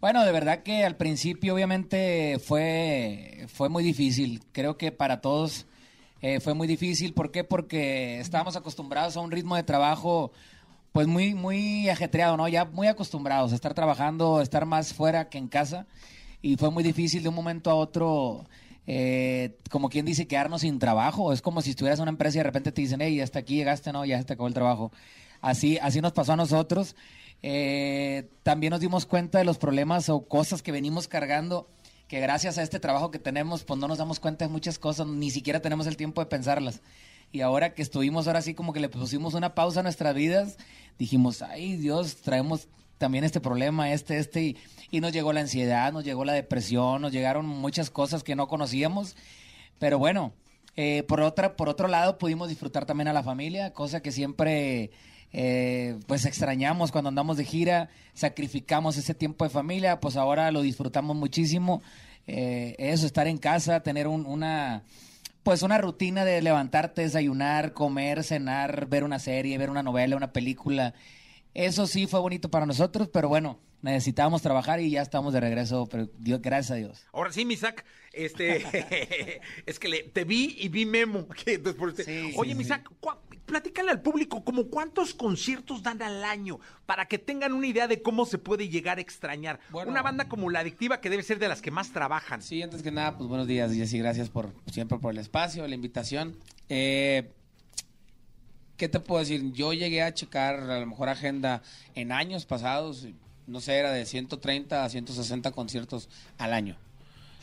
Bueno, 0.00 0.24
de 0.24 0.32
verdad 0.32 0.62
que 0.62 0.84
al 0.84 0.96
principio 0.96 1.54
obviamente 1.54 2.38
fue, 2.38 3.46
fue 3.48 3.68
muy 3.68 3.82
difícil. 3.82 4.42
Creo 4.52 4.76
que 4.76 4.92
para 4.92 5.20
todos 5.22 5.66
eh, 6.20 6.38
fue 6.40 6.52
muy 6.54 6.68
difícil. 6.68 7.14
¿Por 7.14 7.30
qué? 7.30 7.44
Porque 7.44 8.20
estábamos 8.20 8.56
acostumbrados 8.56 9.16
a 9.16 9.20
un 9.20 9.30
ritmo 9.30 9.56
de 9.56 9.62
trabajo 9.62 10.32
pues 10.92 11.06
muy, 11.06 11.34
muy 11.34 11.88
ajetreado, 11.88 12.36
¿no? 12.36 12.46
Ya 12.48 12.64
muy 12.66 12.88
acostumbrados 12.88 13.52
a 13.52 13.54
estar 13.54 13.74
trabajando, 13.74 14.38
a 14.38 14.42
estar 14.42 14.66
más 14.66 14.94
fuera 14.94 15.28
que 15.28 15.38
en 15.38 15.48
casa. 15.48 15.86
Y 16.42 16.56
fue 16.56 16.70
muy 16.70 16.84
difícil 16.84 17.22
de 17.22 17.28
un 17.30 17.34
momento 17.34 17.70
a 17.70 17.74
otro, 17.74 18.46
eh, 18.86 19.58
como 19.70 19.88
quien 19.88 20.06
dice, 20.06 20.26
quedarnos 20.26 20.60
sin 20.60 20.78
trabajo. 20.78 21.32
Es 21.32 21.42
como 21.42 21.62
si 21.62 21.70
estuvieras 21.70 21.98
en 21.98 22.04
una 22.04 22.12
empresa 22.12 22.36
y 22.36 22.40
de 22.40 22.44
repente 22.44 22.72
te 22.72 22.82
dicen, 22.82 23.00
hey, 23.00 23.20
hasta 23.20 23.40
aquí 23.40 23.56
llegaste, 23.56 23.92
¿no? 23.92 24.04
Ya 24.04 24.18
se 24.18 24.24
te 24.24 24.34
acabó 24.34 24.48
el 24.48 24.54
trabajo. 24.54 24.92
Así, 25.40 25.78
así 25.78 26.00
nos 26.00 26.12
pasó 26.12 26.32
a 26.32 26.36
nosotros. 26.36 26.96
Eh, 27.42 28.28
también 28.42 28.70
nos 28.70 28.80
dimos 28.80 29.06
cuenta 29.06 29.38
de 29.38 29.44
los 29.44 29.58
problemas 29.58 30.08
o 30.08 30.26
cosas 30.26 30.62
que 30.62 30.72
venimos 30.72 31.08
cargando, 31.08 31.68
que 32.08 32.20
gracias 32.20 32.58
a 32.58 32.62
este 32.62 32.80
trabajo 32.80 33.10
que 33.10 33.18
tenemos, 33.18 33.64
pues 33.64 33.78
no 33.78 33.88
nos 33.88 33.98
damos 33.98 34.20
cuenta 34.20 34.46
de 34.46 34.52
muchas 34.52 34.78
cosas, 34.78 35.06
ni 35.06 35.30
siquiera 35.30 35.60
tenemos 35.60 35.86
el 35.86 35.96
tiempo 35.96 36.20
de 36.20 36.26
pensarlas. 36.26 36.80
Y 37.32 37.40
ahora 37.40 37.74
que 37.74 37.82
estuvimos 37.82 38.26
ahora 38.26 38.42
sí 38.42 38.54
como 38.54 38.72
que 38.72 38.80
le 38.80 38.88
pusimos 38.88 39.34
una 39.34 39.54
pausa 39.54 39.80
a 39.80 39.82
nuestras 39.82 40.14
vidas, 40.14 40.56
dijimos, 40.98 41.42
ay 41.42 41.76
Dios, 41.76 42.16
traemos 42.16 42.68
también 42.98 43.24
este 43.24 43.40
problema, 43.40 43.92
este, 43.92 44.18
este, 44.18 44.42
y, 44.42 44.56
y 44.90 45.00
nos 45.00 45.12
llegó 45.12 45.32
la 45.32 45.40
ansiedad, 45.40 45.92
nos 45.92 46.04
llegó 46.04 46.24
la 46.24 46.32
depresión, 46.32 47.02
nos 47.02 47.12
llegaron 47.12 47.46
muchas 47.46 47.90
cosas 47.90 48.22
que 48.22 48.36
no 48.36 48.48
conocíamos, 48.48 49.16
pero 49.78 49.98
bueno, 49.98 50.32
eh, 50.76 51.04
por, 51.08 51.22
otra, 51.22 51.56
por 51.56 51.70
otro 51.70 51.88
lado 51.88 52.18
pudimos 52.18 52.48
disfrutar 52.48 52.84
también 52.84 53.08
a 53.08 53.14
la 53.14 53.22
familia, 53.22 53.72
cosa 53.72 54.02
que 54.02 54.12
siempre 54.12 54.90
eh, 55.32 55.98
pues 56.06 56.24
extrañamos 56.24 56.92
cuando 56.92 57.08
andamos 57.08 57.36
de 57.36 57.44
gira, 57.44 57.90
sacrificamos 58.14 58.96
ese 58.96 59.14
tiempo 59.14 59.44
de 59.44 59.50
familia, 59.50 60.00
pues 60.00 60.16
ahora 60.16 60.50
lo 60.50 60.62
disfrutamos 60.62 61.16
muchísimo. 61.16 61.82
Eh, 62.26 62.74
eso, 62.78 63.06
estar 63.06 63.28
en 63.28 63.38
casa, 63.38 63.80
tener 63.82 64.08
un, 64.08 64.26
una 64.26 64.82
pues 65.42 65.62
una 65.62 65.78
rutina 65.78 66.24
de 66.24 66.42
levantarte, 66.42 67.02
desayunar, 67.02 67.72
comer, 67.72 68.24
cenar, 68.24 68.86
ver 68.88 69.04
una 69.04 69.20
serie, 69.20 69.56
ver 69.58 69.70
una 69.70 69.84
novela, 69.84 70.16
una 70.16 70.32
película. 70.32 70.92
Eso 71.54 71.86
sí 71.86 72.08
fue 72.08 72.18
bonito 72.18 72.50
para 72.50 72.66
nosotros, 72.66 73.08
pero 73.12 73.28
bueno, 73.28 73.60
necesitábamos 73.80 74.42
trabajar 74.42 74.80
y 74.80 74.90
ya 74.90 75.02
estamos 75.02 75.32
de 75.32 75.38
regreso, 75.40 75.86
pero 75.88 76.08
Dios, 76.18 76.42
gracias 76.42 76.72
a 76.72 76.74
Dios. 76.74 77.06
Ahora 77.12 77.30
sí, 77.32 77.44
Misak, 77.44 77.84
este, 78.12 79.40
es 79.66 79.78
que 79.78 79.88
le, 79.88 80.02
te 80.02 80.24
vi 80.24 80.56
y 80.58 80.68
vi 80.68 80.84
Memo. 80.84 81.28
que 81.44 81.54
entonces 81.54 81.78
por 81.78 81.90
usted- 81.90 82.04
Sí, 82.04 82.34
Oye, 82.36 82.50
sí, 82.50 82.58
Misak, 82.58 82.90
platícale 83.46 83.90
al 83.90 84.02
público, 84.02 84.44
como 84.44 84.66
cuántos 84.66 85.14
conciertos 85.14 85.82
dan 85.82 86.02
al 86.02 86.24
año, 86.24 86.60
para 86.84 87.06
que 87.06 87.18
tengan 87.18 87.52
una 87.52 87.66
idea 87.66 87.88
de 87.88 88.02
cómo 88.02 88.26
se 88.26 88.38
puede 88.38 88.68
llegar 88.68 88.98
a 88.98 89.00
extrañar. 89.00 89.60
Bueno. 89.70 89.90
una 89.90 90.02
banda 90.02 90.28
como 90.28 90.50
La 90.50 90.60
Adictiva, 90.60 91.00
que 91.00 91.08
debe 91.08 91.22
ser 91.22 91.38
de 91.38 91.48
las 91.48 91.62
que 91.62 91.70
más 91.70 91.92
trabajan. 91.92 92.42
Sí, 92.42 92.62
antes 92.62 92.82
que 92.82 92.90
nada, 92.90 93.16
pues 93.16 93.28
buenos 93.28 93.46
días, 93.46 93.72
Jessy. 93.72 93.98
Gracias 93.98 94.28
por 94.28 94.52
siempre 94.70 94.98
por 94.98 95.12
el 95.12 95.18
espacio, 95.18 95.66
la 95.66 95.74
invitación. 95.74 96.36
Eh, 96.68 97.30
¿Qué 98.76 98.88
te 98.88 99.00
puedo 99.00 99.20
decir? 99.20 99.52
Yo 99.52 99.72
llegué 99.72 100.02
a 100.02 100.12
checar 100.12 100.60
a 100.60 100.80
lo 100.80 100.86
mejor 100.86 101.08
agenda 101.08 101.62
en 101.94 102.12
años 102.12 102.44
pasados, 102.44 103.06
no 103.46 103.60
sé, 103.60 103.76
era 103.76 103.90
de 103.90 104.04
130 104.04 104.84
a 104.84 104.88
160 104.88 105.52
conciertos 105.52 106.10
al 106.36 106.52
año. 106.52 106.76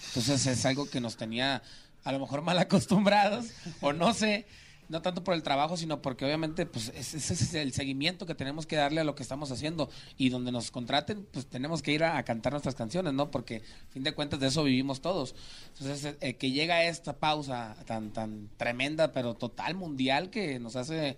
Entonces 0.09 0.45
es 0.45 0.65
algo 0.65 0.87
que 0.87 1.01
nos 1.01 1.17
tenía 1.17 1.63
a 2.03 2.11
lo 2.11 2.19
mejor 2.19 2.41
mal 2.41 2.59
acostumbrados, 2.59 3.47
o 3.81 3.93
no 3.93 4.13
sé, 4.13 4.45
no 4.89 5.01
tanto 5.01 5.23
por 5.23 5.33
el 5.33 5.43
trabajo, 5.43 5.77
sino 5.77 6.01
porque 6.01 6.25
obviamente 6.25 6.65
pues 6.65 6.91
ese 6.95 7.17
es 7.17 7.53
el 7.53 7.73
seguimiento 7.73 8.25
que 8.25 8.35
tenemos 8.35 8.65
que 8.65 8.75
darle 8.75 9.01
a 9.01 9.03
lo 9.03 9.15
que 9.15 9.23
estamos 9.23 9.51
haciendo 9.51 9.89
y 10.17 10.29
donde 10.29 10.51
nos 10.51 10.71
contraten, 10.71 11.27
pues 11.31 11.45
tenemos 11.45 11.81
que 11.81 11.93
ir 11.93 12.03
a, 12.03 12.17
a 12.17 12.23
cantar 12.23 12.53
nuestras 12.53 12.75
canciones, 12.75 13.13
¿no? 13.13 13.31
Porque 13.31 13.63
a 13.89 13.93
fin 13.93 14.03
de 14.03 14.13
cuentas 14.13 14.39
de 14.39 14.47
eso 14.47 14.63
vivimos 14.63 15.01
todos. 15.01 15.35
Entonces, 15.77 16.15
eh, 16.21 16.35
que 16.35 16.51
llega 16.51 16.83
esta 16.83 17.13
pausa 17.13 17.75
tan 17.85 18.11
tan 18.11 18.49
tremenda, 18.57 19.11
pero 19.11 19.33
total 19.33 19.75
mundial 19.75 20.29
que 20.29 20.59
nos 20.59 20.75
hace 20.75 21.17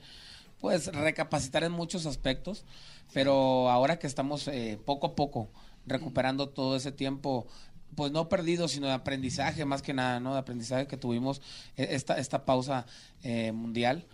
pues 0.60 0.88
recapacitar 0.88 1.64
en 1.64 1.72
muchos 1.72 2.06
aspectos, 2.06 2.66
pero 3.14 3.70
ahora 3.70 4.00
que 4.00 4.08
estamos 4.08 4.48
eh, 4.48 4.80
poco 4.84 5.08
a 5.08 5.16
poco 5.16 5.50
recuperando 5.86 6.50
todo 6.50 6.76
ese 6.76 6.92
tiempo 6.92 7.48
pues 7.96 8.12
no 8.12 8.30
perdido, 8.30 8.68
sino 8.68 8.88
de 8.88 8.94
aprendizaje, 8.94 9.66
más 9.66 9.82
que 9.82 9.94
nada, 9.94 10.20
¿no? 10.20 10.34
De 10.34 10.40
aprendizaje 10.40 10.88
que 10.88 10.98
tuvimos 10.98 11.42
eh, 11.78 11.88
esta, 11.92 12.18
esta 12.18 12.46
pausa 12.46 12.86
eh, 13.24 13.52
mundial. 13.52 14.06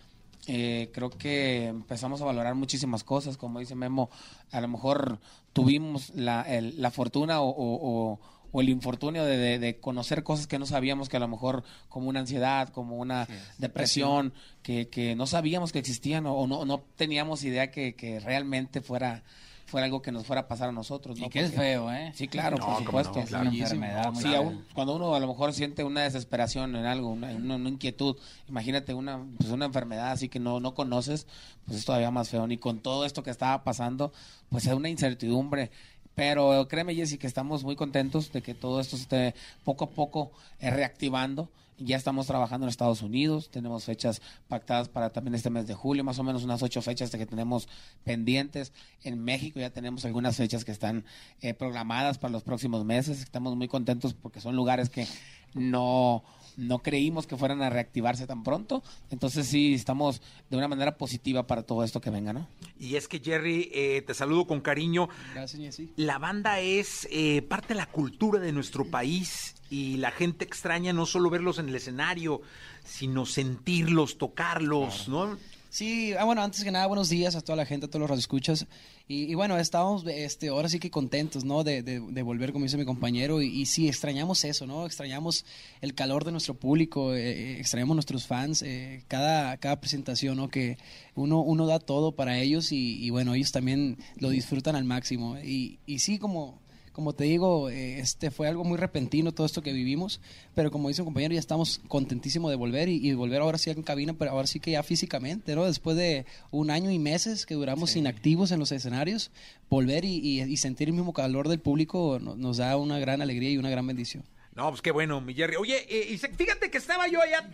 Eh, 0.48 0.90
creo 0.92 1.08
que 1.10 1.66
empezamos 1.66 2.20
a 2.20 2.24
valorar 2.24 2.54
muchísimas 2.56 3.04
cosas, 3.04 3.36
como 3.36 3.60
dice 3.60 3.74
Memo, 3.76 4.10
a 4.50 4.60
lo 4.60 4.66
mejor 4.68 5.20
tuvimos 5.52 6.10
la, 6.16 6.42
el- 6.42 6.80
la 6.82 6.90
fortuna 6.90 7.40
o, 7.40 7.48
o- 7.48 8.10
o- 8.12 8.20
o 8.54 8.60
el 8.60 8.68
infortunio 8.68 9.24
de, 9.24 9.36
de- 9.38 9.58
de 9.58 9.78
conocer 9.80 10.22
cosas 10.24 10.46
que 10.46 10.58
no 10.58 10.66
sabíamos, 10.66 11.08
que 11.08 11.16
a 11.16 11.20
lo 11.20 11.28
mejor 11.28 11.62
como 11.88 12.08
una 12.08 12.20
ansiedad, 12.20 12.68
como 12.70 12.96
una 12.98 13.26
depresión, 13.58 14.34
que, 14.62 14.88
que 14.88 15.14
no 15.14 15.26
sabíamos 15.26 15.72
que 15.72 15.78
existían 15.78 16.26
o, 16.26 16.34
o 16.34 16.46
no, 16.46 16.64
no 16.66 16.80
teníamos 16.96 17.44
idea 17.44 17.70
que, 17.70 17.94
que 17.94 18.18
realmente 18.20 18.80
fuera, 18.82 19.22
fuera 19.72 19.86
algo 19.86 20.02
que 20.02 20.12
nos 20.12 20.24
fuera 20.26 20.42
a 20.42 20.48
pasar 20.48 20.68
a 20.68 20.72
nosotros. 20.72 21.18
¿no? 21.18 21.26
Y 21.26 21.28
que 21.30 21.40
es 21.40 21.52
feo, 21.52 21.90
¿eh? 21.90 22.12
Sí, 22.14 22.28
claro, 22.28 22.58
No, 22.58 22.66
por 22.66 22.76
supuesto. 22.76 23.14
no, 23.16 23.20
Es 23.24 23.32
una 23.32 23.48
enfermedad 23.50 24.12
Sí, 24.14 24.34
aún 24.34 24.64
cuando 24.74 24.94
uno 24.94 25.14
a 25.14 25.18
lo 25.20 25.26
mejor 25.26 25.52
siente 25.54 25.82
una 25.82 26.02
desesperación 26.02 26.76
en 26.76 26.84
algo, 26.84 27.08
una, 27.10 27.28
una- 27.28 27.56
una 27.56 27.68
inquietud, 27.70 28.16
imagínate 28.48 28.94
una, 28.94 29.24
pues 29.38 29.50
una 29.50 29.64
enfermedad 29.64 30.12
así 30.12 30.28
que 30.28 30.38
no, 30.38 30.60
no 30.60 30.74
conoces, 30.74 31.26
pues 31.66 31.78
es 31.78 31.84
todavía 31.84 32.10
más 32.12 32.28
feo. 32.28 32.46
Ni 32.46 32.58
con 32.58 32.78
todo 32.80 33.04
esto 33.06 33.22
que 33.22 33.30
estaba 33.30 33.64
pasando, 33.64 34.12
pues 34.50 34.66
es 34.66 34.74
una 34.74 34.88
incertidumbre 34.88 35.70
Pero 36.14 36.68
créeme, 36.68 36.94
Jessy, 36.94 37.16
que 37.16 37.26
estamos 37.26 37.64
muy 37.64 37.74
contentos 37.74 38.30
de 38.32 38.42
que 38.42 38.52
todo 38.54 38.80
esto 38.80 38.96
se 38.98 39.02
esté 39.04 39.34
poco 39.64 39.84
a 39.84 39.90
poco 39.90 40.30
eh, 40.60 40.70
reactivando. 40.70 41.48
Ya 41.84 41.96
estamos 41.96 42.26
trabajando 42.26 42.66
en 42.66 42.68
Estados 42.68 43.02
Unidos, 43.02 43.50
tenemos 43.50 43.84
fechas 43.84 44.22
pactadas 44.48 44.88
para 44.88 45.10
también 45.10 45.34
este 45.34 45.50
mes 45.50 45.66
de 45.66 45.74
julio, 45.74 46.04
más 46.04 46.18
o 46.18 46.22
menos 46.22 46.44
unas 46.44 46.62
ocho 46.62 46.80
fechas 46.80 47.10
que 47.10 47.26
tenemos 47.26 47.68
pendientes. 48.04 48.72
En 49.02 49.22
México 49.22 49.58
ya 49.58 49.70
tenemos 49.70 50.04
algunas 50.04 50.36
fechas 50.36 50.64
que 50.64 50.72
están 50.72 51.04
eh, 51.40 51.54
programadas 51.54 52.18
para 52.18 52.32
los 52.32 52.42
próximos 52.42 52.84
meses. 52.84 53.20
Estamos 53.20 53.56
muy 53.56 53.68
contentos 53.68 54.14
porque 54.14 54.40
son 54.40 54.54
lugares 54.54 54.90
que 54.90 55.06
no, 55.54 56.22
no 56.56 56.80
creímos 56.80 57.26
que 57.26 57.36
fueran 57.36 57.62
a 57.62 57.70
reactivarse 57.70 58.26
tan 58.26 58.42
pronto. 58.42 58.82
Entonces 59.10 59.46
sí, 59.46 59.74
estamos 59.74 60.22
de 60.50 60.56
una 60.56 60.68
manera 60.68 60.96
positiva 60.96 61.46
para 61.46 61.62
todo 61.62 61.84
esto 61.84 62.00
que 62.00 62.10
venga, 62.10 62.32
¿no? 62.32 62.48
Y 62.78 62.96
es 62.96 63.08
que 63.08 63.20
Jerry, 63.20 63.70
eh, 63.72 64.02
te 64.06 64.14
saludo 64.14 64.46
con 64.46 64.60
cariño. 64.60 65.08
Gracias, 65.34 65.60
Jessy. 65.60 65.92
La 65.96 66.18
banda 66.18 66.60
es 66.60 67.08
eh, 67.10 67.42
parte 67.42 67.68
de 67.68 67.74
la 67.76 67.86
cultura 67.86 68.40
de 68.40 68.52
nuestro 68.52 68.84
país 68.84 69.54
y 69.70 69.96
la 69.96 70.10
gente 70.10 70.44
extraña 70.44 70.92
no 70.92 71.06
solo 71.06 71.30
verlos 71.30 71.58
en 71.58 71.68
el 71.68 71.74
escenario, 71.74 72.42
sino 72.84 73.24
sentirlos, 73.26 74.18
tocarlos, 74.18 75.08
¿no? 75.08 75.38
Sí, 75.74 76.12
ah, 76.18 76.24
bueno, 76.24 76.42
antes 76.42 76.62
que 76.64 76.70
nada, 76.70 76.86
buenos 76.86 77.08
días 77.08 77.34
a 77.34 77.40
toda 77.40 77.56
la 77.56 77.64
gente, 77.64 77.86
a 77.86 77.88
todos 77.88 78.00
los 78.00 78.10
radioescuchas. 78.10 78.66
Y, 79.08 79.22
y 79.22 79.34
bueno, 79.34 79.56
estábamos 79.56 80.04
este, 80.06 80.48
ahora 80.48 80.68
sí 80.68 80.78
que 80.78 80.90
contentos, 80.90 81.44
¿no? 81.46 81.64
De, 81.64 81.82
de- 81.82 81.98
de 81.98 82.22
volver, 82.22 82.52
como 82.52 82.66
dice 82.66 82.76
mi 82.76 82.84
compañero. 82.84 83.40
Y, 83.40 83.46
y 83.48 83.64
sí, 83.64 83.88
extrañamos 83.88 84.44
eso, 84.44 84.66
¿no? 84.66 84.84
Extrañamos 84.84 85.46
el 85.80 85.94
calor 85.94 86.26
de 86.26 86.32
nuestro 86.32 86.52
público, 86.52 87.14
eh, 87.14 87.54
eh, 87.54 87.56
extrañamos 87.58 87.96
nuestros 87.96 88.26
fans, 88.26 88.60
eh, 88.60 89.02
cada, 89.08 89.56
cada 89.56 89.80
presentación, 89.80 90.36
¿no? 90.36 90.50
Que 90.50 90.76
uno, 91.14 91.40
uno 91.40 91.66
da 91.66 91.78
todo 91.78 92.12
para 92.12 92.38
ellos 92.38 92.70
y, 92.70 93.02
y 93.02 93.08
bueno, 93.08 93.32
ellos 93.32 93.50
también 93.50 93.96
lo 94.16 94.28
disfrutan 94.28 94.76
al 94.76 94.84
máximo. 94.84 95.38
Y, 95.38 95.78
y 95.86 96.00
sí, 96.00 96.18
como, 96.18 96.60
como 96.92 97.14
te 97.14 97.24
digo, 97.24 97.70
eh, 97.70 97.98
este 98.00 98.30
fue 98.30 98.48
algo 98.48 98.64
muy 98.64 98.76
repentino 98.78 99.32
todo 99.32 99.46
esto 99.46 99.62
que 99.62 99.72
vivimos, 99.72 100.20
pero 100.54 100.70
como 100.70 100.88
dice 100.88 101.02
un 101.02 101.06
compañero, 101.06 101.34
ya 101.34 101.40
estamos 101.40 101.80
contentísimos 101.88 102.50
de 102.50 102.56
volver 102.56 102.88
y, 102.88 102.96
y 103.06 103.14
volver 103.14 103.40
ahora 103.40 103.58
sí 103.58 103.70
en 103.70 103.82
cabina, 103.82 104.12
pero 104.14 104.30
ahora 104.32 104.46
sí 104.46 104.60
que 104.60 104.72
ya 104.72 104.82
físicamente, 104.82 105.54
¿no? 105.54 105.64
Después 105.64 105.96
de 105.96 106.26
un 106.50 106.70
año 106.70 106.90
y 106.90 106.98
meses 106.98 107.46
que 107.46 107.54
duramos 107.54 107.96
inactivos 107.96 108.52
en 108.52 108.58
los 108.58 108.72
escenarios, 108.72 109.30
volver 109.70 110.04
y, 110.04 110.16
y- 110.16 110.42
y 110.42 110.56
sentir 110.58 110.88
el 110.88 110.94
mismo 110.94 111.12
calor 111.12 111.48
del 111.48 111.60
público 111.60 112.18
no- 112.20 112.36
nos 112.36 112.58
da 112.58 112.76
una 112.76 112.98
gran 112.98 113.22
alegría 113.22 113.50
y 113.50 113.56
una 113.58 113.70
gran 113.70 113.86
bendición. 113.86 114.24
No, 114.54 114.68
pues 114.68 114.82
qué 114.82 114.90
bueno, 114.90 115.20
mi 115.22 115.32
Jerry. 115.34 115.56
Oye, 115.56 115.78
eh, 115.88 116.12
y 116.12 116.18
fíjate 116.18 116.70
que 116.70 116.76
estaba 116.78 117.08
yo 117.08 117.22
allá. 117.22 117.48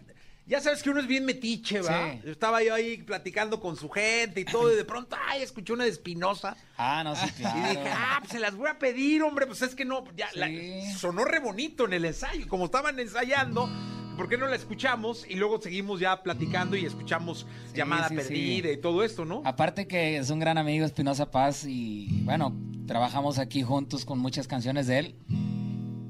Ya 0.49 0.61
sabes 0.63 0.83
que 0.83 0.89
uno 0.89 0.99
es 1.01 1.07
bien 1.07 1.27
metiche, 1.27 1.83
¿va? 1.83 2.13
Sí. 2.13 2.31
Estaba 2.31 2.63
yo 2.63 2.75
ahí 2.75 3.03
platicando 3.03 3.61
con 3.61 3.77
su 3.77 3.89
gente 3.91 4.41
y 4.41 4.45
todo, 4.47 4.73
y 4.73 4.77
de 4.77 4.85
pronto, 4.85 5.15
ay, 5.29 5.43
escuché 5.43 5.75
una 5.75 5.85
de 5.85 5.91
Espinosa. 5.91 6.57
Ah, 6.79 7.03
no, 7.05 7.15
sí, 7.15 7.27
claro. 7.37 7.59
Y 7.59 7.63
dije, 7.77 7.91
ah, 7.95 8.17
pues 8.21 8.33
se 8.33 8.41
las 8.41 8.57
voy 8.57 8.69
a 8.71 8.79
pedir, 8.79 9.23
hombre, 9.23 9.47
pues 9.47 9.61
es 9.61 9.75
que 9.75 9.85
no, 9.85 10.05
ya, 10.17 10.29
la- 10.35 10.49
sonó 10.97 11.27
re 11.27 11.39
bonito 11.39 11.85
en 11.85 11.93
el 11.93 12.07
ensayo, 12.07 12.49
como 12.49 12.65
estaban 12.65 12.99
ensayando, 12.99 13.69
¿por 14.17 14.29
qué 14.31 14.39
no 14.39 14.47
la 14.47 14.57
escuchamos? 14.57 15.27
Y 15.29 15.35
luego 15.35 15.61
seguimos 15.61 16.01
ya 16.01 16.23
platicando 16.23 16.77
y 16.77 16.87
escuchamos 16.87 17.47
llamada 17.75 18.09
sí, 18.09 18.15
sí. 18.17 18.23
perdida 18.23 18.73
y 18.73 18.79
todo 18.81 19.05
esto, 19.05 19.27
¿no? 19.27 19.43
Aparte 19.45 19.87
que 19.87 20.17
es 20.17 20.31
un 20.31 20.39
gran 20.41 20.57
amigo 20.57 20.87
Espinosa 20.87 21.31
Paz 21.31 21.65
y 21.67 22.23
bueno, 22.25 22.57
trabajamos 22.87 23.39
aquí 23.39 23.63
juntos 23.63 24.07
con 24.07 24.19
muchas 24.19 24.49
canciones 24.49 24.87
de 24.87 24.99
él. 24.99 25.15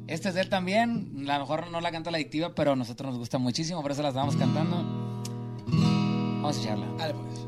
Este 0.09 0.31
es 0.31 0.35
de 0.35 0.41
él 0.41 0.49
también, 0.49 1.27
a 1.29 1.35
lo 1.35 1.41
mejor 1.41 1.71
no 1.71 1.83
la 1.83 1.93
canta 1.93 2.11
la 2.11 2.17
adictiva, 2.17 2.55
pero 2.55 2.73
a 2.73 2.77
nosotros 2.77 3.11
nos 3.11 3.19
gusta 3.19 3.37
muchísimo, 3.37 3.83
por 3.83 3.93
eso 3.93 4.03
la 4.03 4.09
estamos 4.09 4.37
cantando. 4.37 4.83
Vamos 5.67 6.57
a 6.57 6.61
echarla. 6.63 6.87
Dale, 6.97 7.15
pues. 7.15 7.47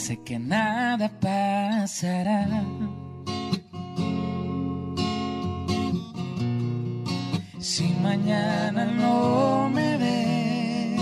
Sé 0.00 0.22
que 0.22 0.38
nada 0.38 1.10
pasará. 1.18 2.46
Si 7.58 7.88
mañana 8.00 8.84
no 8.84 9.68
me 9.70 9.96
ves 9.96 11.00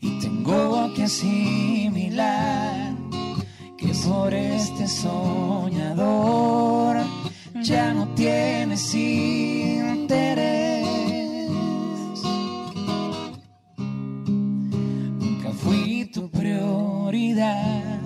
y 0.00 0.18
tengo 0.20 0.94
que 0.94 1.04
asimilar 1.04 2.75
por 4.06 4.32
este 4.32 4.86
soñador 4.86 5.96
ya 7.62 7.92
no 7.92 8.08
tienes 8.14 8.94
interés. 8.94 10.86
Nunca 13.76 15.50
fui 15.52 16.04
tu 16.14 16.30
prioridad. 16.30 18.00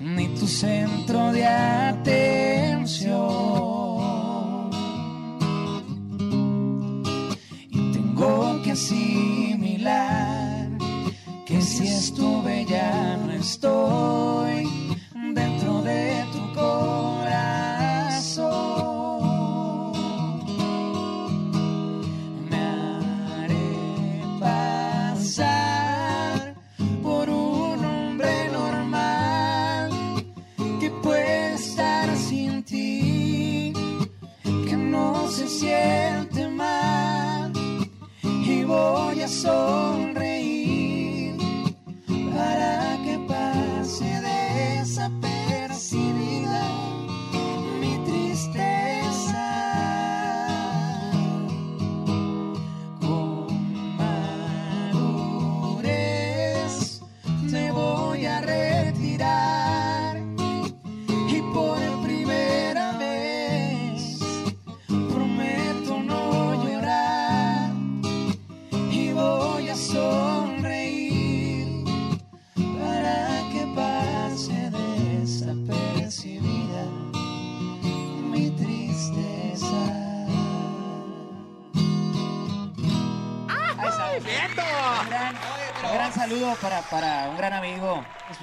Ni 0.00 0.26
tu 0.38 0.46
centro 0.48 1.32
de 1.32 1.46
atención. 1.46 2.27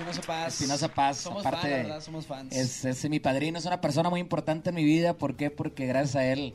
Espinosa 0.09 0.27
Paz. 0.27 0.53
Espinosa 0.53 0.87
Paz, 0.89 1.17
Somos 1.17 1.45
aparte, 1.45 1.69
la 1.69 1.77
verdad, 1.77 2.01
somos 2.01 2.25
fans. 2.25 2.55
Es, 2.55 2.85
es 2.85 3.09
mi 3.09 3.19
padrino, 3.19 3.57
es 3.57 3.65
una 3.65 3.81
persona 3.81 4.09
muy 4.09 4.19
importante 4.19 4.69
en 4.69 4.75
mi 4.75 4.83
vida. 4.83 5.17
¿Por 5.17 5.35
qué? 5.35 5.49
Porque 5.49 5.85
gracias 5.87 6.15
a 6.15 6.25
él, 6.25 6.53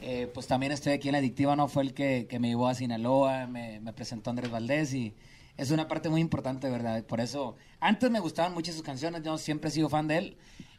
eh, 0.00 0.28
pues 0.32 0.46
también 0.46 0.72
estoy 0.72 0.92
aquí 0.92 1.08
en 1.08 1.12
la 1.12 1.18
Adictiva, 1.18 1.54
¿no? 1.56 1.68
Fue 1.68 1.82
el 1.82 1.94
que, 1.94 2.26
que 2.28 2.38
me 2.38 2.48
llevó 2.48 2.68
a 2.68 2.74
Sinaloa, 2.74 3.46
me, 3.46 3.80
me 3.80 3.92
presentó 3.92 4.30
Andrés 4.30 4.50
Valdés 4.50 4.92
y 4.94 5.14
es 5.56 5.70
una 5.70 5.88
parte 5.88 6.08
muy 6.08 6.20
importante, 6.20 6.68
¿verdad? 6.70 7.04
Por 7.04 7.20
eso, 7.20 7.56
antes 7.80 8.10
me 8.10 8.18
gustaban 8.18 8.54
mucho 8.54 8.72
sus 8.72 8.82
canciones, 8.82 9.22
yo 9.22 9.38
siempre 9.38 9.68
he 9.68 9.72
sido 9.72 9.88
fan 9.88 10.08
de 10.08 10.18
él. 10.18 10.36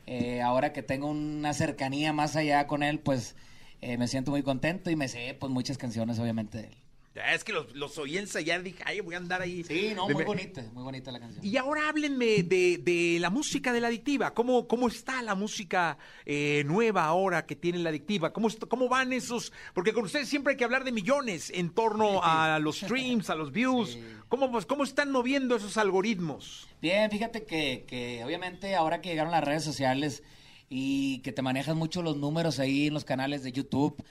Eh, 0.07 0.41
ahora 0.41 0.73
que 0.73 0.81
tengo 0.81 1.07
una 1.07 1.53
cercanía 1.53 2.11
más 2.11 2.35
allá 2.35 2.67
con 2.67 2.83
él, 2.83 2.99
pues 2.99 3.35
eh, 3.81 3.97
me 3.97 4.07
siento 4.07 4.31
muy 4.31 4.43
contento 4.43 4.89
y 4.89 4.95
me 4.95 5.07
sé 5.07 5.37
pues 5.39 5.51
muchas 5.51 5.77
canciones, 5.77 6.19
obviamente, 6.19 6.57
de 6.57 6.63
él. 6.65 6.80
Ya, 7.13 7.33
Es 7.33 7.43
que 7.43 7.51
los, 7.51 7.75
los 7.75 7.97
oí 7.97 8.17
ensayar, 8.17 8.63
dije, 8.63 8.81
ay, 8.85 9.01
voy 9.01 9.15
a 9.15 9.17
andar 9.17 9.41
ahí. 9.41 9.65
Sí, 9.65 9.91
no, 9.93 10.07
De- 10.07 10.13
muy 10.13 10.23
bonita, 10.23 10.63
muy 10.73 10.81
bonita 10.83 11.11
la 11.11 11.19
canción. 11.19 11.45
Y 11.45 11.57
ahora 11.57 11.89
háblenme 11.89 12.43
de, 12.43 12.77
de 12.77 13.17
la 13.19 13.29
música 13.29 13.73
de 13.73 13.81
la 13.81 13.87
adictiva. 13.89 14.33
¿Cómo, 14.33 14.65
cómo 14.65 14.87
está 14.87 15.21
la 15.21 15.35
música 15.35 15.97
eh, 16.25 16.63
nueva 16.65 17.03
ahora 17.03 17.45
que 17.45 17.57
tiene 17.57 17.79
la 17.79 17.89
adictiva? 17.89 18.31
¿Cómo, 18.31 18.47
¿Cómo 18.69 18.87
van 18.87 19.11
esos? 19.11 19.51
Porque 19.73 19.91
con 19.91 20.05
ustedes 20.05 20.29
siempre 20.29 20.51
hay 20.51 20.57
que 20.57 20.63
hablar 20.63 20.85
de 20.85 20.93
millones 20.93 21.49
en 21.53 21.71
torno 21.73 22.21
a 22.23 22.59
los 22.59 22.77
streams, 22.79 23.29
a 23.29 23.35
los 23.35 23.51
views. 23.53 23.97
¿Cómo, 24.29 24.49
pues, 24.49 24.65
¿Cómo 24.65 24.85
están 24.85 25.11
moviendo 25.11 25.57
esos 25.57 25.75
algoritmos? 25.75 26.69
Bien, 26.81 27.11
fíjate 27.11 27.43
que, 27.43 27.83
que 27.89 28.23
obviamente 28.23 28.73
ahora 28.75 29.01
que 29.01 29.09
llegaron 29.09 29.31
las 29.33 29.43
redes 29.43 29.65
sociales 29.65 30.23
y 30.69 31.19
que 31.19 31.33
te 31.33 31.41
manejan 31.41 31.75
mucho 31.75 32.01
los 32.01 32.15
números 32.15 32.59
ahí 32.59 32.87
en 32.87 32.93
los 32.93 33.03
canales 33.03 33.43
de 33.43 33.51
YouTube, 33.51 34.01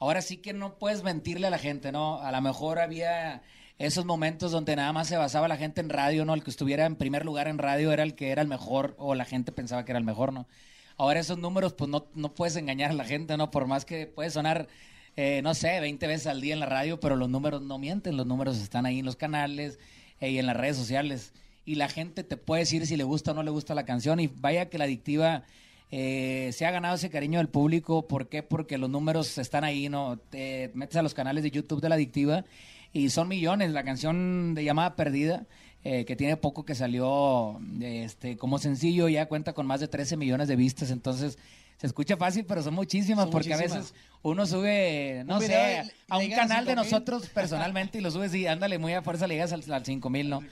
ahora 0.00 0.22
sí 0.22 0.38
que 0.38 0.52
no 0.52 0.78
puedes 0.78 1.04
mentirle 1.04 1.46
a 1.46 1.50
la 1.50 1.58
gente, 1.58 1.92
¿no? 1.92 2.20
A 2.20 2.32
lo 2.32 2.40
mejor 2.40 2.80
había 2.80 3.42
esos 3.78 4.04
momentos 4.04 4.50
donde 4.50 4.74
nada 4.74 4.92
más 4.92 5.08
se 5.08 5.16
basaba 5.16 5.46
la 5.46 5.56
gente 5.56 5.80
en 5.80 5.90
radio, 5.90 6.24
¿no? 6.24 6.34
El 6.34 6.42
que 6.42 6.50
estuviera 6.50 6.86
en 6.86 6.96
primer 6.96 7.24
lugar 7.24 7.48
en 7.48 7.58
radio 7.58 7.92
era 7.92 8.02
el 8.02 8.14
que 8.14 8.30
era 8.30 8.42
el 8.42 8.48
mejor 8.48 8.94
o 8.98 9.14
la 9.14 9.24
gente 9.24 9.52
pensaba 9.52 9.84
que 9.84 9.92
era 9.92 9.98
el 9.98 10.04
mejor, 10.04 10.32
¿no? 10.32 10.48
Ahora 10.96 11.20
esos 11.20 11.38
números, 11.38 11.74
pues 11.74 11.88
no, 11.88 12.06
no 12.14 12.34
puedes 12.34 12.56
engañar 12.56 12.90
a 12.90 12.94
la 12.94 13.04
gente, 13.04 13.36
¿no? 13.36 13.50
Por 13.50 13.66
más 13.66 13.84
que 13.84 14.06
puede 14.06 14.30
sonar, 14.30 14.68
eh, 15.16 15.40
no 15.42 15.54
sé, 15.54 15.80
20 15.80 16.06
veces 16.06 16.26
al 16.26 16.40
día 16.40 16.54
en 16.54 16.60
la 16.60 16.66
radio, 16.66 16.98
pero 16.98 17.16
los 17.16 17.28
números 17.28 17.62
no 17.62 17.78
mienten, 17.78 18.16
los 18.16 18.26
números 18.26 18.58
están 18.58 18.86
ahí 18.86 18.98
en 18.98 19.06
los 19.06 19.16
canales 19.16 19.78
eh, 20.20 20.30
y 20.30 20.38
en 20.38 20.46
las 20.46 20.56
redes 20.56 20.76
sociales. 20.76 21.32
Y 21.64 21.76
la 21.76 21.88
gente 21.88 22.24
te 22.24 22.36
puede 22.36 22.62
decir 22.62 22.86
si 22.86 22.96
le 22.96 23.04
gusta 23.04 23.30
o 23.30 23.34
no 23.34 23.42
le 23.42 23.50
gusta 23.50 23.74
la 23.74 23.84
canción. 23.84 24.18
Y 24.20 24.26
vaya 24.28 24.68
que 24.68 24.78
la 24.78 24.84
adictiva 24.84 25.44
eh, 25.90 26.50
se 26.52 26.66
ha 26.66 26.70
ganado 26.70 26.94
ese 26.94 27.10
cariño 27.10 27.38
del 27.38 27.48
público. 27.48 28.06
¿Por 28.06 28.28
qué? 28.28 28.42
Porque 28.42 28.78
los 28.78 28.90
números 28.90 29.38
están 29.38 29.64
ahí, 29.64 29.88
¿no? 29.88 30.18
Te 30.18 30.70
metes 30.74 30.96
a 30.96 31.02
los 31.02 31.14
canales 31.14 31.42
de 31.42 31.50
YouTube 31.50 31.80
de 31.80 31.88
la 31.88 31.96
adictiva 31.96 32.44
y 32.92 33.10
son 33.10 33.28
millones. 33.28 33.72
La 33.72 33.84
canción 33.84 34.54
de 34.54 34.64
llamada 34.64 34.96
perdida 34.96 35.46
eh, 35.82 36.04
que 36.04 36.14
tiene 36.14 36.36
poco 36.36 36.66
que 36.66 36.74
salió 36.74 37.58
este, 37.80 38.36
como 38.36 38.58
sencillo, 38.58 39.08
ya 39.08 39.26
cuenta 39.26 39.54
con 39.54 39.66
más 39.66 39.80
de 39.80 39.88
13 39.88 40.18
millones 40.18 40.46
de 40.46 40.54
vistas, 40.54 40.90
entonces 40.90 41.38
se 41.78 41.86
escucha 41.86 42.18
fácil, 42.18 42.44
pero 42.44 42.62
son 42.62 42.74
muchísimas, 42.74 43.28
porque 43.28 43.54
a 43.54 43.56
veces 43.56 43.94
uno 44.20 44.44
sube, 44.44 45.22
no 45.24 45.40
sé, 45.40 45.90
a 46.10 46.18
un 46.18 46.30
canal 46.32 46.66
de 46.66 46.74
nosotros 46.74 47.30
personalmente 47.30 47.96
y 47.96 48.02
lo 48.02 48.10
subes 48.10 48.34
y 48.34 48.46
ándale, 48.46 48.78
muy 48.78 48.92
a 48.92 49.00
fuerza 49.00 49.26
le 49.26 49.36
llegas 49.36 49.54
al, 49.54 49.72
al 49.72 49.82
5 49.82 50.10
mil, 50.10 50.28
¿no? 50.28 50.42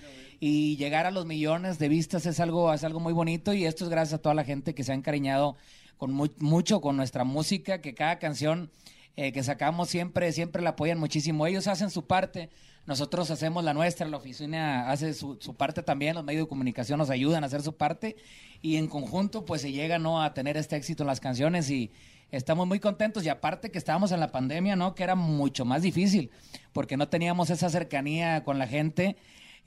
Y 0.41 0.77
llegar 0.77 1.07
a 1.07 1.11
los 1.11 1.27
millones 1.27 1.79
de 1.79 1.89
vistas 1.89 2.27
es 2.27 2.39
algo, 2.39 2.73
es 2.73 2.85
algo 2.85 3.01
muy 3.01 3.13
bonito 3.13 3.53
y 3.53 3.65
esto 3.65 3.85
es 3.85 3.91
gracias 3.91 4.19
a 4.19 4.23
toda 4.23 4.35
la 4.35 4.45
gente 4.45 4.75
que 4.75 4.85
se 4.85 4.93
ha 4.93 4.95
encariñado 4.95 5.57
con 5.97 6.13
mucho 6.13 6.81
con 6.81 6.97
nuestra 6.97 7.25
música, 7.25 7.81
que 7.81 7.95
cada 7.95 8.21
canción 8.21 8.71
eh, 9.17 9.33
que 9.33 9.43
sacamos 9.43 9.89
siempre, 9.89 10.31
siempre 10.31 10.63
la 10.63 10.71
apoyan 10.71 11.01
muchísimo. 11.01 11.45
Ellos 11.45 11.67
hacen 11.67 11.91
su 11.91 12.07
parte, 12.07 12.51
nosotros 12.87 13.33
hacemos 13.33 13.65
la 13.65 13.75
nuestra, 13.75 14.07
la 14.07 14.17
oficina 14.17 14.89
hace 14.91 15.13
su, 15.13 15.37
parte 15.57 15.83
también, 15.83 16.15
los 16.15 16.23
medios 16.23 16.45
de 16.45 16.49
comunicación 16.49 16.99
nos 16.99 17.11
ayudan 17.11 17.43
a 17.43 17.49
hacer 17.49 17.63
su 17.63 17.77
parte 17.77 18.15
y 18.63 18.77
en 18.77 18.87
conjunto 18.87 19.45
pues 19.45 19.61
se 19.63 19.73
llega 19.73 19.99
¿no? 19.99 20.23
a 20.23 20.35
tener 20.35 20.57
este 20.57 20.77
éxito 20.77 21.03
en 21.03 21.09
las 21.09 21.19
canciones 21.19 21.69
y 21.69 21.91
estamos 22.31 22.69
muy 22.69 22.79
contentos 22.79 23.25
y 23.25 23.29
aparte 23.29 23.73
que 23.73 23.79
estábamos 23.79 24.13
en 24.13 24.21
la 24.21 24.31
pandemia, 24.31 24.77
¿no? 24.77 24.95
Que 24.95 25.03
era 25.03 25.17
mucho 25.17 25.65
más 25.65 25.83
difícil 25.83 26.31
porque 26.73 26.97
no 26.97 27.09
teníamos 27.09 27.51
esa 27.51 27.69
cercanía 27.71 28.45
con 28.45 28.61
la 28.61 28.69
gente. 28.69 29.17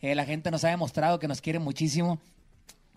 Eh, 0.01 0.15
la 0.15 0.25
gente 0.25 0.51
nos 0.51 0.63
ha 0.63 0.69
demostrado 0.69 1.19
que 1.19 1.27
nos 1.27 1.41
quiere 1.41 1.59
muchísimo, 1.59 2.19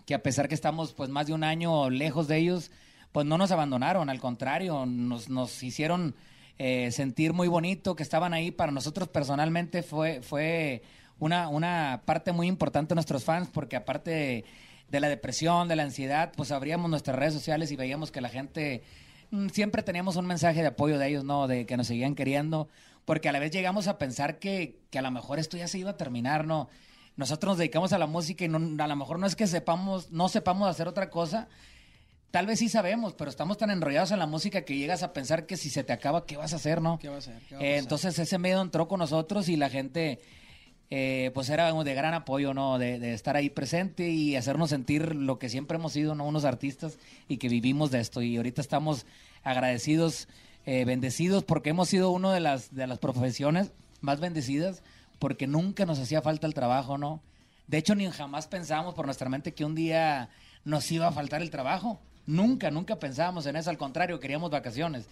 que 0.05 0.15
a 0.15 0.23
pesar 0.23 0.47
que 0.47 0.55
estamos 0.55 0.93
pues 0.93 1.09
más 1.09 1.27
de 1.27 1.33
un 1.33 1.43
año 1.43 1.89
lejos 1.89 2.27
de 2.27 2.37
ellos, 2.37 2.71
pues 3.11 3.25
no 3.25 3.37
nos 3.37 3.51
abandonaron, 3.51 4.09
al 4.09 4.19
contrario, 4.19 4.85
nos, 4.85 5.29
nos 5.29 5.63
hicieron 5.63 6.15
eh, 6.57 6.91
sentir 6.91 7.33
muy 7.33 7.47
bonito 7.47 7.95
que 7.95 8.03
estaban 8.03 8.33
ahí. 8.33 8.51
Para 8.51 8.71
nosotros 8.71 9.09
personalmente 9.09 9.83
fue, 9.83 10.21
fue 10.21 10.83
una, 11.19 11.49
una 11.49 12.01
parte 12.05 12.31
muy 12.31 12.47
importante 12.47 12.89
de 12.89 12.95
nuestros 12.95 13.23
fans, 13.23 13.49
porque 13.51 13.75
aparte 13.75 14.45
de, 14.89 14.99
la 14.99 15.09
depresión, 15.09 15.67
de 15.67 15.75
la 15.75 15.83
ansiedad, 15.83 16.31
pues 16.35 16.51
abríamos 16.51 16.89
nuestras 16.89 17.17
redes 17.17 17.33
sociales 17.33 17.71
y 17.71 17.75
veíamos 17.75 18.11
que 18.11 18.21
la 18.21 18.29
gente 18.29 18.83
mm, 19.31 19.49
siempre 19.49 19.83
teníamos 19.83 20.15
un 20.15 20.25
mensaje 20.25 20.61
de 20.61 20.67
apoyo 20.67 20.97
de 20.97 21.07
ellos, 21.07 21.23
¿no? 21.23 21.47
De 21.47 21.65
que 21.65 21.77
nos 21.77 21.87
seguían 21.87 22.15
queriendo, 22.15 22.69
porque 23.03 23.29
a 23.29 23.31
la 23.31 23.39
vez 23.39 23.51
llegamos 23.51 23.87
a 23.87 23.97
pensar 23.97 24.39
que, 24.39 24.79
que 24.89 24.99
a 24.99 25.01
lo 25.01 25.11
mejor 25.11 25.39
esto 25.39 25.57
ya 25.57 25.67
se 25.67 25.77
iba 25.77 25.91
a 25.91 25.97
terminar, 25.97 26.45
¿no? 26.45 26.69
Nosotros 27.17 27.51
nos 27.51 27.57
dedicamos 27.57 27.93
a 27.93 27.97
la 27.97 28.07
música 28.07 28.45
y 28.45 28.47
no, 28.47 28.83
a 28.83 28.87
lo 28.87 28.95
mejor 28.95 29.19
no 29.19 29.27
es 29.27 29.35
que 29.35 29.47
sepamos, 29.47 30.11
no 30.11 30.29
sepamos 30.29 30.69
hacer 30.69 30.87
otra 30.87 31.09
cosa, 31.09 31.47
Tal 32.35 32.47
vez 32.47 32.59
sí 32.59 32.67
sabemos, 32.67 33.13
pero 33.13 33.29
estamos 33.29 33.57
tan 33.57 33.69
enrollados 33.69 34.11
en 34.11 34.19
la 34.19 34.25
música 34.25 34.63
que 34.63 34.75
llegas 34.75 35.03
a 35.03 35.13
pensar 35.13 35.45
que 35.45 35.55
si 35.55 35.69
se 35.69 35.85
te 35.85 35.93
acaba, 35.93 36.25
¿qué 36.25 36.35
vas 36.35 36.51
a 36.51 36.57
hacer, 36.57 36.81
no? 36.81 36.99
¿Qué 36.99 37.07
va 37.07 37.15
a 37.15 37.19
hacer? 37.19 37.41
Eh, 37.61 37.77
entonces 37.77 38.19
ese 38.19 38.37
miedo 38.37 38.61
entró 38.61 38.89
con 38.89 38.99
nosotros 38.99 39.47
y 39.47 39.55
la 39.55 39.69
gente, 39.69 40.19
eh, 40.89 41.31
pues 41.33 41.49
era 41.49 41.71
de 41.71 41.93
gran 41.93 42.13
apoyo, 42.13 42.53
¿no? 42.53 42.77
De, 42.77 43.13
estar 43.13 43.37
ahí 43.37 43.49
presente 43.49 44.09
y 44.09 44.35
hacernos 44.35 44.71
sentir 44.71 45.15
lo 45.15 45.39
que 45.39 45.47
siempre 45.47 45.77
hemos 45.77 45.93
sido, 45.93 46.13
¿no? 46.13 46.27
Unos 46.27 46.43
artistas 46.43 46.97
y 47.29 47.37
que 47.37 47.47
vivimos 47.47 47.89
de 47.89 48.01
esto. 48.01 48.21
Y 48.21 48.35
ahorita 48.35 48.59
estamos 48.59 49.05
agradecidos, 49.41 50.27
eh, 50.65 50.83
bendecidos, 50.83 51.45
porque 51.45 51.69
hemos 51.69 51.87
sido 51.87 52.11
una 52.11 52.33
de 52.33 52.41
las, 52.41 52.75
de 52.75 52.85
las 52.85 52.99
profesiones 52.99 53.71
más 54.01 54.19
bendecidas, 54.19 54.83
porque 55.19 55.47
nunca 55.47 55.85
nos 55.85 55.99
hacía 55.99 56.21
falta 56.21 56.47
el 56.47 56.53
trabajo, 56.53 56.97
¿no? 56.97 57.21
De 57.67 57.77
hecho, 57.77 57.95
ni 57.95 58.09
jamás 58.09 58.47
pensábamos 58.47 58.93
por 58.93 59.05
nuestra 59.05 59.29
mente 59.29 59.53
que 59.53 59.65
un 59.65 59.75
día 59.75 60.29
nos 60.63 60.91
iba 60.91 61.07
a 61.07 61.11
faltar 61.11 61.41
el 61.41 61.49
trabajo. 61.49 61.99
Nunca, 62.25 62.71
nunca 62.71 62.99
pensábamos 62.99 63.45
en 63.45 63.55
eso, 63.55 63.69
al 63.69 63.77
contrario, 63.77 64.19
queríamos 64.19 64.51
vacaciones. 64.51 65.07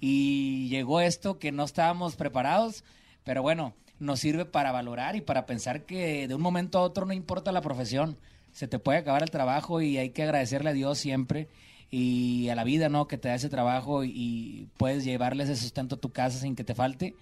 Y 0.00 0.68
llegó 0.68 1.00
esto 1.00 1.38
que 1.38 1.52
no 1.52 1.64
estábamos 1.64 2.16
preparados, 2.16 2.84
pero 3.24 3.42
bueno, 3.42 3.74
nos 3.98 4.20
sirve 4.20 4.44
para 4.44 4.72
valorar 4.72 5.16
y 5.16 5.20
para 5.20 5.46
pensar 5.46 5.82
que 5.84 6.28
de 6.28 6.34
un 6.34 6.40
momento 6.40 6.78
a 6.78 6.82
otro 6.82 7.04
no 7.04 7.12
importa 7.12 7.52
la 7.52 7.62
profesión, 7.62 8.16
se 8.52 8.68
te 8.68 8.78
puede 8.78 8.98
acabar 8.98 9.22
el 9.22 9.30
trabajo 9.30 9.80
y 9.80 9.98
hay 9.98 10.10
que 10.10 10.22
agradecerle 10.22 10.70
a 10.70 10.74
Dios 10.74 10.98
siempre 10.98 11.48
y 11.90 12.48
a 12.48 12.54
la 12.54 12.64
vida, 12.64 12.88
¿no? 12.88 13.08
Que 13.08 13.18
te 13.18 13.28
da 13.28 13.34
ese 13.34 13.48
trabajo 13.48 14.04
y 14.04 14.68
puedes 14.76 15.04
llevarle 15.04 15.44
ese 15.44 15.56
sustento 15.56 15.96
a 15.96 16.00
tu 16.00 16.10
casa 16.10 16.38
sin 16.38 16.54
que 16.54 16.64
te 16.64 16.74
falte. 16.74 17.14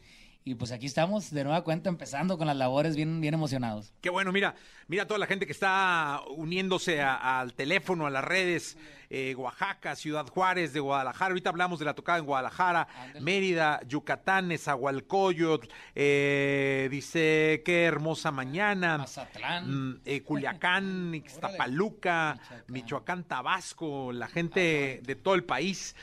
Y 0.49 0.55
pues 0.55 0.71
aquí 0.71 0.87
estamos 0.87 1.33
de 1.33 1.43
nueva 1.43 1.65
cuenta 1.65 1.89
empezando 1.89 2.39
con 2.39 2.47
las 2.47 2.57
labores 2.57 2.95
bien, 2.95 3.21
bien 3.21 3.35
emocionados. 3.35 3.93
Qué 4.01 4.11
bueno, 4.11 4.31
mira, 4.31 4.55
mira 4.87 5.05
toda 5.05 5.19
la 5.19 5.27
gente 5.27 5.45
que 5.45 5.51
está 5.51 6.21
uniéndose 6.37 7.03
al 7.03 7.53
teléfono, 7.53 8.07
a 8.07 8.11
las 8.11 8.23
redes, 8.23 8.79
eh, 9.11 9.35
Oaxaca, 9.37 9.97
Ciudad 9.97 10.25
Juárez, 10.29 10.73
de 10.73 10.79
Guadalajara, 10.79 11.31
ahorita 11.31 11.51
hablamos 11.51 11.81
de 11.81 11.85
la 11.85 11.95
tocada 11.95 12.19
en 12.19 12.27
Guadalajara, 12.27 12.87
Mérida, 13.21 13.81
Yucatán, 13.89 14.47
Nezahualcóyotl, 14.47 15.67
eh, 15.97 16.87
dice 16.93 17.63
qué 17.65 17.83
hermosa 17.83 18.31
mañana, 18.31 18.99
Mazatlán, 18.99 19.95
mm, 19.95 20.01
eh, 20.05 20.23
Culiacán, 20.25 21.13
Ixtapaluca, 21.13 22.39
Michoacán. 22.69 23.25
Tabasco, 23.25 24.13
la 24.13 24.29
gente 24.29 25.01
de 25.03 25.17
todo 25.17 25.35
el 25.35 25.43
país 25.43 25.97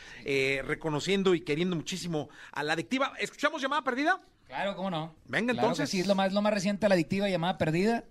reconociendo 0.65 1.33
y 1.33 1.41
queriendo 1.41 1.77
muchísimo 1.77 2.27
a 2.51 2.63
la 2.63 2.73
adictiva. 2.73 3.13
¿Escuchamos 3.19 3.61
llamada 3.61 3.83
perdida? 3.83 4.19
Claro, 4.53 4.75
cómo 4.75 4.91
no. 4.91 5.15
Venga, 5.25 5.51
entonces. 5.51 5.89
Sí, 5.89 6.01
es 6.01 6.05
lo 6.05 6.13
más, 6.13 6.31
lo 6.31 6.39
más 6.43 6.53
reciente, 6.53 6.87
la 6.87 6.93
adictiva 6.93 7.27
llamada 7.27 7.57
perdida. 7.57 8.03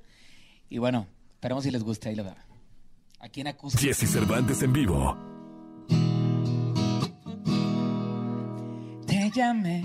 Y 0.68 0.78
bueno, 0.78 1.06
esperemos 1.34 1.62
si 1.62 1.70
les 1.70 1.84
gusta. 1.84 2.08
Ahí 2.08 2.16
lo 2.16 2.24
veo. 2.24 2.34
Aquí 3.20 3.42
en 3.42 3.46
Acústica. 3.46 3.84
Jesse 3.84 4.10
Cervantes 4.10 4.60
en 4.60 4.72
vivo. 4.72 5.16
Te 9.06 9.30
llamé 9.30 9.84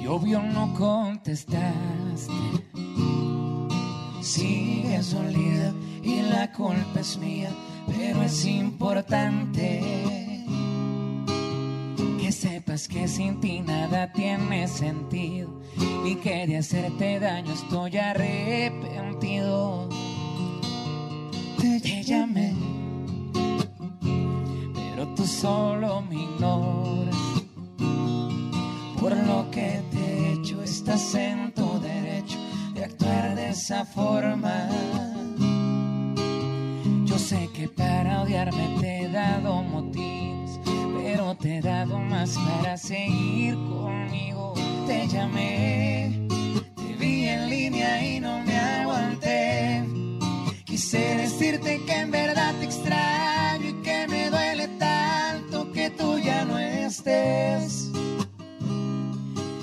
y 0.00 0.06
obvio 0.06 0.40
no 0.40 0.72
contestaste. 0.74 2.32
Sigues 4.20 5.14
dolida 5.14 5.74
y 6.00 6.22
la 6.22 6.52
culpa 6.52 7.00
es 7.00 7.18
mía, 7.18 7.50
pero 7.88 8.22
es 8.22 8.44
importante 8.44 10.21
sepas 12.32 12.88
que 12.88 13.06
sin 13.06 13.40
ti 13.40 13.60
nada 13.60 14.10
tiene 14.12 14.66
sentido 14.66 15.60
y 16.04 16.14
que 16.16 16.46
de 16.46 16.58
hacerte 16.58 17.20
daño 17.20 17.52
estoy 17.52 17.96
arrepentido. 17.98 19.88
Te 21.60 22.02
llamé, 22.02 22.54
pero 24.74 25.06
tú 25.14 25.26
solo 25.26 26.02
me 26.02 26.16
ignoras. 26.16 27.16
Por 28.98 29.16
lo 29.16 29.50
que 29.50 29.82
te 29.90 29.98
he 29.98 30.32
hecho, 30.32 30.62
estás 30.62 31.14
en 31.14 31.52
tu 31.52 31.78
derecho 31.80 32.38
de 32.74 32.84
actuar 32.84 33.34
de 33.34 33.50
esa 33.50 33.84
forma. 33.84 34.68
Yo 37.04 37.18
sé 37.18 37.48
que 37.54 37.68
para 37.68 38.22
odiarme 38.22 38.76
te 38.80 39.02
he 39.02 39.08
dado 39.08 39.62
motivo 39.62 40.11
te 41.34 41.58
he 41.58 41.60
dado 41.60 41.98
más 41.98 42.36
para 42.38 42.76
seguir 42.76 43.54
conmigo. 43.54 44.54
Te 44.86 45.06
llamé, 45.08 46.26
te 46.76 46.94
vi 46.98 47.28
en 47.28 47.48
línea 47.48 48.04
y 48.04 48.20
no 48.20 48.40
me 48.40 48.58
aguanté. 48.58 49.84
Quise 50.64 51.16
decirte 51.16 51.80
que 51.86 52.00
en 52.00 52.10
verdad 52.10 52.54
te 52.58 52.66
extraño 52.66 53.68
y 53.68 53.82
que 53.82 54.06
me 54.08 54.30
duele 54.30 54.68
tanto 54.78 55.70
que 55.72 55.90
tú 55.90 56.18
ya 56.18 56.44
no 56.44 56.58
estés. 56.58 57.90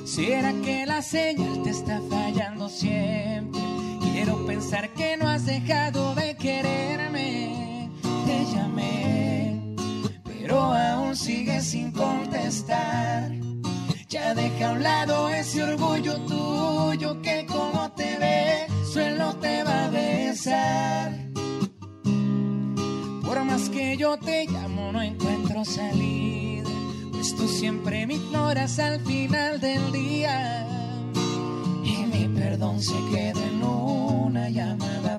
Si 0.06 0.32
era 0.32 0.54
que 0.64 0.86
la 0.86 1.02
señal 1.02 1.62
te 1.64 1.70
está 1.70 2.02
fallando 2.10 2.68
siempre, 2.70 3.62
quiero 4.02 4.46
pensar 4.46 4.90
que 4.94 5.18
no 5.18 5.28
has 5.28 5.46
dejado 5.46 6.16
de 6.16 6.36
quererme. 6.36 7.90
Te 8.26 8.46
llamé 8.56 9.39
pero 10.50 10.74
aún 10.74 11.16
sigue 11.16 11.62
sin 11.62 11.91
contestar. 11.91 13.32
Ya 14.10 14.34
deja 14.34 14.70
a 14.70 14.72
un 14.72 14.82
lado 14.82 15.30
ese 15.30 15.62
orgullo 15.62 16.16
tuyo 16.22 17.22
que 17.22 17.45
como 17.45 17.91
te 17.91 18.18
ve, 18.18 18.66
suelo 18.91 19.36
te 19.36 19.64
va 19.64 19.86
a 19.86 19.89
besar. 19.89 21.12
Por 23.24 23.43
más 23.43 23.70
que 23.70 23.95
yo 23.95 24.18
te 24.18 24.47
llamo, 24.47 24.91
no 24.91 25.04
encuentro 25.04 25.64
salida, 25.64 26.70
pues 27.12 27.36
tú 27.36 27.47
siempre 27.47 28.08
me 28.08 28.16
ignoras 28.16 28.80
al 28.80 29.00
final 29.02 29.62
del 29.62 29.91
día. 29.91 30.66
y 31.84 31.97
mi 32.12 32.28
perdón 32.39 32.82
se 32.82 32.97
queda 33.12 33.39
en 33.45 33.64
una 33.64 34.50
llamada 34.50 35.19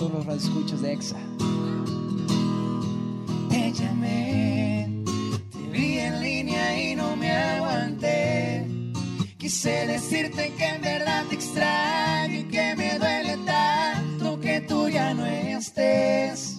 todos 0.00 0.12
los 0.12 0.24
radioescuchas 0.24 0.80
de 0.80 0.92
EXA. 0.94 1.16
Te 3.50 3.72
te 3.72 5.70
vi 5.70 5.98
en 5.98 6.22
línea 6.22 6.90
y 6.90 6.94
no 6.96 7.16
me 7.16 7.30
aguanté. 7.30 8.66
Quise 9.36 9.86
decirte 9.86 10.54
que 10.56 10.66
en 10.66 10.80
verdad 10.80 11.26
te 11.28 11.34
extraño 11.34 12.34
y 12.34 12.44
que 12.44 12.74
me 12.76 12.98
duele 12.98 13.36
tanto 13.44 14.40
que 14.40 14.62
tú 14.62 14.88
ya 14.88 15.12
no 15.12 15.26
estés. 15.26 16.58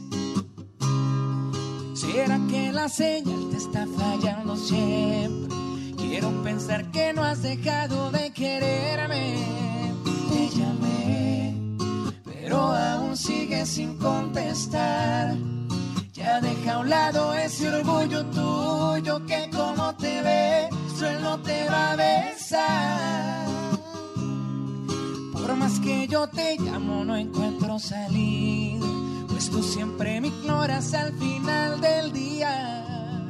¿Será 1.95 2.39
que 2.47 2.71
la 2.71 2.87
señal 2.89 3.49
te 3.49 3.57
está 3.57 3.87
fallando 3.97 4.55
siempre? 4.55 5.55
Quiero 5.97 6.29
pensar 6.43 6.91
que 6.91 7.11
no 7.11 7.23
has 7.23 7.41
dejado 7.41 8.11
de 8.11 8.31
quererme. 8.33 9.70
Pero 12.51 12.73
aún 12.75 13.15
sigues 13.15 13.69
sin 13.69 13.97
contestar. 13.97 15.37
Ya 16.11 16.41
deja 16.41 16.73
a 16.73 16.79
un 16.79 16.89
lado 16.89 17.33
ese 17.33 17.69
orgullo 17.69 18.25
tuyo 18.25 19.25
que 19.25 19.49
como 19.55 19.95
te 19.95 20.21
ve, 20.21 20.67
él 20.67 21.21
no 21.21 21.39
te 21.39 21.69
va 21.69 21.93
a 21.93 21.95
besar. 21.95 23.47
Por 25.31 25.55
más 25.55 25.79
que 25.79 26.05
yo 26.09 26.27
te 26.27 26.57
llamo, 26.59 27.05
no 27.05 27.15
encuentro 27.15 27.79
salida, 27.79 28.85
pues 29.29 29.49
tú 29.49 29.63
siempre 29.63 30.19
me 30.19 30.27
ignoras 30.27 30.93
al 30.93 31.13
final 31.13 31.79
del 31.79 32.11
día. 32.11 33.23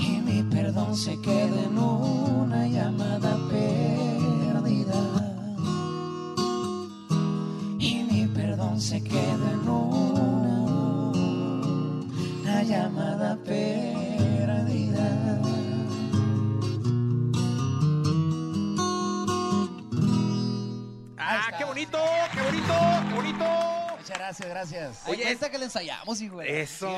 Y 0.00 0.22
mi 0.22 0.42
perdón 0.44 0.96
se 0.96 1.20
queda 1.20 1.64
en 1.64 1.78
una 1.78 2.66
llamada 2.66 3.36
perdida. 3.50 4.17
Se 8.80 9.02
queda 9.02 9.50
en 9.52 9.68
una, 9.68 10.62
una 12.42 12.62
llamada 12.62 13.36
perdida. 13.44 15.06
¡Ah, 21.18 21.52
qué 21.58 21.64
bonito! 21.64 21.98
¡Qué 22.32 22.40
bonito! 22.42 22.74
¡Qué 23.08 23.14
bonito! 23.14 23.44
Muchas 23.98 24.18
gracias, 24.18 24.48
gracias. 24.48 25.02
Oye, 25.06 25.30
esta 25.30 25.50
que 25.50 25.58
le 25.58 25.64
ensayamos, 25.66 26.20
hijo. 26.20 26.40
Eso. 26.42 26.96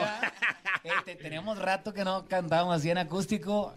Este, 0.84 1.16
tenemos 1.16 1.58
rato 1.58 1.92
que 1.92 2.04
no 2.04 2.26
cantábamos 2.26 2.76
así 2.76 2.90
en 2.90 2.98
acústico. 2.98 3.74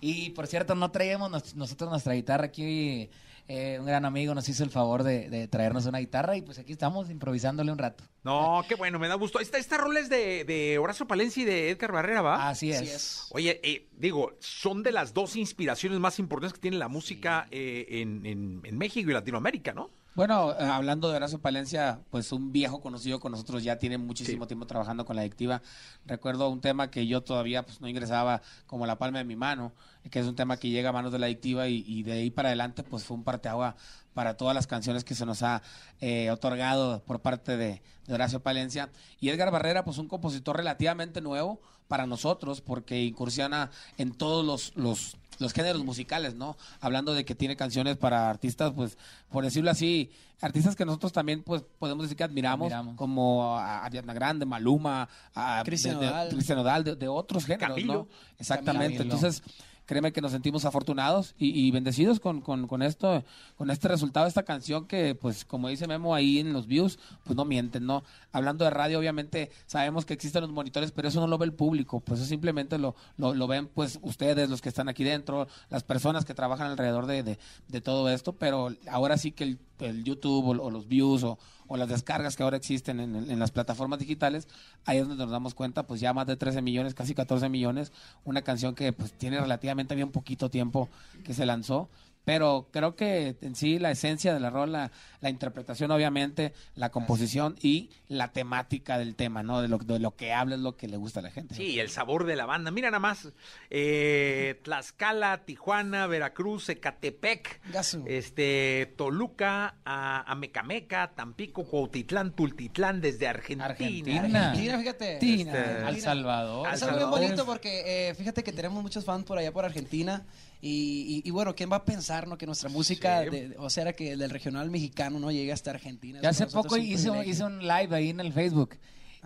Y 0.00 0.30
por 0.30 0.46
cierto, 0.48 0.74
no 0.74 0.90
traíamos 0.90 1.30
nos- 1.30 1.54
nosotros 1.54 1.90
nuestra 1.90 2.14
guitarra 2.14 2.46
aquí. 2.46 3.08
Eh, 3.48 3.76
un 3.80 3.86
gran 3.86 4.04
amigo 4.04 4.34
nos 4.34 4.48
hizo 4.48 4.64
el 4.64 4.70
favor 4.70 5.02
de, 5.02 5.28
de 5.30 5.48
traernos 5.48 5.86
una 5.86 5.98
guitarra 5.98 6.36
y 6.36 6.42
pues 6.42 6.58
aquí 6.58 6.72
estamos 6.72 7.10
improvisándole 7.10 7.70
un 7.72 7.78
rato. 7.78 8.04
No, 8.24 8.62
qué 8.68 8.74
bueno, 8.74 8.98
me 8.98 9.08
da 9.08 9.14
gusto. 9.14 9.40
Esta, 9.40 9.58
esta 9.58 9.76
rola 9.76 10.00
es 10.00 10.08
de, 10.08 10.44
de 10.44 10.78
Horacio 10.78 11.06
Palencia 11.06 11.42
y 11.42 11.46
de 11.46 11.70
Edgar 11.70 11.92
Barrera, 11.92 12.22
¿va? 12.22 12.48
Así 12.48 12.70
es. 12.70 12.80
Así 12.80 12.88
es. 12.90 13.26
Oye, 13.30 13.60
eh, 13.62 13.88
digo, 13.96 14.32
son 14.40 14.82
de 14.82 14.92
las 14.92 15.12
dos 15.14 15.36
inspiraciones 15.36 15.98
más 15.98 16.18
importantes 16.18 16.52
que 16.54 16.60
tiene 16.60 16.76
la 16.78 16.88
música 16.88 17.46
eh, 17.50 17.86
en, 17.88 18.24
en- 18.26 18.60
en 18.64 18.78
México 18.78 19.10
y 19.10 19.12
Latinoamérica, 19.14 19.72
¿no? 19.74 19.90
Bueno, 20.14 20.52
eh, 20.52 20.56
hablando 20.64 21.08
de 21.10 21.16
Horacio 21.16 21.38
Palencia, 21.38 22.00
pues 22.10 22.32
un 22.32 22.52
viejo 22.52 22.82
conocido 22.82 23.18
con 23.18 23.32
nosotros 23.32 23.64
ya 23.64 23.78
tiene 23.78 23.96
muchísimo 23.96 24.44
Sí. 24.44 24.48
tiempo 24.48 24.66
trabajando 24.66 25.06
con 25.06 25.16
la 25.16 25.22
adictiva. 25.22 25.62
Recuerdo 26.04 26.50
un 26.50 26.60
tema 26.60 26.90
que 26.90 27.06
yo 27.06 27.22
todavía 27.22 27.62
pues 27.64 27.80
no 27.80 27.88
ingresaba 27.88 28.42
como 28.66 28.84
la 28.84 28.98
palma 28.98 29.18
de 29.18 29.24
mi 29.24 29.36
mano, 29.36 29.72
que 30.10 30.18
es 30.20 30.26
un 30.26 30.34
tema 30.36 30.56
que 30.56 30.68
llega 30.68 30.90
a 30.90 30.92
manos 30.92 31.12
de 31.12 31.18
la 31.18 31.26
adictiva 31.26 31.68
y, 31.68 31.84
y 31.86 32.02
de 32.02 32.12
ahí 32.12 32.30
para 32.30 32.48
adelante 32.50 32.82
pues 32.82 33.04
fue 33.04 33.16
un 33.16 33.24
parteagua 33.24 33.76
para 34.14 34.36
todas 34.36 34.54
las 34.54 34.66
canciones 34.66 35.04
que 35.04 35.14
se 35.14 35.24
nos 35.24 35.42
ha 35.42 35.62
eh, 36.00 36.30
otorgado 36.30 37.02
por 37.04 37.20
parte 37.20 37.56
de, 37.56 37.82
de 38.06 38.14
Horacio 38.14 38.40
Palencia. 38.40 38.90
Y 39.20 39.30
Edgar 39.30 39.50
Barrera, 39.50 39.84
pues 39.84 39.98
un 39.98 40.08
compositor 40.08 40.56
relativamente 40.56 41.20
nuevo 41.20 41.60
para 41.88 42.06
nosotros 42.06 42.60
porque 42.60 43.02
incursiona 43.02 43.70
en 43.98 44.12
todos 44.12 44.44
los, 44.44 44.72
los 44.76 45.16
los 45.38 45.54
géneros 45.54 45.82
musicales, 45.82 46.34
¿no? 46.36 46.56
Hablando 46.80 47.14
de 47.14 47.24
que 47.24 47.34
tiene 47.34 47.56
canciones 47.56 47.96
para 47.96 48.30
artistas, 48.30 48.72
pues, 48.76 48.96
por 49.28 49.42
decirlo 49.42 49.70
así, 49.72 50.10
artistas 50.40 50.76
que 50.76 50.84
nosotros 50.84 51.10
también, 51.12 51.42
pues, 51.42 51.64
podemos 51.80 52.04
decir 52.04 52.16
que 52.16 52.22
admiramos, 52.22 52.66
Admiramos. 52.66 52.96
como 52.96 53.56
a 53.58 53.84
Ariana 53.84 54.12
Grande, 54.12 54.44
Maluma, 54.46 55.08
a 55.34 55.62
Cristian 55.64 55.98
de- 55.98 56.94
de- 56.96 57.08
otros 57.08 57.44
géneros, 57.46 57.70
Camilo. 57.70 57.92
¿no? 57.94 58.08
Exactamente. 58.38 58.98
Camilo. 58.98 59.14
Entonces, 59.14 59.42
créeme 59.86 60.12
que 60.12 60.20
nos 60.20 60.32
sentimos 60.32 60.64
afortunados 60.64 61.34
y, 61.38 61.66
y 61.66 61.70
bendecidos 61.70 62.20
con, 62.20 62.40
con, 62.40 62.82
esto, 62.82 63.24
con 63.56 63.70
este 63.70 63.88
resultado 63.88 64.26
esta 64.26 64.44
canción 64.44 64.86
que, 64.86 65.14
pues, 65.14 65.44
como 65.44 65.68
dice 65.68 65.86
Memo 65.86 66.14
ahí 66.14 66.38
en 66.38 66.52
los 66.52 66.66
views, 66.66 66.98
pues 67.24 67.36
no 67.36 67.44
mienten, 67.44 67.86
¿no? 67.86 68.02
Hablando 68.32 68.64
de 68.64 68.70
radio, 68.70 68.98
obviamente, 68.98 69.50
sabemos 69.66 70.04
que 70.04 70.14
existen 70.14 70.42
los 70.42 70.50
monitores, 70.50 70.92
pero 70.92 71.08
eso 71.08 71.20
no 71.20 71.26
lo 71.26 71.38
ve 71.38 71.46
el 71.46 71.52
público, 71.52 72.00
pues 72.00 72.20
eso 72.20 72.28
simplemente 72.28 72.78
lo, 72.78 72.94
lo, 73.16 73.34
lo 73.34 73.46
ven, 73.46 73.68
pues, 73.68 73.98
ustedes, 74.02 74.48
los 74.48 74.60
que 74.60 74.68
están 74.68 74.88
aquí 74.88 75.04
dentro, 75.04 75.48
las 75.70 75.82
personas 75.82 76.24
que 76.24 76.34
trabajan 76.34 76.70
alrededor 76.70 77.06
de, 77.06 77.22
de, 77.22 77.80
todo 77.80 78.08
esto, 78.08 78.34
pero 78.34 78.68
ahora 78.88 79.16
sí 79.16 79.32
que 79.32 79.44
el, 79.44 79.58
el 79.80 80.04
YouTube 80.04 80.60
o 80.60 80.70
los 80.70 80.86
views 80.86 81.24
o, 81.24 81.38
o 81.72 81.78
las 81.78 81.88
descargas 81.88 82.36
que 82.36 82.42
ahora 82.42 82.58
existen 82.58 83.00
en, 83.00 83.38
las 83.38 83.50
plataformas 83.50 83.98
digitales, 83.98 84.46
ahí 84.84 84.98
es 84.98 85.08
donde 85.08 85.24
nos 85.24 85.32
damos 85.32 85.54
cuenta, 85.54 85.86
pues 85.86 86.02
ya 86.02 86.12
más 86.12 86.26
de 86.26 86.36
13 86.36 86.60
millones, 86.60 86.92
casi 86.92 87.14
14 87.14 87.48
millones, 87.48 87.92
una 88.26 88.42
canción 88.42 88.74
que 88.74 88.92
pues 88.92 89.14
tiene 89.14 89.40
relativamente 89.40 89.94
bien 89.94 90.10
poquito 90.10 90.50
tiempo 90.50 90.90
que 91.24 91.32
se 91.32 91.46
lanzó, 91.46 91.88
pero 92.24 92.68
creo 92.70 92.94
que 92.96 93.36
en 93.40 93.54
sí 93.54 93.78
la 93.78 93.90
esencia 93.90 94.32
de 94.34 94.40
la 94.40 94.50
rola, 94.50 94.90
la 95.20 95.30
interpretación 95.30 95.90
obviamente, 95.90 96.52
la 96.74 96.90
composición 96.90 97.56
y 97.62 97.90
la 98.08 98.32
temática 98.32 98.98
del 98.98 99.14
tema, 99.16 99.42
¿no? 99.42 99.60
De 99.62 99.68
lo, 99.68 99.78
de 99.78 99.98
lo 99.98 100.14
que 100.16 100.32
habla 100.32 100.54
es 100.54 100.60
lo 100.60 100.76
que 100.76 100.88
le 100.88 100.96
gusta 100.96 101.20
a 101.20 101.22
la 101.24 101.30
gente. 101.30 101.54
Sí, 101.54 101.78
el 101.80 101.88
sabor 101.90 102.24
de 102.26 102.36
la 102.36 102.46
banda. 102.46 102.70
Mira 102.70 102.90
nada 102.90 103.00
más, 103.00 103.32
eh, 103.70 104.60
Tlaxcala, 104.62 105.44
Tijuana, 105.44 106.06
Veracruz, 106.06 106.68
Ecatepec, 106.68 107.60
este, 108.06 108.92
Toluca, 108.96 109.76
a, 109.84 110.30
Amecameca, 110.30 111.12
Tampico, 111.14 111.64
Cuautitlán, 111.64 112.32
Tultitlán, 112.34 113.00
desde 113.00 113.26
Argentina. 113.28 113.64
Argentina. 113.66 114.20
Argentina, 114.50 114.78
fíjate. 114.78 115.14
Argentina, 115.14 115.52
Este, 115.52 115.84
Al 115.84 116.00
Salvador. 116.00 116.66
Al 116.68 116.74
Es 116.74 116.82
algo 116.82 116.96
bien 116.96 117.00
Salvador. 117.04 117.20
bonito 117.28 117.46
porque 117.46 118.08
eh, 118.10 118.14
fíjate 118.14 118.42
que 118.44 118.52
tenemos 118.52 118.82
muchos 118.82 119.04
fans 119.04 119.24
por 119.24 119.38
allá 119.38 119.52
por 119.52 119.64
Argentina 119.64 120.24
y, 120.60 121.22
y- 121.24 121.28
y 121.28 121.30
bueno, 121.32 121.54
¿quién 121.54 121.70
va 121.72 121.76
a 121.76 121.84
pensar 121.84 122.11
no 122.26 122.36
que 122.38 122.46
nuestra 122.46 122.68
música, 122.68 123.24
Sí. 123.24 123.30
de- 123.30 123.56
o 123.58 123.68
sea, 123.70 123.92
que 123.92 124.16
del 124.16 124.30
regional 124.30 124.70
mexicano 124.70 125.18
no 125.18 125.30
llegue 125.30 125.52
hasta 125.52 125.70
Argentina? 125.70 126.20
Ya 126.22 126.28
hace 126.30 126.46
poco 126.46 126.76
hice, 126.76 127.10
un- 127.10 127.24
hice 127.24 127.44
un 127.44 127.60
live 127.60 127.94
ahí 127.96 128.10
en 128.10 128.20
el 128.20 128.32
Facebook. 128.32 128.78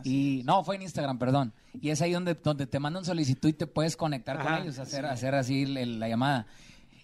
Y 0.05 0.43
no, 0.45 0.63
fue 0.63 0.77
en 0.77 0.83
Instagram, 0.83 1.19
perdón. 1.19 1.53
Y 1.81 1.89
es 1.91 2.03
ahí 2.03 2.13
donde, 2.13 2.35
donde 2.35 2.67
te 2.67 2.79
mandan 2.79 3.05
solicitud 3.05 3.49
y 3.49 3.55
te 3.55 3.67
puedes 3.67 3.97
conectar 3.97 4.37
Ajá, 4.39 4.57
con 4.57 4.63
ellos, 4.65 4.79
hacer, 4.79 5.07
hacer 5.07 5.35
así 5.35 5.63
el- 5.63 5.99
la 5.99 6.09
llamada. 6.09 6.47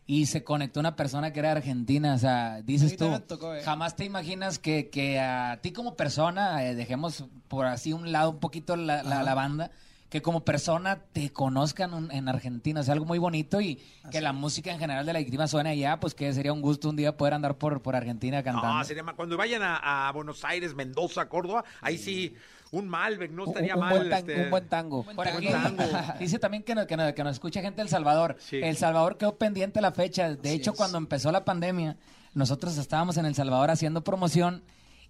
Y 0.06 0.26
se 0.26 0.42
conectó 0.44 0.80
una 0.80 0.94
persona 0.96 1.32
que 1.32 1.38
era 1.40 1.52
argentina, 1.52 2.14
o 2.14 2.18
sea, 2.18 2.60
dices 2.62 2.96
tú, 2.96 3.08
tocó, 3.20 3.54
eh. 3.54 3.62
jamás 3.62 3.94
te 3.96 4.04
imaginas 4.04 4.58
que, 4.58 4.90
que 4.90 5.18
a 5.20 5.60
ti 5.62 5.72
como 5.72 5.94
persona, 5.96 6.64
eh, 6.66 6.74
dejemos 6.74 7.24
por 7.48 7.66
así 7.66 7.92
un 7.92 8.10
lado 8.12 8.30
un 8.30 8.40
poquito 8.40 8.76
la, 8.76 9.02
la- 9.04 9.22
la 9.22 9.34
banda, 9.34 9.70
que 10.12 10.20
como 10.20 10.44
persona 10.44 10.98
te 11.14 11.32
conozcan 11.32 11.94
un- 11.94 12.12
en 12.12 12.28
Argentina, 12.28 12.80
o 12.80 12.84
sea, 12.84 12.92
algo 12.92 13.06
muy 13.06 13.18
bonito 13.18 13.62
y 13.62 13.80
que 14.10 14.20
la 14.20 14.34
música 14.34 14.70
en 14.70 14.78
general 14.78 15.06
de 15.06 15.14
la 15.14 15.20
víctima 15.20 15.46
suene 15.46 15.70
allá, 15.70 15.98
pues 15.98 16.12
que 16.14 16.30
sería 16.34 16.52
un 16.52 16.60
gusto 16.60 16.90
un 16.90 16.96
día 16.96 17.16
poder 17.16 17.32
andar 17.32 17.56
por, 17.56 17.80
por 17.80 17.96
Argentina 17.96 18.42
cantando. 18.42 18.74
No, 18.74 18.84
sería 18.84 19.02
cuando 19.16 19.38
vayan 19.38 19.62
a, 19.62 20.08
a 20.08 20.12
Buenos 20.12 20.44
Aires, 20.44 20.74
Mendoza, 20.74 21.30
Córdoba, 21.30 21.64
ahí 21.80 21.96
sí, 21.96 22.34
un 22.72 22.88
Malbec, 22.88 23.30
no 23.30 23.46
estaría 23.46 23.74
un, 23.74 23.80
un 23.82 23.88
mal. 23.88 23.96
buen 23.96 24.10
tan- 24.10 24.18
este, 24.30 24.44
un 24.44 24.50
buen 24.50 24.68
tango. 24.68 25.02
Por 25.02 25.14
Buen 25.14 25.28
aquí 25.28 25.48
tango. 25.50 25.82
dice 26.18 26.38
también 26.38 26.62
que, 26.62 26.74
no- 26.74 26.86
que, 26.86 26.94
no- 26.98 27.14
que 27.14 27.24
nos 27.24 27.32
escucha 27.32 27.62
gente 27.62 27.80
del 27.80 27.88
Salvador. 27.88 28.36
Sí. 28.38 28.58
El 28.62 28.76
Salvador 28.76 29.16
quedó 29.16 29.36
pendiente 29.36 29.80
la 29.80 29.92
fecha. 29.92 30.28
De 30.28 30.50
Así 30.50 30.58
hecho, 30.58 30.72
es. 30.72 30.76
cuando 30.76 30.98
empezó 30.98 31.32
la 31.32 31.46
pandemia, 31.46 31.96
nosotros 32.34 32.76
estábamos 32.76 33.16
en 33.16 33.24
El 33.24 33.34
Salvador 33.34 33.70
haciendo 33.70 34.04
promoción 34.04 34.62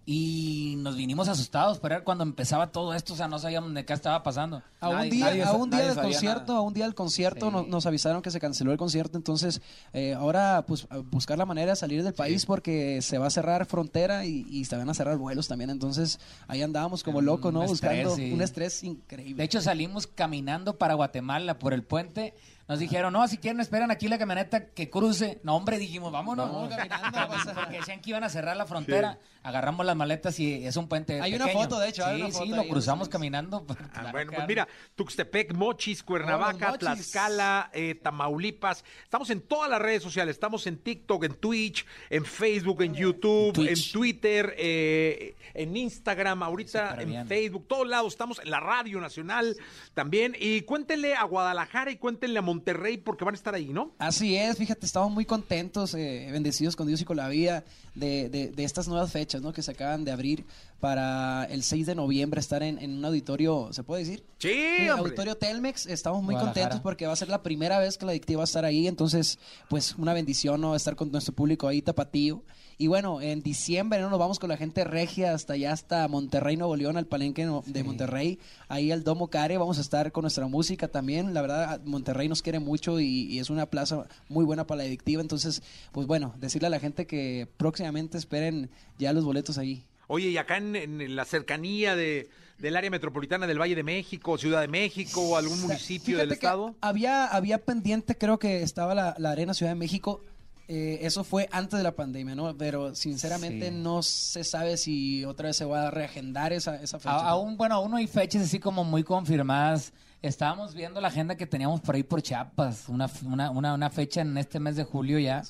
y 0.05 0.74
nos 0.78 0.96
vinimos 0.96 1.28
asustados, 1.28 1.78
pero 1.78 1.94
era 1.96 2.05
cuando 2.05 2.24
empezaba 2.24 2.72
todo 2.72 2.92
esto, 2.94 3.12
o 3.12 3.16
sea, 3.16 3.28
no 3.28 3.38
sabíamos 3.38 3.72
de 3.72 3.84
qué 3.84 3.92
estaba 3.92 4.22
pasando. 4.22 4.62
A 4.80 4.88
un 4.88 4.96
Nadie- 4.96 5.11
día, 5.11 5.24
nadie 5.26 5.42
a 5.44 5.53
un 5.53 5.70
día 5.70 5.86
del 5.86 5.94
concierto, 5.96 6.46
nada. 6.53 6.59
a 6.59 6.61
un 6.62 6.74
día 6.74 6.84
del 6.84 6.94
concierto 6.94 7.46
Sí. 7.46 7.53
nos, 7.53 7.68
nos 7.68 7.86
avisaron 7.86 8.20
que 8.20 8.30
se 8.32 8.40
canceló 8.40 8.72
el 8.72 8.78
concierto, 8.78 9.16
entonces 9.16 9.61
eh, 9.92 10.14
ahora 10.14 10.64
pues 10.66 10.88
buscar 11.11 11.38
la 11.38 11.46
manera 11.46 11.70
de 11.72 11.76
salir 11.76 12.03
del 12.03 12.14
país 12.14 12.46
porque 12.46 13.00
se 13.00 13.18
va 13.18 13.28
a 13.28 13.30
cerrar 13.30 13.64
frontera 13.66 14.24
y, 14.24 14.44
y 14.50 14.64
se 14.64 14.76
van 14.76 14.90
a 14.90 14.94
cerrar 14.94 15.16
vuelos 15.18 15.46
también, 15.46 15.70
entonces 15.70 16.18
ahí 16.48 16.62
andábamos 16.62 17.03
como 17.05 17.20
locos, 17.20 17.53
¿no? 17.53 17.62
estrés, 17.62 18.05
Buscando 18.05 18.16
sí. 18.16 18.32
un 18.32 18.42
estrés 18.42 18.82
increíble. 18.82 19.36
De 19.36 19.44
hecho, 19.44 19.61
salimos 19.61 20.09
caminando 20.09 20.78
para 20.78 20.94
Guatemala 20.94 21.59
por 21.61 21.72
el 21.74 21.84
puente. 21.84 22.34
Nos 22.72 22.78
dijeron, 22.78 23.12
no, 23.12 23.28
si 23.28 23.36
quieren 23.36 23.60
esperan 23.60 23.90
aquí 23.90 24.08
la 24.08 24.16
camioneta 24.16 24.68
que 24.70 24.88
cruce. 24.88 25.40
No, 25.42 25.56
hombre, 25.56 25.76
dijimos, 25.76 26.10
vámonos. 26.10 26.50
Vamos 26.50 26.74
caminando, 26.74 27.54
Porque 27.54 27.76
decían 27.76 28.00
que 28.00 28.08
iban 28.08 28.24
a 28.24 28.30
cerrar 28.30 28.56
la 28.56 28.64
frontera. 28.64 29.18
Agarramos 29.42 29.84
las 29.84 29.94
maletas 29.96 30.38
y 30.38 30.64
es 30.64 30.76
un 30.76 30.88
puente 30.88 31.20
Hay 31.20 31.34
una 31.34 31.48
foto, 31.48 31.78
de 31.80 31.88
hecho, 31.88 32.06
hay 32.06 32.16
Sí, 32.16 32.22
una 32.22 32.32
foto 32.32 32.44
sí, 32.44 32.50
lo 32.52 32.64
cruzamos 32.68 33.08
caminando. 33.10 33.66
Ah, 33.92 34.10
bueno, 34.12 34.32
pues 34.34 34.46
mira, 34.46 34.66
Tuxtepec, 34.94 35.52
Mochis, 35.52 36.02
Cuernavaca, 36.02 36.68
Mochis. 36.68 36.78
Tlaxcala, 36.78 37.70
eh, 37.74 37.96
Tamaulipas. 37.96 38.84
Estamos 39.02 39.28
en 39.30 39.42
todas 39.42 39.68
las 39.68 39.82
redes 39.82 40.02
sociales. 40.02 40.36
Estamos 40.36 40.66
en 40.66 40.78
TikTok, 40.78 41.24
en 41.24 41.34
Twitch, 41.34 41.84
en 42.08 42.24
Facebook, 42.24 42.82
en 42.82 42.94
YouTube, 42.94 43.52
Twitch. 43.52 43.86
en 43.88 43.92
Twitter, 43.92 44.54
eh, 44.56 45.36
en 45.52 45.76
Instagram, 45.76 46.42
ahorita 46.42 47.02
en 47.02 47.08
bien. 47.08 47.26
Facebook, 47.26 47.66
todos 47.68 47.86
lados. 47.86 48.14
Estamos 48.14 48.38
en 48.38 48.48
la 48.48 48.60
Radio 48.60 48.98
Nacional 49.00 49.56
también. 49.92 50.36
Y 50.38 50.62
cuéntenle 50.62 51.14
a 51.16 51.24
Guadalajara 51.24 51.90
y 51.90 51.96
cuéntenle 51.96 52.38
a 52.38 52.42
Monterrey 52.42 52.61
porque 53.04 53.24
van 53.24 53.34
a 53.34 53.36
estar 53.36 53.54
ahí, 53.54 53.72
¿no? 53.72 53.92
Así 53.98 54.36
es, 54.36 54.56
fíjate, 54.56 54.86
estamos 54.86 55.12
muy 55.12 55.24
contentos, 55.24 55.94
eh, 55.94 56.28
bendecidos 56.32 56.76
con 56.76 56.86
Dios 56.86 57.00
y 57.00 57.04
con 57.04 57.16
la 57.16 57.28
vida 57.28 57.64
de, 57.94 58.28
de- 58.28 58.50
de 58.50 58.64
estas 58.64 58.88
nuevas 58.88 59.10
fechas 59.12 59.42
¿no? 59.42 59.52
que 59.52 59.62
se 59.62 59.70
acaban 59.70 60.04
de 60.04 60.12
abrir 60.12 60.44
para 60.80 61.44
el 61.44 61.62
6 61.62 61.86
de 61.86 61.94
noviembre 61.94 62.40
estar 62.40 62.62
en, 62.62 62.78
en 62.78 62.96
un 62.98 63.04
auditorio, 63.04 63.68
¿se 63.72 63.82
puede 63.84 64.04
decir? 64.04 64.24
Sí. 64.38 64.88
Auditorio 64.88 65.36
Telmex, 65.36 65.86
estamos 65.86 66.22
muy 66.22 66.34
contentos 66.36 66.80
porque 66.80 67.06
va 67.06 67.12
a 67.12 67.16
ser 67.16 67.28
la 67.28 67.42
primera 67.42 67.78
vez 67.78 67.98
que 67.98 68.04
la 68.06 68.12
adictiva 68.12 68.38
va 68.38 68.44
a 68.44 68.44
estar 68.44 68.64
ahí, 68.64 68.86
entonces 68.88 69.38
pues 69.68 69.94
una 69.96 70.12
bendición 70.12 70.60
¿no? 70.60 70.74
estar 70.74 70.96
con 70.96 71.12
nuestro 71.12 71.34
público 71.34 71.68
ahí 71.68 71.82
tapatío. 71.82 72.42
Y 72.83 72.89
bueno, 72.89 73.20
en 73.20 73.45
diciembre 73.45 74.01
¿no? 74.01 74.11
nos 74.11 74.18
vamos 74.18 74.41
con 74.41 74.49
la 74.49 74.57
gente 74.57 74.83
regia 74.83 75.35
hasta 75.35 75.53
allá, 75.53 75.70
hasta 75.70 76.09
Monterrey, 76.09 76.57
Nuevo 76.57 76.74
León, 76.74 76.97
al 76.97 77.07
palenque 77.07 77.47
de 77.66 77.85
Monterrey, 77.85 78.41
ahí 78.66 78.91
al 78.91 79.05
Domo 79.05 79.28
Care, 79.28 79.57
vamos 79.57 79.78
a 79.78 79.83
estar 79.83 80.11
con 80.11 80.22
nuestra 80.22 80.49
música 80.49 80.89
también, 80.89 81.33
la 81.33 81.43
verdad 81.43 81.80
Monterrey 81.85 82.28
nos 82.28 82.43
quiere 82.43 82.59
mucho 82.59 82.99
y, 82.99 83.07
y 83.07 83.39
es 83.39 83.51
una 83.51 83.66
plaza 83.66 84.09
muy 84.28 84.45
buena 84.45 84.66
para 84.66 84.78
la 84.78 84.89
adictiva, 84.89 85.22
entonces 85.22 85.62
pues 85.93 86.09
bueno, 86.09 86.35
decirle 86.41 86.66
a 86.66 86.70
la 86.70 86.80
gente 86.80 87.07
que 87.07 87.47
próximamente 87.57 88.18
esperen 88.18 88.68
ya 88.99 89.12
los 89.12 89.24
boletos 89.24 89.59
ahí. 89.59 89.87
Oye, 90.09 90.30
y 90.30 90.37
acá 90.37 90.57
en, 90.57 90.74
en 90.74 91.14
la 91.14 91.24
cercanía 91.24 91.95
de, 91.95 92.30
del 92.59 92.76
área 92.76 92.91
metropolitana 92.91 93.47
del 93.47 93.61
Valle 93.61 93.76
de 93.76 93.85
México, 93.85 94.39
Ciudad 94.39 94.61
de 94.61 94.68
México, 94.68 95.37
algún 95.37 95.61
municipio 95.62 96.18
del 96.18 96.28
Fíjate 96.30 96.47
estado. 96.47 96.74
Había, 96.80 97.26
había 97.26 97.59
pendiente, 97.59 98.18
creo 98.18 98.41
que 98.41 98.62
estaba 98.62 98.95
la, 98.95 99.14
la 99.18 99.30
Arena 99.30 99.55
Ciudad 99.55 99.70
de 99.70 99.76
México. 99.76 100.24
Eh, 100.68 101.00
eso 101.02 101.24
fue 101.24 101.48
antes 101.52 101.76
de 101.78 101.82
la 101.82 101.92
pandemia, 101.92 102.34
¿no? 102.34 102.56
Pero 102.56 102.94
sinceramente 102.94 103.68
Sí. 103.68 103.74
no 103.76 104.02
se 104.02 104.44
sabe 104.44 104.76
si 104.76 105.24
otra 105.24 105.48
vez 105.48 105.56
se 105.56 105.64
va 105.64 105.88
a 105.88 105.90
reagendar 105.90 106.52
esa, 106.52 106.76
esa 106.82 106.98
fecha. 106.98 107.14
A- 107.16 107.30
aún, 107.30 107.56
bueno, 107.56 107.74
aún 107.74 107.90
no 107.90 107.96
hay 107.96 108.06
fechas 108.06 108.42
así 108.42 108.58
como 108.58 108.84
muy 108.84 109.02
confirmadas. 109.02 109.92
Estábamos 110.22 110.74
viendo 110.74 111.00
la 111.00 111.08
agenda 111.08 111.36
que 111.36 111.46
teníamos 111.46 111.80
por 111.80 111.96
ahí 111.96 112.04
por 112.04 112.22
Chiapas, 112.22 112.88
una, 112.88 113.10
una, 113.26 113.50
una, 113.50 113.74
una 113.74 113.90
fecha 113.90 114.20
en 114.20 114.38
este 114.38 114.60
mes 114.60 114.76
de 114.76 114.84
julio 114.84 115.18
ya. 115.18 115.42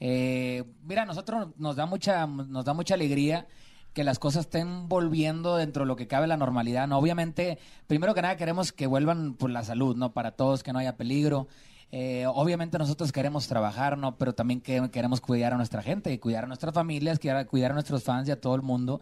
Eh, 0.00 0.64
mira, 0.84 1.02
a 1.02 1.06
nosotros 1.06 1.48
nos 1.58 1.76
da 1.76 1.86
mucha, 1.86 2.26
nos 2.26 2.64
da 2.64 2.72
mucha 2.74 2.94
alegría 2.94 3.46
que 3.92 4.04
las 4.04 4.18
cosas 4.18 4.44
estén 4.46 4.88
volviendo 4.88 5.56
dentro 5.56 5.84
de 5.84 5.86
lo 5.88 5.96
que 5.96 6.06
cabe 6.06 6.26
la 6.26 6.36
normalidad. 6.36 6.86
¿no? 6.88 6.98
Obviamente, 6.98 7.58
primero 7.86 8.14
que 8.14 8.22
nada 8.22 8.36
queremos 8.36 8.72
que 8.72 8.86
vuelvan 8.86 9.34
por 9.34 9.50
la 9.50 9.64
salud, 9.64 9.96
¿no? 9.96 10.12
Para 10.12 10.32
todos, 10.32 10.62
que 10.62 10.72
no 10.72 10.78
haya 10.78 10.96
peligro. 10.96 11.46
Eh, 11.92 12.24
obviamente 12.26 12.78
nosotros 12.78 13.12
queremos 13.12 13.46
trabajar, 13.48 13.96
¿no? 13.96 14.16
Pero 14.16 14.34
también 14.34 14.60
que- 14.60 14.90
queremos 14.90 15.20
cuidar 15.20 15.52
a 15.54 15.56
nuestra 15.56 15.82
gente, 15.82 16.12
y 16.12 16.18
cuidar 16.18 16.44
a 16.44 16.46
nuestras 16.48 16.74
familias, 16.74 17.18
cuidar, 17.18 17.46
cuidar 17.46 17.70
a 17.70 17.74
nuestros 17.74 18.02
fans 18.02 18.28
y 18.28 18.32
a 18.32 18.40
todo 18.40 18.54
el 18.54 18.62
mundo 18.62 19.00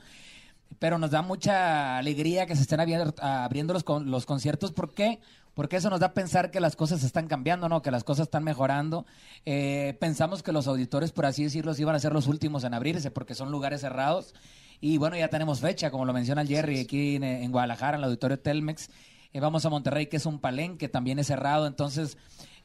pero 0.80 0.99
nos 0.99 1.12
da 1.12 1.22
mucha 1.22 1.99
alegría 1.99 2.47
que 2.47 2.57
se 2.57 2.62
estén 2.62 2.80
abriendo 2.80 3.72
los, 3.74 3.85
con- 3.85 4.11
los 4.11 4.26
conciertos. 4.26 4.72
¿Por 4.72 4.93
qué? 4.93 5.20
Porque 5.55 5.76
eso 5.76 5.89
nos 5.89 6.01
da 6.01 6.07
a 6.07 6.14
pensar 6.14 6.51
que 6.51 6.59
las 6.59 6.74
cosas 6.74 7.05
están 7.05 7.28
cambiando, 7.28 7.68
¿no? 7.68 7.80
Que 7.80 7.93
las 7.93 8.03
cosas 8.03 8.24
están 8.26 8.43
mejorando. 8.43 9.07
Eh, 9.47 9.97
pensamos 10.01 10.43
que 10.43 10.51
los 10.51 10.66
auditores, 10.66 11.12
por 11.12 11.26
así 11.26 11.45
decirlo, 11.45 11.72
iban 11.78 11.95
a 11.95 12.01
ser 12.01 12.12
los 12.12 12.26
últimos 12.26 12.64
en 12.64 12.74
abrirse 12.74 13.12
porque 13.12 13.37
son 13.37 13.53
lugares 13.53 13.82
cerrados. 13.82 14.35
Y 14.80 14.99
bueno, 14.99 15.16
ya 15.16 15.28
tenemos 15.28 15.61
fecha, 15.61 15.93
como 15.93 16.07
lo 16.07 16.12
menciona 16.12 16.41
el 16.43 16.49
Jerry, 16.49 16.80
aquí 16.80 17.16
en, 17.16 17.22
en 17.24 17.53
Guadalajara, 17.53 17.97
en 17.97 18.01
el 18.01 18.05
auditorio 18.07 18.41
Telmex. 18.41 18.91
Eh, 19.32 19.39
vamos 19.41 19.64
a 19.64 19.70
Monterrey, 19.70 20.07
que 20.07 20.16
es 20.16 20.26
un 20.26 20.41
palenque, 20.41 20.89
también 20.89 21.20
es 21.20 21.28
cerrado. 21.28 21.68
Entonces, 21.68 22.16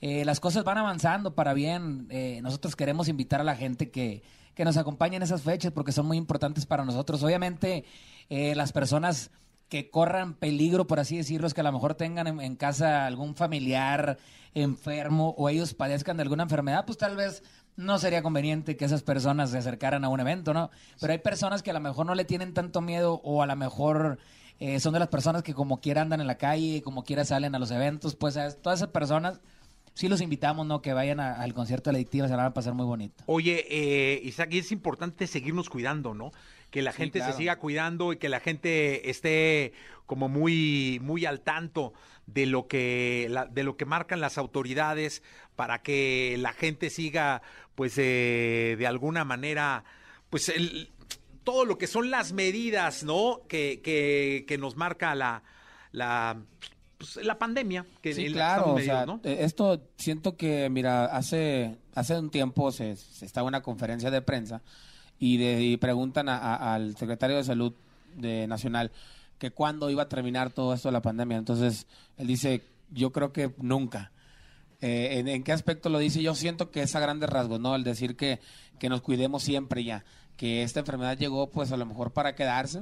eh, 0.01 0.23
las 0.25 0.39
cosas 0.39 0.63
van 0.63 0.77
avanzando 0.77 1.35
para 1.35 1.53
bien. 1.53 2.07
Eh, 2.09 2.39
nosotros 2.41 2.75
queremos 2.75 3.07
invitar 3.07 3.41
a 3.41 3.43
la 3.43 3.55
gente 3.55 3.89
que, 3.91 4.23
que 4.55 4.65
nos 4.65 4.77
acompañe 4.77 5.17
en 5.17 5.23
esas 5.23 5.41
fechas 5.41 5.71
porque 5.71 5.91
son 5.91 6.05
muy 6.05 6.17
importantes 6.17 6.65
para 6.65 6.85
nosotros. 6.85 7.23
Obviamente, 7.23 7.85
eh, 8.29 8.55
las 8.55 8.71
personas 8.71 9.31
que 9.69 9.89
corran 9.89 10.33
peligro, 10.33 10.87
por 10.87 10.99
así 10.99 11.17
decirlo, 11.17 11.47
es 11.47 11.53
que 11.53 11.61
a 11.61 11.63
lo 11.63 11.71
mejor 11.71 11.95
tengan 11.95 12.41
en, 12.41 12.55
casa 12.55 13.05
algún 13.05 13.35
familiar 13.35 14.17
enfermo 14.55 15.35
o 15.37 15.47
ellos 15.47 15.75
padezcan 15.75 16.17
de 16.17 16.23
alguna 16.23 16.43
enfermedad, 16.43 16.85
pues 16.85 16.97
tal 16.97 17.15
vez 17.15 17.43
no 17.75 17.99
sería 17.99 18.23
conveniente 18.23 18.75
que 18.75 18.85
esas 18.85 19.03
personas 19.03 19.51
se 19.51 19.59
acercaran 19.59 20.03
a 20.03 20.09
un 20.09 20.19
evento, 20.19 20.53
¿no? 20.53 20.71
Pero 20.99 21.13
hay 21.13 21.19
personas 21.19 21.61
que 21.61 21.69
a 21.69 21.73
lo 21.73 21.79
mejor 21.79 22.07
no 22.07 22.15
le 22.15 22.25
tienen 22.25 22.53
tanto 22.53 22.81
miedo 22.81 23.21
o 23.23 23.43
a 23.43 23.45
lo 23.45 23.55
mejor 23.55 24.17
eh, 24.59 24.79
son 24.79 24.93
de 24.93 24.99
las 24.99 25.07
personas 25.07 25.43
que 25.43 25.53
como 25.53 25.79
quiera 25.79 26.01
andan 26.01 26.19
en 26.19 26.27
la 26.27 26.37
calle, 26.37 26.81
como 26.81 27.03
quiera 27.03 27.23
salen 27.23 27.53
a 27.53 27.59
los 27.59 27.71
eventos, 27.71 28.15
pues 28.15 28.37
todas 28.61 28.79
esas 28.79 28.89
personas 28.89 29.39
sí 29.93 30.07
los 30.07 30.21
invitamos, 30.21 30.65
¿no? 30.65 30.81
Que 30.81 30.93
vayan 30.93 31.19
a- 31.19 31.41
al 31.41 31.53
concierto 31.53 31.89
de 31.89 31.93
la 31.93 31.97
adictiva, 31.97 32.27
se 32.27 32.31
la 32.31 32.37
van 32.37 32.45
a 32.47 32.53
pasar 32.53 32.73
muy 32.73 32.85
bonito. 32.85 33.23
Oye, 33.25 33.65
eh, 33.69 34.21
Isaac, 34.23 34.49
y 34.53 34.59
es 34.59 34.71
importante 34.71 35.27
seguirnos 35.27 35.69
cuidando, 35.69 36.13
¿no? 36.13 36.31
Que 36.71 36.81
la 36.81 36.91
Sí, 36.91 36.97
gente 36.97 37.19
claro. 37.19 37.33
se 37.33 37.37
siga 37.39 37.57
cuidando 37.57 38.13
y 38.13 38.17
que 38.17 38.29
la 38.29 38.39
gente 38.39 39.09
esté 39.09 39.73
como 40.05 40.29
muy, 40.29 40.99
muy 41.01 41.25
al 41.25 41.41
tanto 41.41 41.93
de 42.27 42.45
lo 42.45 42.67
que 42.67 43.27
la- 43.29 43.45
de 43.45 43.63
lo 43.63 43.75
que 43.75 43.85
marcan 43.85 44.19
las 44.21 44.37
autoridades 44.37 45.23
para 45.55 45.81
que 45.81 46.35
la 46.39 46.53
gente 46.53 46.89
siga, 46.89 47.41
pues, 47.75 47.95
eh, 47.97 48.75
de 48.77 48.87
alguna 48.87 49.25
manera, 49.25 49.83
pues, 50.29 50.49
el- 50.49 50.91
todo 51.43 51.65
lo 51.65 51.77
que 51.79 51.87
son 51.87 52.11
las 52.11 52.31
medidas, 52.33 53.03
¿no? 53.03 53.41
Que, 53.47 53.81
que, 53.83 54.45
que 54.47 54.57
nos 54.59 54.77
marca 54.77 55.15
la, 55.15 55.41
la, 55.91 56.39
pues, 56.99 57.25
la 57.25 57.39
pandemia. 57.39 57.85
Que 58.01 58.13
Sí, 58.13 58.27
claro. 58.31 58.61
estamos 58.77 58.81
o 58.81 58.83
sea, 58.85 58.93
medidos, 59.05 59.21
¿no? 59.23 59.29
eh, 59.29 59.37
Esto 59.45 59.81
siento 59.97 60.37
que, 60.37 60.69
mira, 60.69 61.05
hace, 61.05 61.77
hace 61.95 62.19
un 62.19 62.29
tiempo 62.29 62.71
se, 62.71 62.95
se 62.97 63.25
estaba 63.25 63.45
en 63.45 63.49
una 63.55 63.61
conferencia 63.63 64.11
de 64.11 64.21
prensa 64.21 64.61
y, 65.17 65.37
de- 65.37 65.63
y 65.63 65.77
preguntan 65.77 66.29
a- 66.29 66.37
a- 66.37 66.75
al 66.75 66.95
secretario 66.97 67.37
de 67.37 67.43
Salud 67.43 67.73
de 68.15 68.45
Nacional 68.47 68.91
que 69.39 69.51
cuándo 69.51 69.89
iba 69.89 70.03
a 70.03 70.09
terminar 70.09 70.51
todo 70.51 70.73
esto 70.73 70.89
de 70.89 70.93
la 70.93 71.01
pandemia. 71.01 71.37
Entonces, 71.37 71.87
él 72.17 72.27
dice, 72.27 72.61
yo 72.91 73.11
creo 73.11 73.31
que 73.33 73.51
nunca. 73.57 74.11
Eh, 74.81 75.19
¿en, 75.19 75.27
en 75.27 75.43
qué 75.43 75.51
aspecto 75.53 75.89
lo 75.89 75.99
dice? 75.99 76.21
Yo 76.21 76.35
siento 76.35 76.71
que 76.71 76.81
es 76.81 76.95
a 76.95 76.99
grandes 76.99 77.29
rasgos, 77.29 77.59
¿no? 77.59 77.75
El 77.75 77.83
decir 77.83 78.15
que, 78.15 78.39
que 78.79 78.89
nos 78.89 79.01
cuidemos 79.01 79.43
siempre 79.43 79.83
ya, 79.83 80.03
que 80.37 80.63
esta 80.63 80.79
enfermedad 80.81 81.17
llegó 81.17 81.49
pues 81.49 81.71
a 81.73 81.77
lo 81.77 81.85
mejor 81.85 82.11
para 82.11 82.33
quedarse, 82.35 82.79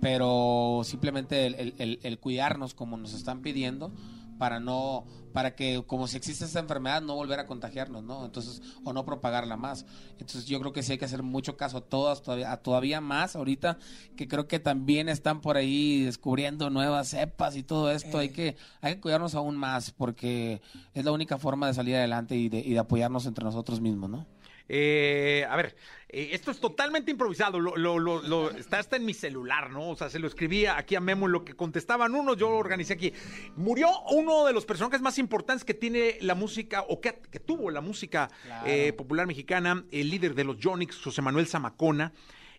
pero 0.00 0.82
simplemente 0.84 1.46
el, 1.46 1.54
el- 1.54 1.74
el- 1.78 2.00
el 2.02 2.18
cuidarnos 2.18 2.74
como 2.74 2.96
nos 2.96 3.14
están 3.14 3.40
pidiendo 3.42 3.92
para 4.38 4.58
no 4.58 5.04
para 5.32 5.54
que 5.54 5.82
como 5.86 6.06
si 6.08 6.16
existe 6.16 6.44
esta 6.44 6.58
enfermedad 6.60 7.00
no 7.02 7.14
volver 7.14 7.38
a 7.40 7.46
contagiarnos 7.46 8.02
no 8.02 8.24
entonces 8.24 8.62
o 8.84 8.92
no 8.92 9.04
propagarla 9.04 9.56
más. 9.56 9.86
Entonces 10.12 10.46
yo 10.46 10.58
creo 10.60 10.72
que 10.72 10.82
sí 10.82 10.92
hay 10.92 10.98
que 10.98 11.04
hacer 11.04 11.22
mucho 11.22 11.56
caso 11.56 11.78
a 11.78 11.80
todas 11.82 12.20
todavía 12.22 12.50
a 12.52 12.56
todavía 12.56 13.00
más 13.00 13.36
ahorita 13.36 13.78
que 14.16 14.26
creo 14.28 14.46
que 14.48 14.58
también 14.58 15.08
están 15.08 15.40
por 15.40 15.56
ahí 15.56 16.02
descubriendo 16.02 16.68
nuevas 16.70 17.08
cepas 17.08 17.56
y 17.56 17.62
todo 17.62 17.90
esto. 17.92 18.18
Hay 18.18 18.30
que 18.30 18.56
hay 18.80 18.94
que 18.96 19.00
cuidarnos 19.00 19.34
aún 19.36 19.56
más 19.56 19.92
porque 19.92 20.60
es 20.94 21.04
la 21.04 21.12
única 21.12 21.38
forma 21.38 21.68
de 21.68 21.74
salir 21.74 21.94
adelante 21.96 22.36
y 22.36 22.48
de, 22.48 22.58
y 22.58 22.72
de 22.72 22.78
apoyarnos 22.80 23.26
entre 23.26 23.44
nosotros 23.44 23.80
mismos 23.80 24.10
no 24.10 24.26
Eh, 24.68 25.46
a 25.48 25.56
ver, 25.56 25.76
eh, 26.08 26.30
esto 26.32 26.50
es 26.50 26.58
totalmente 26.58 27.10
improvisado. 27.10 27.60
Lo, 27.60 27.76
lo- 27.76 27.98
lo- 27.98 28.22
lo- 28.22 28.50
está 28.52 28.78
hasta 28.78 28.96
en 28.96 29.04
mi 29.04 29.12
celular, 29.12 29.70
¿no? 29.70 29.90
O 29.90 29.96
sea, 29.96 30.08
se 30.08 30.18
lo 30.18 30.26
escribía 30.26 30.78
aquí 30.78 30.94
a 30.94 31.00
Memo 31.00 31.28
lo 31.28 31.44
que 31.44 31.54
contestaban 31.54 32.14
unos, 32.14 32.36
yo 32.38 32.48
lo 32.50 32.56
organicé 32.56 32.94
aquí. 32.94 33.12
Murió 33.56 33.88
uno 34.12 34.46
de 34.46 34.52
los 34.54 34.64
personajes 34.64 35.00
más 35.02 35.18
importantes 35.18 35.64
que 35.64 35.74
tiene 35.74 36.16
la 36.22 36.34
música, 36.34 36.82
o 36.88 37.00
que, 37.00 37.20
que 37.30 37.40
tuvo 37.40 37.70
la 37.70 37.80
música 37.82 38.30
eh, 38.66 38.92
popular 38.94 39.26
mexicana, 39.26 39.84
el 39.90 40.08
líder 40.10 40.34
de 40.34 40.44
los 40.44 40.56
Jonix, 40.62 40.96
José 41.02 41.20
Manuel 41.20 41.46
Zamacona. 41.46 42.12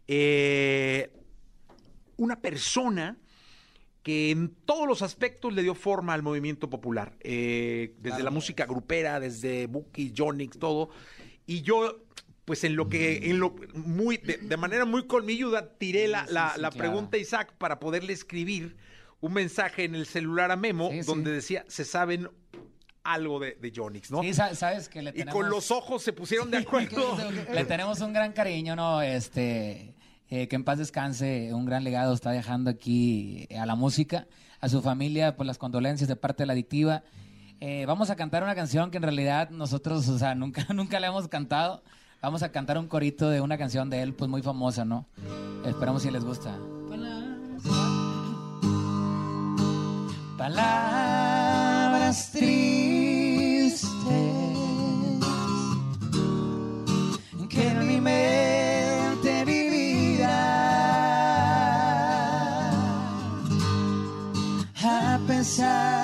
Eh, 0.08 1.10
una 2.18 2.40
persona 2.40 3.18
que 4.04 4.30
en 4.30 4.54
todos 4.66 4.88
los 4.88 5.02
aspectos 5.02 5.52
le 5.52 5.64
dio 5.64 5.74
forma 5.74 6.14
al 6.14 6.22
movimiento 6.22 6.70
popular, 6.70 7.18
eh, 7.22 7.96
desde 7.98 8.22
la 8.24 8.30
música 8.30 8.66
grupera, 8.68 9.20
desde 9.20 9.66
Buki, 9.66 10.14
Jonix, 10.16 10.60
todo. 10.60 10.92
Y 11.46 11.62
yo, 11.62 12.02
pues 12.46 12.64
en 12.64 12.76
lo 12.76 12.90
que, 12.90 13.30
en 13.30 13.40
lo 13.40 13.56
muy, 13.74 14.18
de, 14.18 14.38
de 14.38 14.58
manera 14.58 14.86
muy 14.86 15.06
colmilluda, 15.08 15.78
tiré 15.78 16.08
la, 16.08 16.26
la- 16.30 16.54
sí, 16.56 16.62
la 16.62 16.70
claro. 16.70 16.78
pregunta 16.78 17.18
a 17.18 17.20
Isaac 17.20 17.54
para 17.58 17.80
poderle 17.80 18.14
escribir 18.14 18.76
un 19.22 19.34
mensaje 19.34 19.84
en 19.86 19.96
el 19.96 20.06
celular 20.06 20.52
a 20.52 20.56
Memo, 20.56 20.90
Sí, 20.92 21.02
donde 21.02 21.32
decía, 21.32 21.66
se 21.68 21.86
saben 21.86 22.30
algo 23.04 23.40
de, 23.40 23.54
de 23.62 23.72
Jonix, 23.76 24.10
¿no? 24.12 24.22
Sí, 24.22 24.34
sa- 24.34 24.56
sabes 24.56 24.90
que 24.90 25.02
le 25.02 25.14
y 25.16 25.24
con 25.26 25.50
los 25.50 25.70
ojos 25.72 26.02
se 26.02 26.12
pusieron 26.14 26.50
de 26.52 26.58
acuerdo. 26.58 27.18
Le 27.54 27.66
tenemos 27.66 28.02
un 28.02 28.14
gran 28.14 28.34
cariño, 28.34 28.76
¿no? 28.76 29.02
Este, 29.02 29.94
eh, 30.30 30.48
que 30.48 30.56
en 30.56 30.64
paz 30.64 30.80
descanse, 30.80 31.54
un 31.54 31.66
gran 31.66 31.84
legado 31.84 32.14
está 32.14 32.32
dejando 32.32 32.70
aquí 32.72 33.48
a 33.58 33.66
la 33.68 33.76
música, 33.76 34.28
a 34.60 34.70
su 34.70 34.82
familia, 34.82 35.36
pues 35.36 35.46
las 35.46 35.60
condolencias 35.60 36.08
de 36.08 36.16
parte 36.16 36.44
de 36.44 36.48
la 36.48 36.54
adictiva. 36.54 37.04
Eh, 37.60 37.86
vamos 37.86 38.10
a 38.10 38.16
cantar 38.16 38.44
una 38.44 38.56
canción 38.56 38.92
que 38.92 38.98
en 38.98 39.04
realidad 39.04 39.50
nosotros, 39.50 40.08
o 40.10 40.18
sea, 40.18 40.36
nunca, 40.42 40.66
nunca 40.74 41.00
le 41.00 41.08
hemos 41.08 41.28
cantado. 41.28 41.84
Vamos 42.22 42.44
a 42.44 42.52
cantar 42.52 42.78
un 42.78 42.88
corito 42.88 43.30
de 43.30 43.42
una 43.42 43.58
canción 43.58 43.90
de 43.90 44.02
él, 44.02 44.14
pues 44.14 44.30
muy 44.30 44.42
famosa, 44.42 44.84
¿no? 44.84 45.06
Esperamos 45.66 46.02
si 46.02 46.12
les 46.12 46.24
gusta. 46.24 46.58
Palabras 50.38 52.32
tristes 52.32 53.86
que 57.50 57.68
en 57.68 57.88
mi 57.88 58.02
mente 58.02 59.46
vivirá 59.46 60.30
a 64.84 65.20
pensar 65.28 65.95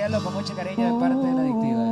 cielo 0.00 0.22
con 0.24 0.32
mucho 0.32 0.54
cariño 0.54 0.94
de 0.94 0.98
parte 0.98 1.26
de 1.26 1.34
la 1.34 1.42
adictiva 1.42 1.89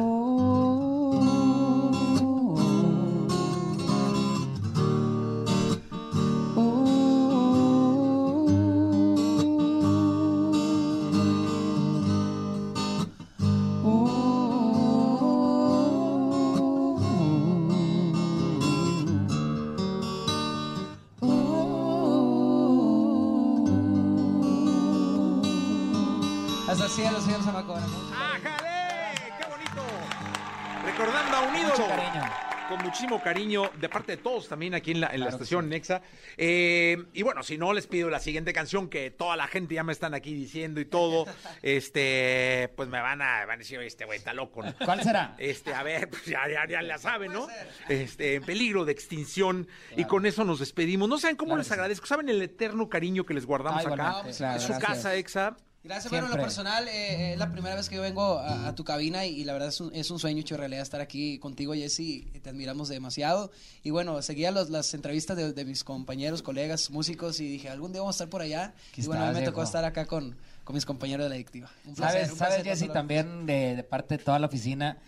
muchísimo 33.19 33.23
cariño 33.23 33.71
de 33.81 33.89
parte 33.89 34.13
de 34.13 34.23
todos 34.23 34.49
también 34.49 34.75
aquí 34.75 34.93
en 34.93 35.01
la, 35.01 35.09
en 35.09 35.21
la 35.21 35.27
Claro 35.27 35.37
estación 35.37 35.65
sí. 35.65 35.71
Nexa. 35.71 36.03
Eh, 36.37 37.05
y 37.13 37.23
bueno, 37.23 37.43
si 37.43 37.59
no, 37.59 37.73
les 37.73 37.87
pido 37.87 38.11
la 38.11 38.21
siguiente 38.21 38.53
canción 38.53 38.89
que 38.89 39.11
toda 39.11 39.37
la 39.37 39.47
gente 39.47 39.75
ya 39.75 39.85
me 39.85 39.93
están 39.93 40.15
aquí 40.15 40.35
diciendo 40.35 40.81
y 40.81 40.85
todo. 40.85 41.27
este, 41.63 42.73
pues 42.77 42.89
me 42.89 43.01
van 43.01 43.23
a, 43.23 43.45
van 43.47 43.57
a 43.57 43.59
decir, 43.59 43.81
este 43.81 44.05
güey 44.05 44.19
está 44.19 44.33
loco. 44.33 44.63
¿no? 44.63 44.75
¿Cuál 44.85 45.03
será? 45.03 45.35
Este, 45.39 45.75
a 45.75 45.83
ver, 45.83 46.09
pues 46.09 46.25
ya, 46.27 46.49
ya, 46.49 46.67
ya 46.67 46.83
la 46.83 46.99
saben, 46.99 47.33
¿no? 47.33 47.49
Este, 47.89 48.37
en 48.37 48.45
peligro 48.45 48.85
de 48.85 48.93
extinción. 48.93 49.69
Y 49.97 50.05
con 50.05 50.27
eso 50.27 50.45
nos 50.45 50.61
despedimos. 50.61 51.09
No 51.09 51.19
saben 51.19 51.37
cómo 51.37 51.49
Claro 51.51 51.63
les 51.63 51.73
agradezco. 51.73 52.07
¿Saben 52.07 52.29
el 52.29 52.41
eterno 52.43 52.89
cariño 52.89 53.25
que 53.25 53.35
les 53.35 53.47
guardamos 53.47 53.85
acá? 53.85 53.95
Claro, 53.95 54.29
es 54.29 54.37
su 54.37 54.43
gracias. 54.43 54.79
casa, 54.79 55.17
Exa. 55.17 55.57
Gracias, 55.89 56.11
bueno, 56.13 56.27
en 56.27 56.33
lo 56.33 56.37
personal, 56.43 56.87
eh, 56.87 57.33
es 57.33 57.39
la 57.39 57.51
primera 57.51 57.75
vez 57.75 57.89
que 57.89 57.97
yo 57.97 58.03
vengo 58.03 58.39
a, 58.39 58.69
a 58.69 58.75
tu 58.75 58.85
cabina 58.85 59.25
y, 59.27 59.41
y 59.41 59.45
la 59.45 59.55
verdad 59.55 59.69
es 59.71 59.81
un, 59.81 59.93
es 59.95 60.11
un 60.11 60.19
sueño 60.19 60.41
hecho 60.41 60.57
realidad 60.57 60.83
estar 60.83 61.01
aquí 61.01 61.39
contigo, 61.39 61.73
Jesse. 61.75 62.25
Te 62.43 62.51
admiramos 62.51 62.89
demasiado. 62.89 63.51
Y 63.83 63.91
bueno, 63.91 64.21
seguía 64.23 64.51
los- 64.51 64.69
las 64.71 64.93
entrevistas 64.95 65.37
de, 65.37 65.53
de 65.55 65.65
mis 65.65 65.83
compañeros, 65.85 66.43
colegas, 66.43 66.91
músicos 66.91 67.41
y 67.41 67.49
dije, 67.49 67.69
algún 67.71 67.93
día 67.93 68.03
vamos 68.03 68.15
a 68.15 68.19
estar 68.19 68.29
por 68.29 68.43
allá. 68.43 68.75
Aquí 68.93 69.01
y 69.03 69.07
bueno, 69.07 69.25
a 69.25 69.29
mí 69.33 69.39
me 69.41 69.45
tocó 69.47 69.63
estar 69.63 69.85
acá 69.85 70.05
con, 70.07 70.37
con 70.65 70.75
mis 70.75 70.85
compañeros 70.85 71.25
de 71.25 71.31
la 71.31 71.35
adictiva. 71.37 71.71
Un 71.87 71.95
placer, 71.95 72.21
¿Sabes, 72.27 72.33
un 72.33 72.39
sabes 72.39 72.63
Jesse, 72.65 72.93
también 72.93 73.47
de, 73.47 73.75
de 73.77 73.83
parte 73.83 74.19
de 74.19 74.25
toda 74.25 74.39
la 74.39 74.47
oficina, 74.49 74.99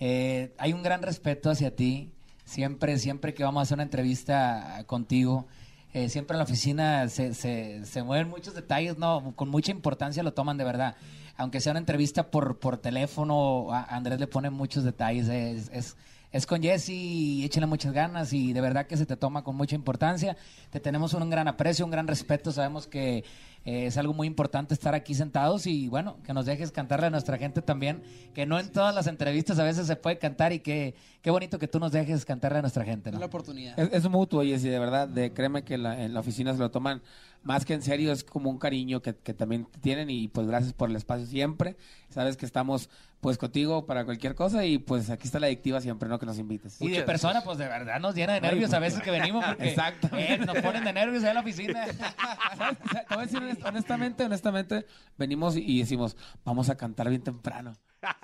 eh, 0.00 0.52
hay 0.58 0.72
un 0.72 0.82
gran 0.84 1.02
respeto 1.02 1.50
hacia 1.50 1.74
ti. 1.74 2.12
Siempre, 2.44 2.96
siempre 2.98 3.34
que 3.34 3.44
vamos 3.44 3.60
a 3.60 3.62
hacer 3.64 3.74
una 3.74 3.82
entrevista 3.82 4.82
contigo, 4.86 5.46
eh, 5.92 6.08
siempre 6.08 6.34
en 6.34 6.38
la 6.38 6.44
oficina 6.44 7.08
se, 7.08 7.34
se, 7.34 7.84
se 7.86 8.02
mueven 8.02 8.28
muchos 8.28 8.54
detalles, 8.54 8.98
¿no? 8.98 9.32
Con 9.36 9.48
mucha 9.48 9.70
importancia 9.70 10.22
lo 10.22 10.34
toman 10.34 10.58
de 10.58 10.64
verdad. 10.64 10.96
Aunque 11.36 11.60
sea 11.60 11.70
una 11.70 11.80
entrevista 11.80 12.30
por, 12.30 12.58
por 12.58 12.78
teléfono, 12.78 13.72
a 13.72 13.84
Andrés 13.84 14.20
le 14.20 14.26
pone 14.26 14.50
muchos 14.50 14.84
detalles. 14.84 15.28
Es, 15.28 15.70
es, 15.72 15.96
es 16.30 16.46
con 16.46 16.62
Jesse 16.62 16.90
y 16.90 17.44
échale 17.44 17.66
muchas 17.66 17.92
ganas 17.92 18.32
y 18.32 18.52
de 18.52 18.60
verdad 18.60 18.86
que 18.86 18.96
se 18.96 19.06
te 19.06 19.16
toma 19.16 19.42
con 19.44 19.56
mucha 19.56 19.74
importancia. 19.74 20.36
Te 20.70 20.80
tenemos 20.80 21.14
un 21.14 21.30
gran 21.30 21.48
aprecio, 21.48 21.84
un 21.84 21.90
gran 21.90 22.06
respeto. 22.06 22.52
Sabemos 22.52 22.86
que 22.86 23.24
eh, 23.64 23.86
es 23.86 23.96
algo 23.96 24.12
muy 24.14 24.26
importante 24.26 24.74
estar 24.74 24.94
aquí 24.94 25.14
sentados 25.14 25.66
y 25.66 25.88
bueno, 25.88 26.18
que 26.24 26.32
nos 26.34 26.46
dejes 26.46 26.70
cantarle 26.70 27.06
a 27.06 27.10
nuestra 27.10 27.38
gente 27.38 27.62
también, 27.62 28.02
que 28.34 28.46
no 28.46 28.58
en 28.60 28.70
todas 28.70 28.94
las 28.94 29.06
entrevistas 29.06 29.58
a 29.58 29.64
veces 29.64 29.86
se 29.86 29.96
puede 29.96 30.18
cantar 30.18 30.52
y 30.52 30.60
que 30.60 30.94
qué 31.22 31.30
bonito 31.30 31.58
que 31.58 31.66
tú 31.68 31.78
nos 31.80 31.92
dejes 31.92 32.24
cantarle 32.24 32.58
a 32.58 32.62
nuestra 32.62 32.84
gente. 32.84 33.10
Es 33.10 33.14
¿no? 33.14 33.20
la 33.20 33.26
oportunidad. 33.26 33.78
Es, 33.78 33.88
es 33.92 34.08
mutuo, 34.08 34.42
y 34.42 34.56
de 34.56 34.78
verdad, 34.78 35.08
de, 35.08 35.32
créeme 35.32 35.64
que 35.64 35.78
la- 35.78 36.02
en 36.04 36.14
la 36.14 36.20
oficina 36.20 36.52
se 36.52 36.58
lo 36.58 36.70
toman 36.70 37.02
más 37.42 37.64
que 37.64 37.72
en 37.74 37.82
serio, 37.82 38.12
es 38.12 38.24
como 38.24 38.50
un 38.50 38.58
cariño 38.58 39.00
que, 39.00 39.14
que 39.16 39.32
también 39.32 39.66
tienen 39.80 40.10
y 40.10 40.28
pues 40.28 40.46
gracias 40.46 40.72
por 40.72 40.90
el 40.90 40.96
espacio 40.96 41.24
siempre. 41.26 41.76
Sabes 42.10 42.36
que 42.36 42.44
estamos 42.44 42.90
pues 43.20 43.36
contigo 43.36 43.84
para 43.84 44.04
cualquier 44.04 44.34
cosa 44.36 44.64
y 44.64 44.78
pues 44.78 45.10
aquí 45.10 45.24
está 45.26 45.40
la 45.40 45.46
adictiva 45.48 45.80
siempre, 45.80 46.08
¿no? 46.08 46.18
Que 46.20 46.26
nos 46.26 46.38
invites. 46.38 46.80
Y 46.80 46.88
de 46.90 47.02
persona, 47.02 47.42
pues 47.42 47.58
de 47.58 47.66
verdad 47.66 47.98
nos 47.98 48.14
llena 48.14 48.34
de 48.34 48.40
nervios 48.40 48.72
a 48.72 48.78
veces 48.78 49.00
que 49.02 49.10
venimos 49.10 49.44
porque 49.44 49.68
Exacto. 49.70 50.08
eh, 50.16 50.38
nos 50.38 50.56
ponen 50.58 50.84
de 50.84 50.92
nervios 50.92 51.22
ahí 51.24 51.30
en 51.30 51.34
la 51.34 51.40
oficina. 51.40 51.84
¿Sabes? 52.56 52.78
O 52.84 52.88
sea, 52.90 53.04
Te 53.04 53.14
voy 53.16 53.24
a 53.24 53.26
decir 53.26 53.40
honest- 53.42 53.64
honestamente, 53.68 54.24
honestamente, 54.24 54.86
venimos 55.16 55.56
y- 55.56 55.80
decimos, 55.80 56.16
vamos 56.44 56.70
a 56.70 56.76
cantar 56.76 57.08
bien 57.08 57.22
temprano. 57.22 57.72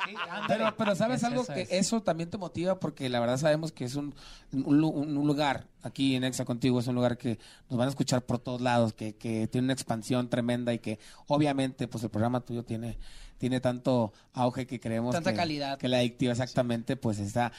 Sí. 0.07 0.15
Pero, 0.47 0.73
pero 0.77 0.95
sabes 0.95 1.19
Es- 1.19 1.25
algo 1.25 1.43
eso 1.43 1.53
que 1.53 1.63
es. 1.63 1.73
eso 1.73 2.01
también 2.03 2.31
te 2.31 2.39
motiva 2.39 2.79
porque 2.79 3.09
la 3.09 3.19
verdad 3.19 3.37
sabemos 3.39 3.73
que 3.73 3.85
es 3.85 3.97
un, 3.97 4.15
un 4.53 5.27
lugar 5.27 5.67
aquí 5.83 6.15
en 6.15 6.23
Exa 6.23 6.45
contigo, 6.45 6.79
es 6.79 6.87
un 6.87 6.95
lugar 6.95 7.19
que 7.19 7.41
nos 7.69 7.77
van 7.79 7.87
a 7.87 7.91
escuchar 7.91 8.23
por 8.25 8.39
todos 8.39 8.61
lados, 8.61 8.93
que, 8.95 9.17
que 9.17 9.49
tiene 9.49 9.65
una 9.65 9.73
expansión 9.73 10.31
tremenda 10.31 10.73
y 10.73 10.79
que 10.79 11.01
obviamente 11.27 11.89
pues 11.89 12.05
el 12.05 12.11
programa 12.11 12.41
tuyo 12.41 12.63
tiene 12.65 12.99
tiene 13.45 13.61
tanto 13.61 14.15
auge 14.33 14.67
que 14.67 14.81
creemos 14.81 15.15
Tanta 15.15 15.33
que, 15.33 15.37
calidad. 15.37 15.77
que 15.77 15.87
la 15.87 15.99
adictiva 15.99 16.33
exactamente 16.33 16.97
pues 16.97 17.19
está 17.19 17.53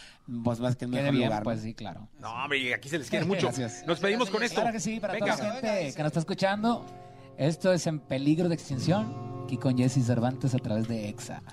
pues 0.44 0.60
más 0.60 0.76
que 0.76 0.88
Quede 0.88 0.96
mejor 0.98 1.12
bien, 1.12 1.26
lugar. 1.28 1.44
pues 1.44 1.62
sí, 1.62 1.76
claro. 1.76 2.10
No, 2.20 2.34
hombre, 2.34 2.74
aquí 2.74 2.90
se 2.90 2.98
les 2.98 3.08
quiere 3.08 3.24
mucho. 3.28 3.44
Gracias. 3.50 3.84
Nos 3.86 4.00
pedimos 4.00 4.32
con 4.32 4.42
esto. 4.42 4.62
Claro 4.62 4.74
que 4.74 4.80
sí, 4.80 5.00
para 5.00 5.14
Venga. 5.14 5.36
toda 5.38 5.48
la 5.48 5.54
gente 5.62 5.94
que 5.96 6.02
nos 6.02 6.08
está 6.10 6.20
escuchando. 6.22 6.84
Esto 7.38 7.72
es 7.72 7.86
En 7.86 8.00
Peligro 8.00 8.50
de 8.50 8.56
Extinción, 8.56 9.44
aquí 9.46 9.58
con 9.58 9.78
Jesse 9.78 10.04
Cervantes 10.04 10.56
a 10.56 10.58
través 10.58 10.88
de 10.88 11.08
EXA. 11.08 11.44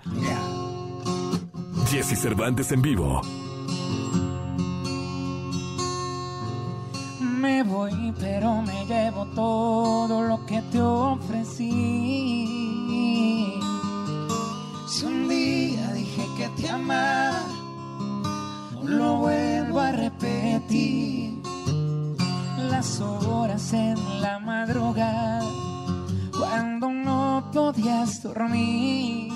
Jesse 1.90 2.18
Cervantes 2.18 2.72
en 2.72 2.80
vivo. 2.80 3.20
Me 7.20 7.62
voy, 7.64 8.14
pero 8.18 8.62
me 8.62 8.86
llevo 8.86 9.26
todo 9.34 10.22
lo 10.22 10.46
que 10.46 10.62
te 10.72 10.80
ofrecí. 10.80 11.68
Si 14.92 15.06
un 15.06 15.26
día 15.26 15.90
dije 15.94 16.22
que 16.36 16.48
te 16.50 16.68
amaba, 16.68 17.46
lo 18.84 19.16
vuelvo 19.20 19.80
a 19.80 19.90
repetir. 19.90 21.40
Las 22.58 23.00
horas 23.00 23.72
en 23.72 23.96
la 24.20 24.38
madrugada, 24.38 25.48
cuando 26.38 26.90
no 26.90 27.42
podías 27.54 28.22
dormir. 28.22 29.32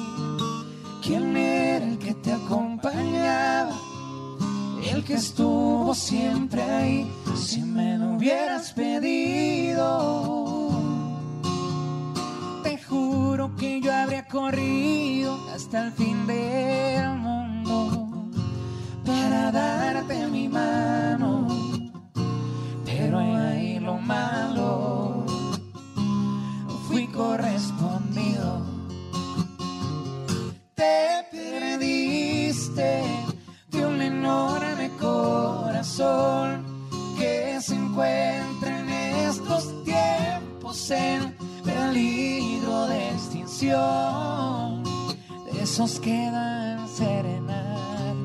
¿Quién 1.03 1.35
era 1.35 1.87
el 1.87 1.99
que 2.01 2.13
te 2.13 2.35
acompañaba? 2.35 3.73
El 4.93 5.03
que 5.05 5.15
estuvo 5.15 5.95
siempre 5.95 6.63
ahí, 6.65 7.11
si 7.35 7.63
me 7.63 7.97
lo 7.97 8.17
hubieras 8.17 8.75
pedido. 8.75 10.46
Que 13.59 13.81
yo 13.81 13.93
habría 13.93 14.27
corrido 14.27 15.39
hasta 15.55 15.87
el 15.87 15.93
fin 15.93 16.27
del 16.27 17.09
mundo 17.19 18.31
para 19.05 19.51
darte 19.51 20.27
mi 20.27 20.49
mano. 20.49 21.47
Pero 22.85 23.19
ahí 23.19 23.79
lo 23.79 23.97
malo, 23.97 25.25
fui 26.89 27.07
correspondido. 27.09 28.66
De 43.61 45.63
esos 45.63 45.99
que 45.99 46.31
dan 46.31 46.87
serenata, 46.87 48.21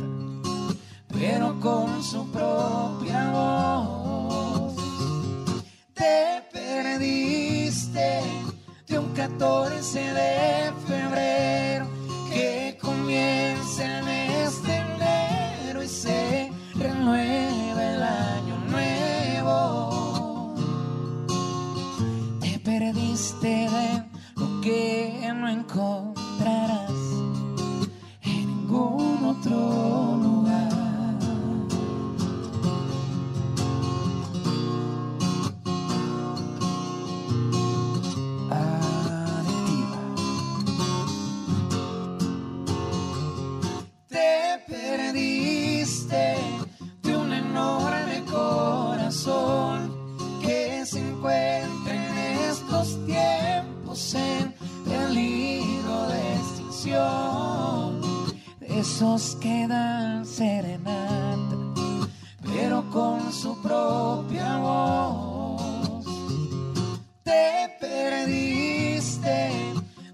pero 1.08 1.58
con 1.62 2.04
su 2.04 2.30
propia 2.32 3.32
voz. 3.32 4.76
Te 5.94 6.44
perdiste 6.52 8.22
de 8.88 9.00
un 9.00 9.14
14 9.14 10.00
de 10.00 10.74
febrero 10.86 11.61
ningún 29.50 30.01
esos 59.02 59.36
que 59.38 59.68
dan 59.68 60.24
serenata, 60.28 61.58
pero 62.44 62.88
con 62.92 63.34
su 63.34 63.60
propia 63.60 64.58
voz. 64.58 66.06
Te 67.24 67.78
perdiste 67.80 69.50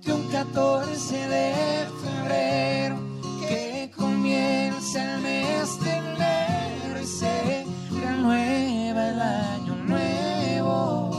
de 0.05 0.13
un 0.13 0.29
14 0.29 1.27
de 1.27 1.85
febrero 2.01 2.95
que 3.41 3.91
comienza 3.93 5.03
el 5.03 5.21
mes 5.21 5.79
de 5.83 5.91
enero 5.91 7.01
y 7.01 7.05
se 7.05 7.65
renueva 7.91 9.09
el 9.09 9.19
año 9.19 9.75
nuevo. 9.85 11.11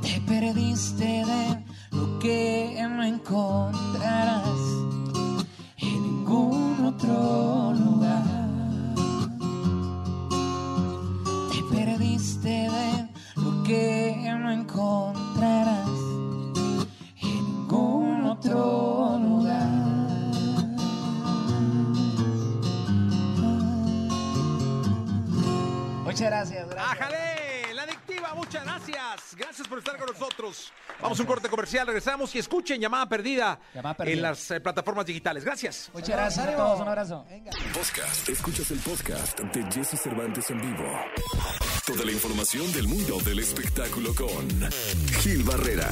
Te 0.00 0.22
perdiste 0.22 1.04
de 1.04 1.64
lo 1.90 2.18
que 2.18 2.82
no 2.88 3.04
encontrarás 3.04 4.57
gracias. 26.98 27.20
¡Ájale! 27.22 27.74
La 27.74 27.82
adictiva, 27.84 28.34
muchas 28.34 28.64
gracias. 28.64 29.36
Gracias 29.36 29.68
por 29.68 29.78
estar 29.78 29.96
con 29.98 30.06
nosotros. 30.08 30.72
Vamos 31.00 31.18
a 31.18 31.22
un 31.22 31.28
corte 31.28 31.48
comercial, 31.48 31.86
regresamos 31.86 32.34
y 32.34 32.38
escuchen 32.40 32.80
Llamada 32.80 33.08
Perdida, 33.08 33.58
Llamada 33.72 33.94
Perdida. 33.96 34.16
en 34.16 34.22
las 34.22 34.50
eh, 34.50 34.60
plataformas 34.60 35.06
digitales. 35.06 35.44
Gracias. 35.44 35.90
Muchas 35.92 36.08
gracias 36.08 36.46
a 36.46 36.56
todos. 36.56 36.80
Un 36.80 36.88
abrazo. 36.88 37.24
Podcast. 37.72 38.28
Escuchas 38.28 38.70
el 38.72 38.78
podcast 38.80 39.38
de 39.38 39.72
Jesse 39.72 40.00
Cervantes 40.00 40.50
en 40.50 40.60
vivo. 40.60 40.88
Toda 41.86 42.04
la 42.04 42.12
información 42.12 42.70
del 42.72 42.88
mundo 42.88 43.18
del 43.20 43.38
espectáculo 43.38 44.14
con 44.14 44.48
Gil 45.20 45.44
Barrera. 45.44 45.88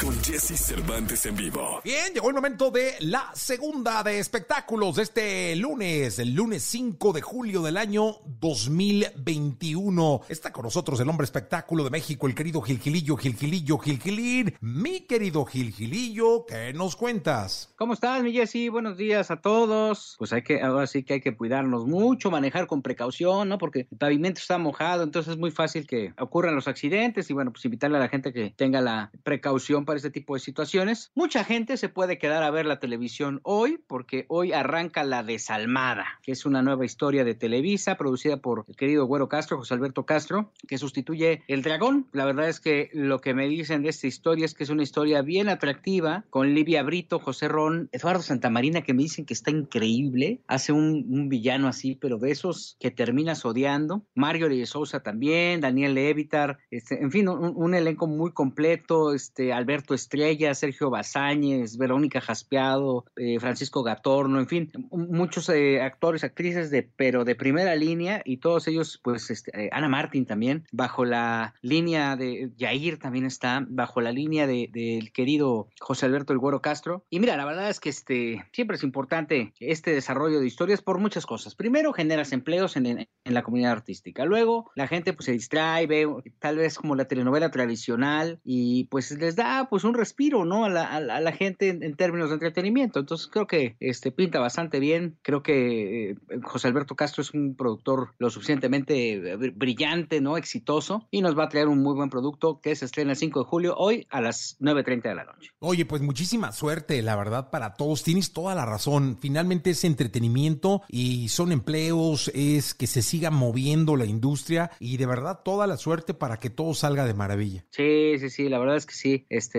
Con 0.00 0.18
Jesse 0.24 0.58
Cervantes 0.58 1.26
en 1.26 1.36
vivo. 1.36 1.82
Bien, 1.84 2.14
llegó 2.14 2.28
el 2.28 2.34
momento 2.34 2.70
de 2.70 2.94
la 3.00 3.30
segunda 3.34 4.02
de 4.02 4.18
espectáculos 4.18 4.96
de 4.96 5.02
este 5.02 5.56
lunes, 5.56 6.18
el 6.18 6.32
lunes 6.32 6.62
5 6.62 7.12
de 7.12 7.20
julio 7.20 7.60
del 7.60 7.76
año 7.76 8.16
2021. 8.24 10.22
Está 10.30 10.52
con 10.52 10.64
nosotros 10.64 10.98
el 11.00 11.08
hombre 11.10 11.26
espectáculo 11.26 11.84
de 11.84 11.90
México, 11.90 12.26
el 12.26 12.34
querido 12.34 12.62
Gilgilillo, 12.62 13.14
Gilgilillo, 13.16 13.76
Gilgilín. 13.76 14.54
Mi 14.62 15.00
querido 15.00 15.44
Gilgilillo, 15.44 16.46
¿qué 16.46 16.72
nos 16.72 16.96
cuentas? 16.96 17.74
¿Cómo 17.76 17.92
estás, 17.92 18.22
mi 18.22 18.32
Jessy? 18.32 18.70
Buenos 18.70 18.96
días 18.96 19.30
a 19.30 19.42
todos. 19.42 20.14
Pues 20.18 20.32
hay 20.32 20.42
que, 20.42 20.62
ahora 20.62 20.86
sí 20.86 21.02
que 21.02 21.14
hay 21.14 21.20
que 21.20 21.36
cuidarnos 21.36 21.86
mucho, 21.86 22.30
manejar 22.30 22.66
con 22.66 22.80
precaución, 22.80 23.50
¿no? 23.50 23.58
Porque 23.58 23.86
el 23.90 23.98
pavimento 23.98 24.40
está 24.40 24.56
mojado, 24.56 25.02
entonces 25.02 25.32
es 25.32 25.38
muy 25.38 25.50
fácil 25.50 25.86
que 25.86 26.14
ocurran 26.18 26.54
los 26.54 26.68
accidentes 26.68 27.28
y 27.28 27.34
bueno, 27.34 27.52
pues 27.52 27.66
invitarle 27.66 27.98
a 27.98 28.00
la 28.00 28.08
gente 28.08 28.32
que 28.32 28.54
tenga 28.56 28.80
la 28.80 29.10
precaución 29.22 29.84
para 29.90 29.96
este 29.96 30.12
tipo 30.12 30.34
de 30.34 30.40
situaciones. 30.40 31.10
Mucha 31.16 31.42
gente 31.42 31.76
se 31.76 31.88
puede 31.88 32.16
quedar 32.16 32.44
a 32.44 32.50
ver 32.52 32.64
la 32.64 32.78
televisión 32.78 33.40
hoy 33.42 33.82
porque 33.88 34.24
hoy 34.28 34.52
arranca 34.52 35.02
La 35.02 35.24
Desalmada, 35.24 36.20
que 36.22 36.30
es 36.30 36.46
una 36.46 36.62
nueva 36.62 36.84
historia 36.84 37.24
de 37.24 37.34
Televisa 37.34 37.96
producida 37.96 38.36
por 38.36 38.64
el 38.68 38.76
querido 38.76 39.04
Güero 39.06 39.28
Castro, 39.28 39.56
José 39.56 39.74
Alberto 39.74 40.06
Castro, 40.06 40.52
que 40.68 40.78
sustituye 40.78 41.42
El 41.48 41.62
Dragón. 41.62 42.06
La 42.12 42.24
verdad 42.24 42.48
es 42.48 42.60
que 42.60 42.88
lo 42.92 43.20
que 43.20 43.34
me 43.34 43.48
dicen 43.48 43.82
de 43.82 43.88
esta 43.88 44.06
historia 44.06 44.44
es 44.44 44.54
que 44.54 44.62
es 44.62 44.70
una 44.70 44.84
historia 44.84 45.22
bien 45.22 45.48
atractiva 45.48 46.24
con 46.30 46.54
Livia 46.54 46.84
Brito, 46.84 47.18
José 47.18 47.48
Ron, 47.48 47.88
Eduardo 47.90 48.22
Santamarina, 48.22 48.82
que 48.82 48.94
me 48.94 49.02
dicen 49.02 49.26
que 49.26 49.34
está 49.34 49.50
increíble. 49.50 50.40
Hace 50.46 50.70
un, 50.70 51.28
villano 51.28 51.66
así, 51.66 51.96
pero 51.96 52.18
de 52.18 52.30
esos 52.30 52.76
que 52.78 52.92
terminas 52.92 53.44
odiando. 53.44 54.04
Mario 54.14 54.48
de 54.48 54.64
Sousa 54.66 55.00
también, 55.00 55.60
Daniel 55.60 55.94
Levitar, 55.94 56.58
este, 56.70 57.02
en 57.02 57.10
fin, 57.10 57.28
un, 57.28 57.54
un 57.56 57.74
elenco 57.74 58.06
muy 58.06 58.30
completo. 58.30 59.14
Este, 59.14 59.52
Alberto 59.52 59.79
Estrella, 59.94 60.54
Sergio 60.54 60.90
Bazáñez, 60.90 61.76
Verónica 61.76 62.20
Jaspeado, 62.20 63.04
eh, 63.16 63.38
Francisco 63.40 63.82
Gatorno, 63.82 64.38
en 64.40 64.46
fin, 64.48 64.70
muchos 64.90 65.48
eh, 65.48 65.80
actores, 65.82 66.24
actrices 66.24 66.70
de, 66.70 66.82
pero 66.96 67.24
de 67.24 67.34
primera 67.34 67.74
línea 67.76 68.22
y 68.24 68.38
todos 68.38 68.68
ellos, 68.68 69.00
pues, 69.02 69.30
este, 69.30 69.50
eh, 69.66 69.70
Ana 69.72 69.88
Martín 69.88 70.26
también, 70.26 70.64
bajo 70.72 71.04
la 71.04 71.54
línea 71.62 72.16
de 72.16 72.50
Yair 72.56 72.98
también 72.98 73.24
está, 73.26 73.64
bajo 73.68 74.00
la 74.00 74.12
línea 74.12 74.46
de- 74.46 74.68
del 74.72 75.12
querido 75.12 75.68
José 75.80 76.06
Alberto 76.06 76.32
El 76.32 76.38
Güero 76.38 76.60
Castro. 76.62 77.04
Y 77.10 77.20
mira, 77.20 77.36
la 77.36 77.44
verdad 77.44 77.70
es 77.70 77.80
que 77.80 77.88
este, 77.90 78.44
siempre 78.52 78.76
es 78.76 78.82
importante 78.82 79.52
este 79.60 79.92
desarrollo 79.92 80.40
de 80.40 80.46
historias 80.46 80.82
por 80.82 80.98
muchas 80.98 81.26
cosas. 81.26 81.54
Primero, 81.54 81.92
generas 81.92 82.32
empleos 82.32 82.76
en, 82.76 82.86
en- 82.86 83.08
en 83.24 83.34
la 83.34 83.42
comunidad 83.42 83.72
artística. 83.72 84.24
Luego, 84.24 84.70
la 84.74 84.86
gente 84.88 85.12
pues 85.12 85.26
se 85.26 85.32
distrae, 85.32 85.86
ve 85.86 86.06
tal 86.38 86.56
vez 86.56 86.76
como 86.76 86.94
la 86.96 87.04
telenovela 87.06 87.50
tradicional 87.50 88.40
y 88.44 88.84
pues 88.84 89.10
les 89.12 89.36
da 89.36 89.68
pues 89.70 89.84
un 89.84 89.94
respiro, 89.94 90.44
¿no? 90.44 90.64
A 90.64 90.68
la, 90.68 90.84
a 90.84 91.00
la- 91.00 91.16
a 91.16 91.20
la 91.20 91.32
gente 91.32 91.68
en, 91.68 91.82
en 91.82 91.94
términos 91.94 92.28
de 92.30 92.34
entretenimiento. 92.34 92.98
Entonces 93.00 93.28
creo 93.28 93.46
que 93.46 93.76
este 93.80 94.10
pinta 94.12 94.40
bastante 94.40 94.80
bien. 94.80 95.16
Creo 95.22 95.42
que 95.42 96.10
eh, 96.10 96.16
José 96.42 96.68
Alberto 96.68 96.94
Castro 96.96 97.22
es 97.22 97.32
un 97.32 97.54
productor 97.56 98.14
lo 98.18 98.28
suficientemente 98.30 99.20
br- 99.38 99.52
brillante, 99.54 100.20
¿no? 100.20 100.36
Exitoso 100.36 101.06
y 101.10 101.22
nos 101.22 101.38
va 101.38 101.44
a 101.44 101.48
traer 101.48 101.68
un 101.68 101.82
muy 101.82 101.94
buen 101.94 102.10
producto 102.10 102.60
que 102.60 102.74
se 102.76 102.84
estrena 102.84 103.12
el 103.12 103.16
5 103.16 103.40
de 103.40 103.44
julio 103.46 103.74
hoy 103.76 104.06
a 104.10 104.20
las 104.20 104.56
9.30 104.60 105.02
de 105.02 105.14
la 105.14 105.24
noche. 105.24 105.50
Oye, 105.60 105.86
pues 105.86 106.02
muchísima 106.02 106.52
suerte, 106.52 107.00
la 107.02 107.16
verdad, 107.16 107.50
para 107.50 107.74
todos. 107.74 108.02
Tienes 108.02 108.32
toda 108.32 108.54
la 108.54 108.66
razón. 108.66 109.18
Finalmente 109.20 109.70
es 109.70 109.84
entretenimiento 109.84 110.82
y 110.88 111.28
son 111.28 111.52
empleos, 111.52 112.30
es 112.34 112.74
que 112.74 112.86
se 112.86 113.02
siga 113.02 113.30
moviendo 113.30 113.96
la 113.96 114.06
industria 114.06 114.70
y 114.80 114.96
de 114.96 115.06
verdad 115.06 115.40
toda 115.44 115.66
la 115.66 115.76
suerte 115.76 116.14
para 116.14 116.38
que 116.38 116.50
todo 116.50 116.74
salga 116.74 117.04
de 117.06 117.14
maravilla. 117.14 117.64
Sí, 117.70 118.14
sí, 118.18 118.30
sí, 118.30 118.48
la 118.48 118.58
verdad 118.58 118.76
es 118.76 118.86
que 118.86 118.94
sí, 118.94 119.26
este, 119.28 119.49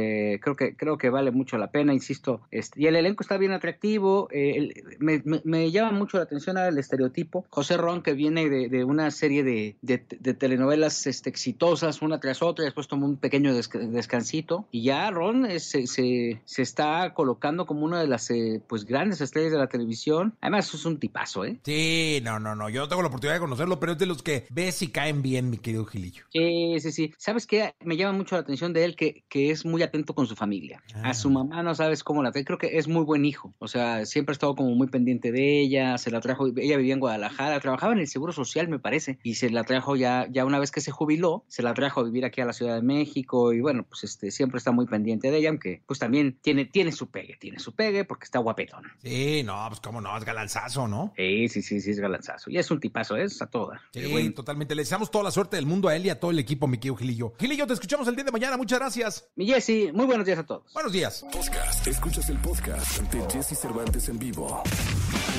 creo 0.42 0.56
que, 0.56 0.76
creo 0.76 0.98
que 0.98 1.10
vale 1.10 1.32
mucho 1.32 1.58
la 1.58 1.72
pena, 1.72 1.94
insisto, 1.94 2.42
este, 2.52 2.82
y 2.82 2.88
el 2.88 2.96
elenco 2.96 3.24
está 3.24 3.38
bien 3.38 3.52
atractivo, 3.52 4.28
eh, 4.32 4.54
el- 4.58 4.84
me, 5.00 5.22
me- 5.26 5.42
me 5.44 5.72
llama 5.72 5.92
mucho 5.98 6.18
la 6.18 6.24
atención 6.24 6.58
el 6.58 6.78
estereotipo, 6.78 7.46
José 7.50 7.78
Ron 7.78 8.02
que 8.02 8.14
viene 8.14 8.50
de, 8.50 8.70
de 8.70 8.84
una 8.84 9.10
serie 9.12 9.44
de, 9.44 9.76
de- 9.82 10.04
de 10.20 10.34
telenovelas 10.34 11.08
este, 11.08 11.30
exitosas, 11.30 12.02
una 12.02 12.20
tras 12.20 12.42
otra, 12.42 12.64
y 12.64 12.68
después 12.68 12.88
tomó 12.88 13.06
un 13.06 13.18
pequeño 13.18 13.54
desca- 13.56 13.80
descansito, 13.80 14.68
y 14.72 14.84
ya 14.84 15.10
Ron 15.12 15.46
es- 15.46 15.64
se, 15.70 15.88
se, 15.88 16.42
se 16.46 16.62
está 16.62 17.14
colocando 17.14 17.66
como 17.66 17.86
una 17.86 18.00
de 18.02 18.08
las, 18.08 18.30
eh, 18.32 18.62
pues, 18.68 18.86
grandes 18.86 19.22
estrellas 19.22 19.52
de 19.52 19.58
la 19.58 19.68
televisión, 19.68 20.36
además 20.42 20.74
es 20.74 20.86
un 20.86 20.98
tipazo, 21.00 21.46
¿eh? 21.46 21.60
Sí, 21.64 22.20
no, 22.24 22.40
no, 22.40 22.56
no. 22.56 22.70
Yo 22.70 22.82
no 22.82 22.88
tengo 22.88 23.02
la 23.02 23.08
oportunidad 23.08 23.36
de 23.36 23.40
conocerlo, 23.42 23.80
pero 23.80 23.94
es 23.94 23.98
de 23.98 24.06
los 24.06 24.22
que 24.24 24.46
ves 24.50 24.82
y 24.82 24.88
caen 24.90 25.22
bien, 25.22 25.50
mi 25.50 25.58
querido 25.58 25.86
Gilillo. 25.86 26.24
Sí, 26.32 26.76
sí, 26.80 26.92
sí. 26.92 27.14
¿Sabes 27.18 27.48
qué? 27.48 27.74
Me 27.84 27.98
llama 27.98 28.18
mucho 28.18 28.36
la 28.36 28.42
atención 28.42 28.74
de 28.74 28.84
él 28.86 28.96
que, 28.96 29.24
que 29.30 29.52
es 29.52 29.66
muy 29.66 29.81
muy 29.82 29.88
atento 29.88 30.14
con 30.14 30.28
su 30.28 30.36
familia. 30.36 30.84
A 31.04 31.14
su 31.14 31.30
mamá 31.30 31.64
no 31.64 31.74
sabes 31.74 32.04
cómo 32.04 32.22
la 32.22 32.32
creo 32.32 32.58
que 32.58 32.78
es 32.78 32.88
muy 32.88 33.04
buen 33.04 33.26
hijo. 33.26 33.54
O 33.60 33.68
sea, 33.68 34.06
siempre 34.06 34.32
ha 34.32 34.36
estado 34.36 34.56
como 34.56 34.76
muy 34.76 34.88
pendiente 34.88 35.32
de 35.32 35.60
ella, 35.60 35.98
se 35.98 36.12
la 36.12 36.22
trajo, 36.22 36.48
ella 36.56 36.78
vivía 36.78 36.94
en 36.94 37.00
Guadalajara, 37.00 37.60
trabajaba 37.60 37.94
en 37.94 38.00
el 38.00 38.08
Seguro 38.08 38.32
Social, 38.32 38.68
me 38.68 38.80
parece, 38.80 39.20
y 39.24 39.36
se 39.36 39.50
la 39.50 39.64
trajo 39.64 39.96
ya, 39.96 40.28
ya 40.30 40.46
una 40.46 40.60
vez 40.60 40.72
que 40.72 40.82
se 40.82 40.92
jubiló, 40.92 41.44
se 41.48 41.64
la 41.64 41.74
trajo 41.74 42.02
a 42.02 42.04
vivir 42.04 42.26
aquí 42.26 42.42
a 42.42 42.46
la 42.46 42.54
Ciudad 42.54 42.76
de 42.76 42.82
México, 42.82 43.54
y 43.54 43.62
bueno, 43.62 43.86
pues 43.88 44.04
este, 44.04 44.32
siempre 44.32 44.58
está 44.58 44.72
muy 44.72 44.86
pendiente 44.86 45.32
de 45.32 45.38
ella, 45.38 45.50
aunque 45.50 45.82
pues 45.86 46.00
también 46.00 46.38
tiene, 46.42 46.66
tiene 46.66 46.92
su 46.92 47.10
pegue, 47.10 47.38
tiene 47.40 47.60
su 47.60 47.74
pegue 47.74 48.06
porque 48.06 48.26
está 48.26 48.40
guapetón. 48.40 48.84
Sí, 49.04 49.42
no, 49.44 49.66
pues 49.68 49.80
cómo 49.80 50.00
no, 50.00 50.16
es 50.18 50.24
galanzazo, 50.24 50.88
¿no? 50.88 51.14
Sí, 51.18 51.48
sí, 51.50 51.62
sí, 51.62 51.82
sí, 51.82 51.92
es 51.92 52.00
galanzazo. 52.00 52.50
Y 52.50 52.58
es 52.58 52.70
un 52.72 52.80
tipazo, 52.80 53.18
es 53.18 53.42
a 53.42 53.48
toda. 53.48 53.82
Sí, 53.94 54.30
totalmente. 54.32 54.76
Le 54.76 54.84
deseamos 54.84 55.12
toda 55.12 55.24
la 55.24 55.32
suerte 55.32 55.56
del 55.58 55.66
mundo 55.66 55.88
a 55.88 55.96
él 55.96 56.06
y 56.06 56.10
a 56.10 56.20
todo 56.20 56.32
el 56.32 56.40
equipo, 56.40 56.68
mi 56.68 56.78
querido 56.78 56.96
Gilillo. 56.96 57.34
Gilillo, 57.40 57.68
te 57.68 57.74
escuchamos 57.74 58.08
el 58.08 58.16
día 58.16 58.24
de 58.24 58.32
mañana, 58.32 58.58
muchas 58.58 58.80
gracias. 58.80 59.30
Mi 59.36 59.48
Jesse, 59.48 59.71
muy 59.94 60.06
buenos 60.06 60.26
días 60.26 60.40
a 60.40 60.44
todos. 60.44 60.64
Buenos 60.74 60.92
días. 60.92 61.26
Podcast, 61.32 61.88
escuchas 61.88 62.30
el 62.30 62.38
podcast 62.38 63.02
de 63.14 63.22
Jesse 63.32 63.58
Cervantes 63.58 64.10
en 64.10 64.20
vivo. 64.20 64.64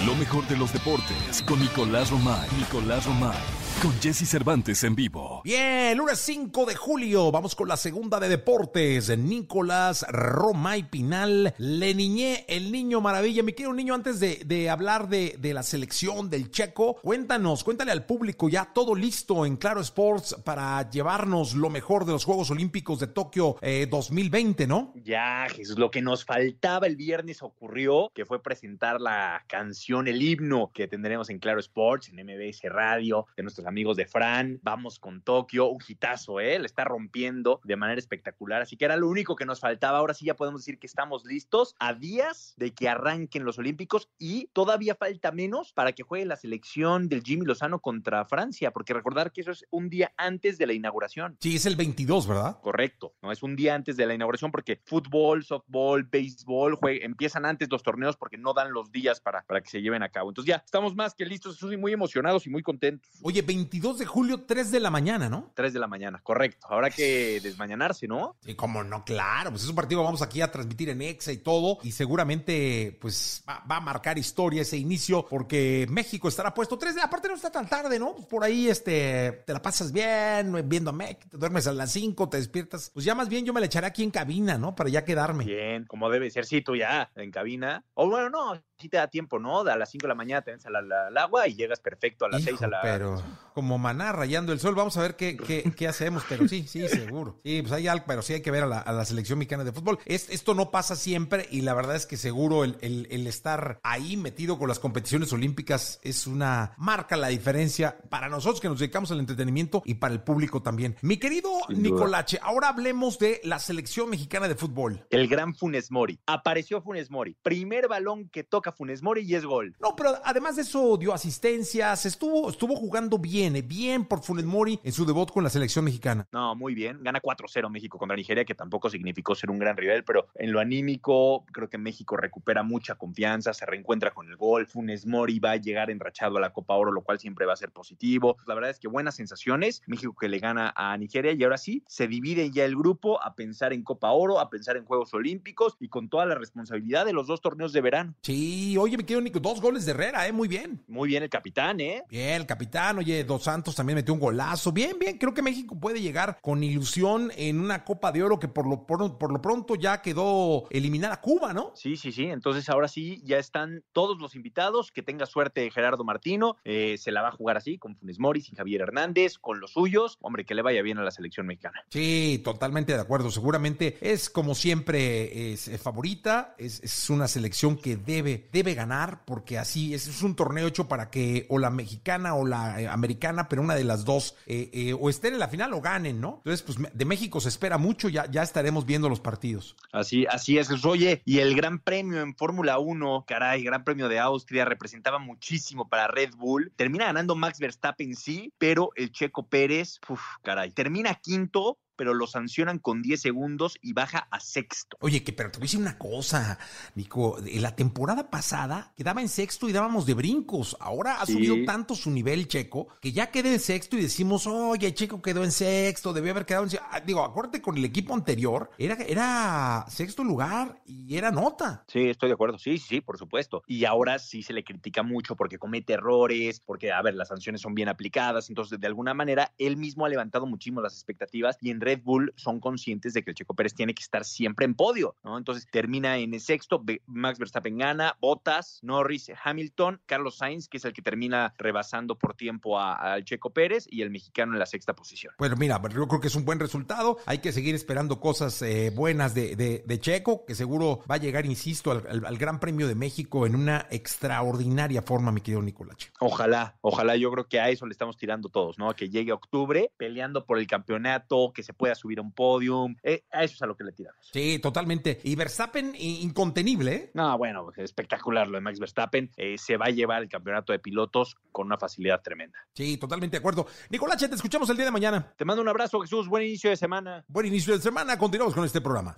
Lo 0.07 0.15
mejor 0.15 0.47
de 0.49 0.57
los 0.57 0.73
deportes 0.73 1.43
con 1.47 1.61
Nicolás 1.61 2.11
Romay. 2.11 2.49
Nicolás 2.59 3.05
Romay. 3.05 3.37
Con 3.83 4.01
Jesse 4.01 4.29
Cervantes 4.29 4.85
en 4.85 4.95
vivo. 4.95 5.41
Bien, 5.43 5.99
lunes 5.99 6.21
5 6.21 6.67
de 6.67 6.77
julio. 6.77 7.33
Vamos 7.33 7.57
con 7.57 7.67
la 7.67 7.77
segunda 7.77 8.21
de 8.21 8.29
deportes. 8.29 9.19
Nicolás 9.19 10.07
Romay 10.09 10.89
Pinal. 10.89 11.53
Le 11.59 11.93
niñé 11.93 12.45
el 12.47 12.71
niño 12.71 13.01
maravilla. 13.01 13.43
Mi 13.43 13.55
querido 13.55 13.75
niño, 13.75 13.93
antes 13.93 14.21
de, 14.21 14.45
de 14.47 14.71
hablar 14.71 15.09
de, 15.09 15.35
de, 15.37 15.53
la 15.53 15.65
selección 15.65 16.31
del 16.31 16.53
checo, 16.53 17.01
cuéntanos, 17.03 17.65
cuéntale 17.65 17.91
al 17.91 18.07
público 18.07 18.49
ya 18.49 18.71
todo 18.73 18.95
listo 18.95 19.45
en 19.45 19.57
Claro 19.57 19.81
Sports 19.81 20.37
para 20.45 20.89
llevarnos 20.89 21.55
lo 21.55 21.69
mejor 21.69 22.05
de 22.05 22.13
los 22.13 22.25
Juegos 22.25 22.53
Olímpicos 22.53 23.01
de 23.01 23.09
Tokio 23.09 23.57
eh, 23.63 23.89
2020, 23.91 24.69
¿no? 24.69 24.93
Ya, 25.03 25.49
Jesús, 25.51 25.77
lo 25.77 25.91
que 25.91 26.03
nos 26.03 26.25
faltaba 26.25 26.87
el 26.87 26.95
viernes 26.95 27.43
ocurrió, 27.43 28.13
que 28.15 28.27
fue 28.27 28.41
presentar 28.41 29.01
la 29.01 29.45
canción, 29.49 30.07
el 30.07 30.23
himno 30.23 30.71
que 30.73 30.87
tendremos 30.87 31.31
en 31.31 31.41
Claro 31.41 31.59
Sports, 31.59 32.11
en 32.11 32.25
MBS 32.25 32.61
Radio, 32.71 33.27
de 33.37 33.43
nuestros 33.43 33.67
amigos 33.67 33.72
de 33.73 34.07
Fran. 34.07 34.61
Vamos 34.63 34.99
con 34.99 35.23
Tokio, 35.23 35.67
un 35.67 35.81
hitazo, 35.87 36.41
¿eh? 36.41 36.59
Le 36.59 36.67
está 36.67 36.85
rompiendo 36.85 37.61
de 37.65 37.77
manera 37.77 37.99
espectacular. 37.99 38.61
Así 38.61 38.77
que 38.77 38.85
era 38.85 38.97
lo 38.97 39.09
único 39.09 39.35
que 39.35 39.47
nos 39.47 39.61
faltaba. 39.61 39.99
Ahora 39.99 40.13
sí 40.13 40.27
ya 40.27 40.37
podemos 40.37 40.61
decir 40.61 40.79
que 40.79 40.87
estamos 40.87 41.25
listos 41.25 41.75
a 41.79 41.95
días 41.95 42.53
de 42.59 42.75
que 42.75 42.89
arranquen 42.89 43.45
los 43.45 43.59
Olímpicos 43.59 44.11
y 44.19 44.49
todavía 44.53 44.95
falta 44.95 45.33
menos 45.33 45.73
para 45.73 45.93
que 45.93 46.03
juegue 46.03 46.27
la 46.27 46.37
selección 46.37 47.09
del 47.09 47.23
Jimmy 47.23 47.47
Lozano 47.47 47.81
contra 47.81 48.27
Francia, 48.27 48.73
porque 48.73 48.93
recordar 48.93 49.33
que 49.33 49.41
eso 49.41 49.51
es 49.51 49.65
un 49.71 49.89
día 49.89 50.13
antes 50.19 50.59
de 50.59 50.67
la 50.67 50.75
inauguración. 50.75 51.39
Sí, 51.41 51.57
es 51.57 51.65
el 51.65 51.77
22, 51.77 52.27
¿verdad? 52.29 52.61
Correcto, 52.61 53.15
no 53.23 53.33
es 53.33 53.43
un 53.43 53.57
día 53.57 53.75
antes 53.75 53.97
de 53.97 54.07
la 54.07 54.15
inauguración 54.15 54.53
porque 54.53 54.81
fútbol, 54.85 55.45
softball, 55.45 56.05
béisbol 56.05 56.79
empiezan 56.83 57.47
antes 57.47 57.71
los 57.71 57.83
torneos 57.83 58.17
porque 58.17 58.37
no 58.37 58.53
dan 58.53 58.73
los 58.73 58.93
días 58.93 59.21
para, 59.21 59.43
para 59.45 59.63
que 59.63 59.71
se 59.71 59.81
lleven 59.81 60.03
a 60.03 60.11
cabo. 60.11 60.31
Entonces 60.31 60.49
ya 60.49 60.63
estamos 60.65 60.95
más 60.95 61.15
que 61.15 61.25
listos, 61.25 61.55
estoy 61.55 61.77
muy 61.77 61.93
emocionados 61.93 62.47
y 62.47 62.51
muy 62.51 62.63
contentos. 62.63 63.11
Oye, 63.23 63.43
22 63.63 63.99
de 63.99 64.07
julio, 64.07 64.45
3 64.45 64.73
de 64.73 64.81
la 64.81 64.91
mañana, 64.91 65.29
¿no? 65.29 65.53
3 65.55 65.73
de 65.73 65.79
la 65.79 65.87
mañana, 65.87 66.21
correcto. 66.23 66.67
Habrá 66.69 66.91
que 66.91 67.41
desmañanarse, 67.43 68.09
¿no? 68.09 68.37
Sí, 68.45 68.55
como 68.55 68.83
no, 68.83 69.05
claro. 69.05 69.51
Pues 69.51 69.63
es 69.63 69.69
un 69.69 69.77
partido 69.77 70.01
que 70.01 70.07
vamos 70.07 70.23
aquí 70.23 70.41
a 70.41 70.51
transmitir 70.51 70.89
en 70.89 71.01
EXA 71.01 71.33
y 71.33 71.39
todo. 71.39 71.79
Y 71.83 71.93
seguramente, 71.93 72.99
pues, 73.01 73.45
va, 73.49 73.63
va, 73.71 73.77
a 73.77 73.81
marcar 73.81 74.19
historia 74.19 74.63
ese 74.63 74.77
inicio 74.77 75.25
porque 75.29 75.87
México 75.89 76.29
estará 76.29 76.53
puesto 76.53 76.77
3 76.77 76.95
de 76.95 77.01
la 77.01 77.13
Aparte 77.13 77.29
no 77.29 77.35
está 77.35 77.51
tan 77.51 77.69
tarde, 77.69 77.99
¿no? 77.99 78.15
Pues 78.15 78.27
por 78.27 78.43
ahí, 78.43 78.69
este, 78.69 79.43
te 79.47 79.53
la 79.53 79.61
pasas 79.61 79.93
bien, 79.93 80.69
viendo 80.69 80.91
a 80.91 80.93
México, 80.93 81.29
te 81.31 81.37
duermes 81.37 81.67
a 81.67 81.73
las 81.73 81.93
5, 81.93 82.29
te 82.31 82.39
despiertas. 82.39 82.91
Pues 82.91 83.05
ya 83.05 83.15
más 83.15 83.29
bien 83.29 83.45
yo 83.45 83.53
me 83.53 83.61
la 83.61 83.67
echaré 83.67 83.87
aquí 83.87 84.03
en 84.03 84.11
cabina, 84.11 84.59
¿no? 84.59 84.75
Para 84.75 84.89
ya 84.89 85.05
quedarme. 85.05 85.45
Bien, 85.45 85.85
como 85.85 86.11
debe 86.11 86.31
ser, 86.31 86.47
sí, 86.47 86.63
tú 86.63 86.75
ya 86.75 87.11
en 87.15 87.31
cabina. 87.31 87.85
O 87.95 88.09
bueno, 88.09 88.31
no, 88.31 88.63
sí 88.83 88.89
te 88.89 88.99
da 88.99 89.09
tiempo, 89.09 89.39
¿no? 89.39 89.61
A 89.61 89.77
las 89.77 89.91
5 89.91 90.03
de 90.03 90.09
la 90.09 90.15
mañana 90.15 90.43
te 90.43 90.53
ves 90.53 90.67
al, 90.67 90.77
al, 90.77 91.17
agua 91.17 91.49
y 91.49 91.55
llegas 91.55 91.81
perfecto 91.81 92.27
a 92.27 92.29
las 92.29 92.43
6 92.43 92.63
a 92.63 92.69
la... 92.69 92.81
Pero 92.83 93.23
como 93.55 93.79
maná 93.79 94.13
rayando 94.13 94.53
el 94.53 94.61
sol, 94.61 94.75
vamos 94.75 94.97
a 94.97 95.03
ver 95.03 95.17
qué, 95.17 95.37
qué, 95.37 95.73
qué 95.77 95.89
hacemos, 95.89 96.25
pero 96.29 96.49
sí, 96.49 96.67
sí, 96.67 96.87
seguro. 96.89 97.41
Sí, 97.45 97.63
pues 97.63 97.73
hay 97.73 97.89
algo, 97.89 98.05
pero 98.07 98.23
sí 98.23 98.35
hay 98.35 98.43
que 98.43 98.51
ver 98.51 98.65
a 98.65 98.67
la, 98.67 98.79
a 98.79 98.93
la 98.93 99.05
selección 99.05 99.39
mexicana 99.39 99.65
de 99.65 99.73
fútbol. 99.73 99.99
Es, 100.05 100.29
esto 100.31 100.55
no 100.55 100.71
pasa 100.71 100.97
siempre 100.97 101.47
y 101.51 101.63
la 101.63 101.75
verdad 101.75 101.97
es 101.97 102.07
que 102.07 102.17
seguro 102.17 102.65
el, 102.65 102.77
el, 102.81 103.07
el, 103.11 103.27
estar 103.27 103.79
ahí 103.83 104.17
metido 104.17 104.59
con 104.59 104.69
las 104.69 104.79
competiciones 104.79 105.33
olímpicas 105.33 106.01
es 106.03 106.27
una 106.27 106.75
marca 106.77 107.17
la 107.17 107.29
diferencia 107.29 107.99
para 108.09 108.29
nosotros 108.29 108.61
que 108.61 108.69
nos 108.69 108.79
dedicamos 108.79 109.11
al 109.13 109.21
entretenimiento 109.21 109.83
y 109.85 109.95
para 109.95 110.15
el 110.15 110.23
público 110.23 110.63
también. 110.63 110.97
Mi 111.03 111.19
querido 111.19 111.51
Nicolache, 111.69 112.39
ahora 112.43 112.69
hablemos 112.69 113.19
de 113.19 113.41
la 113.45 113.59
selección 113.59 114.11
mexicana 114.11 114.49
de 114.49 114.55
fútbol. 114.55 115.07
El 115.11 115.29
gran 115.29 115.55
Funes 115.55 115.91
Mori. 115.91 116.19
Apareció 116.27 116.83
Funes 116.83 117.11
Mori. 117.11 117.37
Primer 117.43 117.89
balón 117.89 118.29
que 118.29 118.45
toca 118.45 118.72
Funes 118.73 119.03
Mori 119.03 119.23
y 119.23 119.35
es 119.35 119.45
gol. 119.45 119.75
No, 119.81 119.95
pero 119.97 120.15
además 120.25 120.57
de 120.57 120.63
eso 120.63 120.97
dio 120.97 121.13
asistencias, 121.13 122.07
estuvo, 122.07 122.51
estuvo 122.51 122.77
jugando 122.77 123.19
bien, 123.19 123.57
eh, 123.57 123.63
bien 123.63 124.05
por 124.05 124.23
Funes 124.23 124.45
Mori 124.45 124.81
en 124.83 124.93
su 124.93 125.05
debut 125.05 125.31
con 125.31 125.45
la 125.45 125.51
selección 125.51 125.85
mexicana. 125.85 126.27
No, 126.33 126.55
muy 126.55 126.75
bien. 126.75 127.03
Gana 127.03 127.21
4-0 127.21 127.71
México 127.71 127.99
contra 127.99 128.17
Nigeria, 128.17 128.45
que 128.45 128.55
tampoco 128.55 128.91
significó 128.91 129.35
ser 129.35 129.51
un 129.51 129.59
gran 129.59 129.77
rival, 129.77 130.05
pero 130.05 130.29
en 130.35 130.53
lo 130.53 130.61
anímico 130.61 131.45
creo 131.53 131.69
que 131.69 131.79
México 131.79 132.17
recupera 132.17 132.63
mucha 132.63 132.95
confianza, 132.95 133.53
se 133.53 133.67
reencuentra 133.67 134.13
con 134.13 134.29
el 134.29 134.37
gol. 134.37 134.67
Funes 134.67 135.07
Mori 135.07 135.39
va 135.39 135.53
a 135.53 135.57
llegar 135.57 135.91
enrachado 135.91 136.39
a 136.39 136.41
la 136.41 136.53
Copa 136.53 136.75
Oro, 136.75 136.93
lo 136.93 137.03
cual 137.03 137.19
siempre 137.19 137.47
va 137.47 137.53
a 137.53 137.57
ser 137.57 137.71
positivo. 137.71 138.37
La 138.47 138.55
verdad 138.55 138.71
es 138.71 138.79
que 138.79 138.89
buenas 138.89 139.17
sensaciones. 139.17 139.83
México 139.87 140.15
que 140.19 140.29
le 140.29 140.39
gana 140.39 140.73
a 140.77 140.97
Nigeria 140.97 141.33
y 141.33 141.43
ahora 141.45 141.59
sí 141.59 141.83
se 141.87 142.09
divide 142.09 142.51
ya 142.51 142.65
el 142.65 142.77
grupo 142.77 143.23
a 143.23 143.35
pensar 143.35 143.73
en 143.73 143.83
Copa 143.83 144.11
Oro, 144.13 144.41
a 144.41 144.51
pensar 144.51 144.77
en 144.77 144.85
Juegos 144.85 145.13
Olímpicos 145.15 145.77
y 145.81 145.89
con 145.89 146.09
toda 146.09 146.27
la 146.27 146.35
responsabilidad 146.35 147.05
de 147.05 147.13
los 147.13 147.27
dos 147.27 147.41
torneos 147.41 147.73
de 147.73 147.81
verano. 147.81 148.15
Sí, 148.23 148.62
oye, 148.79 148.97
me 148.97 149.05
quedo 149.05 149.21
Nico, 149.21 149.41
dos 149.41 149.61
goles 149.61 149.85
de 149.85 149.93
Herrera, 149.93 150.27
¿eh? 150.27 150.33
Muy 150.33 150.49
bien. 150.49 150.83
Muy 150.89 151.09
bien 151.09 151.23
el 151.23 151.31
capitán, 151.31 151.81
¿eh? 151.81 152.03
Bien, 152.09 152.35
el 152.41 152.47
capitán, 152.47 152.99
oye, 152.99 153.25
Dos 153.25 153.45
Santos 153.45 153.75
también 153.75 153.97
metió 153.97 154.15
un 154.15 154.21
golazo. 154.21 154.73
Bien, 154.73 154.99
bien, 154.99 155.19
creo 155.19 155.35
que 155.35 155.43
México 155.43 155.79
puede 155.79 156.01
llegar 156.01 156.39
con 156.41 156.63
ilusión 156.63 157.31
en 157.37 157.61
una 157.61 157.85
Copa 157.85 158.13
de 158.13 158.23
Oro 158.23 158.39
que 158.39 158.49
por 158.49 158.69
lo, 158.69 158.87
por, 158.87 159.19
por 159.19 159.33
lo 159.33 159.41
pronto 159.41 159.75
ya 159.75 160.03
quedó 160.03 160.69
eliminada 160.71 161.21
Cuba, 161.21 161.53
¿no? 161.53 161.73
Sí, 161.75 161.97
sí, 161.97 162.13
sí. 162.13 162.27
Entonces 162.27 162.69
ahora 162.69 162.89
sí 162.89 163.21
ya 163.25 163.39
están 163.39 163.85
todos 163.93 164.21
los 164.21 164.35
invitados. 164.35 164.91
Que 164.93 165.03
tenga 165.03 165.27
suerte 165.27 165.71
Gerardo 165.71 166.05
Martino. 166.05 166.57
Eh, 166.65 166.97
se 166.99 167.13
la 167.13 167.23
va 167.23 167.29
a 167.29 167.33
jugar 167.33 167.57
así, 167.57 167.79
con 167.79 167.97
Funes 167.97 168.19
Mori, 168.19 168.41
sin 168.41 168.57
Javier 168.57 168.83
Hernández, 168.83 169.39
con 169.39 169.61
los 169.61 169.73
suyos. 169.73 170.19
Hombre, 170.21 170.45
que 170.45 170.55
le 170.55 170.63
vaya 170.63 170.83
bien 170.83 170.99
a 170.99 171.03
la 171.03 171.11
selección 171.11 171.47
mexicana. 171.47 171.85
Sí, 171.91 172.41
totalmente 172.45 172.93
de 172.95 173.01
acuerdo. 173.01 173.31
Seguramente 173.31 173.99
es 174.01 174.31
como 174.31 174.55
siempre 174.55 175.53
es 175.53 175.71
favorita. 175.81 176.55
Es, 176.59 176.81
es, 176.83 177.11
una 177.11 177.29
selección 177.29 177.77
que 177.77 177.97
debe, 177.97 178.42
debe 178.53 178.75
ganar 178.75 179.25
porque 179.25 179.59
así 179.59 179.95
es, 179.95 180.23
un 180.23 180.35
torneo 180.35 180.67
hecho 180.67 180.89
para 180.89 181.11
que 181.11 181.47
o 181.49 181.59
la 181.59 181.71
mexicana 181.71 182.35
o 182.35 182.47
la 182.47 182.81
eh, 182.81 182.89
americana, 182.89 183.49
pero 183.49 183.63
una 183.63 183.75
de 183.75 183.85
las 183.85 184.05
dos, 184.05 184.37
eh, 184.47 184.71
eh, 184.73 184.97
o 184.99 185.11
estén 185.11 185.35
en 185.35 185.41
la 185.41 185.49
final 185.49 185.73
o 185.75 185.81
ganen, 185.81 186.21
¿no? 186.21 186.37
Entonces, 186.39 186.63
pues 186.63 186.79
de 186.93 187.05
México 187.05 187.41
se 187.41 187.49
espera 187.49 187.79
mucho. 187.79 188.09
Ya, 188.09 188.31
ya 188.31 188.43
estaremos 188.43 188.87
viendo 188.87 189.09
los 189.09 189.21
partidos. 189.21 189.77
Así, 189.93 190.27
así 190.27 190.59
es. 190.59 190.71
Oye, 190.85 191.23
y 191.25 191.39
el 191.39 191.55
Gran 191.55 191.79
Premio 191.79 192.21
en 192.21 192.35
Fórmula 192.35 192.79
1, 192.79 193.25
caray, 193.27 193.63
Gran 193.63 193.85
Premio 193.85 194.09
de 194.09 194.19
Austria 194.19 194.65
representaba 194.65 195.19
muchísimo 195.19 195.89
para 195.89 196.09
Red 196.09 196.35
Bull. 196.37 196.73
Termina 196.77 197.07
ganando 197.07 197.35
Max 197.35 197.59
Verstappen, 197.59 198.17
sí, 198.17 198.53
pero 198.59 198.91
el 198.97 199.13
Checo 199.13 199.47
Pérez, 199.47 200.01
uf, 200.09 200.21
caray, 200.43 200.71
termina 200.71 201.15
quinto 201.15 201.79
pero 202.03 202.15
lo 202.15 202.27
sancionan 202.27 202.81
con 202.81 203.01
10 203.01 203.21
segundos 203.21 203.79
y 203.81 203.93
baja 203.93 204.27
a 204.33 204.41
sexto. 204.41 204.97
Oye, 204.99 205.23
que 205.23 205.33
pero 205.33 205.53
te 205.53 205.59
voy 205.59 205.67
a 205.67 205.67
decir 205.67 205.79
una 205.79 205.99
cosa, 205.99 206.59
Nico. 206.97 207.37
La 207.61 207.77
temporada 207.77 208.29
pasada 208.29 208.93
quedaba 208.97 209.21
en 209.21 209.29
sexto 209.29 209.69
y 209.69 209.73
dábamos 209.73 210.05
de 210.05 210.15
brincos. 210.15 210.77
Ahora 210.81 211.21
ha 211.21 211.27
sí. 211.27 211.35
subido 211.35 211.65
tanto 211.65 211.95
su 211.95 212.11
nivel 212.11 212.49
checo 212.49 212.89
que 213.01 213.13
ya 213.13 213.31
quedé 213.31 213.53
en 213.53 213.61
sexto 213.61 213.97
y 213.97 214.03
decimos, 214.03 214.49
oye, 214.49 214.93
Checo 214.93 215.23
quedó 215.23 215.45
en 215.45 215.53
sexto, 215.53 216.13
debió 216.13 216.33
haber 216.33 216.45
quedado 216.45 216.65
en 216.65 216.71
sexto. 216.71 216.89
Digo, 217.07 217.23
acuérdate 217.23 217.63
con 217.63 217.77
el 217.77 217.85
equipo 217.85 218.15
anterior, 218.15 218.73
era, 218.79 218.95
era 218.95 219.87
sexto 219.89 220.25
lugar 220.25 220.83
y 220.85 221.17
era 221.17 221.31
nota. 221.31 221.85
Sí, 221.87 222.09
estoy 222.09 222.31
de 222.31 222.35
acuerdo. 222.35 222.59
Sí, 222.59 222.79
sí, 222.79 222.87
sí, 222.89 223.01
por 223.01 223.17
supuesto. 223.17 223.63
Y 223.69 223.85
ahora 223.85 224.19
sí 224.19 224.43
se 224.43 224.53
le 224.53 224.65
critica 224.65 225.05
mucho 225.05 225.37
porque 225.37 225.57
comete 225.57 225.93
errores, 225.93 226.59
porque, 226.59 226.91
a 226.91 227.01
ver, 227.01 227.15
las 227.15 227.29
sanciones 227.29 227.61
son 227.61 227.77
bien 227.77 227.89
aplicadas. 227.89 228.49
Entonces, 228.49 228.81
de 228.81 228.89
alguna 228.89 229.15
manera, 229.15 229.53
él 229.57 229.77
mismo 229.77 230.05
ha 230.05 230.09
levantado 230.09 230.47
muchísimo 230.47 230.81
las 230.81 230.95
expectativas 230.95 231.59
y 231.61 231.71
en 231.71 231.81
Red 231.93 232.03
Bull 232.05 232.33
son 232.37 232.59
conscientes 232.59 233.13
de 233.13 233.23
que 233.23 233.33
el 233.33 233.35
Checo 233.35 233.55
Pérez 233.55 233.75
tiene 233.75 233.95
que 233.95 234.03
estar 234.03 234.25
siempre 234.25 234.65
en 234.65 234.75
podio, 234.75 235.17
¿no? 235.23 235.37
Entonces 235.37 235.67
termina 235.71 236.17
en 236.17 236.33
el 236.33 236.41
sexto, 236.41 236.83
Max 237.07 237.39
Verstappen 237.39 237.77
gana, 237.77 238.17
Bottas, 238.19 238.79
Norris, 238.83 239.31
Hamilton, 239.45 240.01
Carlos 240.07 240.39
Sainz, 240.39 240.69
que 240.69 240.79
es 240.79 240.85
el 240.87 240.95
que 240.95 241.03
termina 241.03 241.53
rebasando 241.59 242.17
por 242.17 242.35
tiempo 242.35 242.81
al 242.81 243.25
Checo 243.25 243.51
Pérez 243.51 243.87
y 243.91 244.01
el 244.01 244.11
mexicano 244.11 244.55
en 244.55 244.59
la 244.59 244.67
sexta 244.67 244.95
posición. 244.95 245.35
Bueno, 245.39 245.57
mira, 245.57 245.81
yo 245.93 246.09
creo 246.09 246.21
que 246.21 246.29
es 246.29 246.35
un 246.35 246.45
buen 246.47 246.59
resultado, 246.59 247.19
hay 247.27 247.39
que 247.39 247.53
seguir 247.53 247.75
esperando 247.75 248.21
cosas 248.21 248.63
eh, 248.63 248.91
buenas 248.95 249.35
de, 249.35 249.55
de, 249.55 249.85
de, 249.87 250.01
Checo, 250.01 250.47
que 250.47 250.55
seguro 250.55 251.01
va 251.11 251.17
a 251.17 251.19
llegar, 251.19 251.45
insisto, 251.45 251.91
al, 251.91 252.07
al, 252.09 252.25
al, 252.25 252.39
Gran 252.39 252.59
Premio 252.59 252.89
de 252.89 252.95
México 252.95 253.47
en 253.47 253.55
una 253.55 253.87
extraordinaria 253.91 255.03
forma, 255.03 255.31
mi 255.31 255.43
querido 255.43 255.63
Nicolache. 255.63 256.11
Ojalá, 256.21 256.79
ojalá, 256.81 257.17
yo 257.17 257.31
creo 257.31 257.47
que 257.47 257.61
a 257.61 257.69
eso 257.69 257.87
le 257.87 257.93
estamos 257.93 258.17
tirando 258.17 258.49
todos, 258.49 258.79
¿no? 258.79 258.93
Que 258.95 259.11
llegue 259.11 259.33
octubre 259.33 259.91
peleando 259.97 260.45
por 260.47 260.59
el 260.59 260.67
campeonato, 260.67 261.53
que 261.53 261.63
se 261.63 261.72
se 261.73 261.77
pueda 261.77 261.95
subir 261.95 262.19
a 262.19 262.23
un 262.23 262.33
podium. 262.33 262.95
Eh, 263.03 263.25
a 263.33 263.45
eso 263.45 263.55
es 263.55 263.63
a 263.63 263.67
lo 263.67 263.77
que 263.77 263.85
le 263.85 263.93
tiramos. 263.93 264.19
Sí, 264.33 264.59
totalmente. 264.59 265.21
Y 265.25 265.35
Verstappen, 265.35 265.95
incontenible. 265.97 266.95
¿eh? 266.95 267.11
No, 267.15 267.37
bueno, 267.39 267.71
espectacular 267.77 268.49
lo 268.49 268.57
de 268.57 268.61
Max 268.61 268.79
Verstappen. 268.79 269.31
Eh, 269.37 269.57
se 269.59 269.77
va 269.77 269.87
a 269.87 269.91
llevar 269.91 270.23
el 270.23 270.29
campeonato 270.29 270.73
de 270.73 270.79
pilotos 270.79 271.37
con 271.51 271.67
una 271.67 271.79
facilidad 271.79 272.21
tremenda. 272.23 272.59
Sí, 272.75 272.97
totalmente 272.97 273.37
de 273.37 273.39
acuerdo. 273.39 273.67
Nicolás, 273.91 274.19
te 274.19 274.35
escuchamos 274.35 274.69
el 274.71 274.77
día 274.77 274.87
de 274.87 274.91
mañana. 274.91 275.33
Te 275.37 275.45
mando 275.45 275.63
un 275.63 275.69
abrazo, 275.69 276.01
Jesús. 276.01 276.29
Buen 276.29 276.45
inicio 276.45 276.71
de 276.71 276.77
semana. 276.77 277.25
Buen 277.29 277.47
inicio 277.47 277.75
de 277.75 277.81
semana. 277.81 278.19
Continuamos 278.19 278.55
con 278.55 278.65
este 278.65 278.81
programa. 278.81 279.17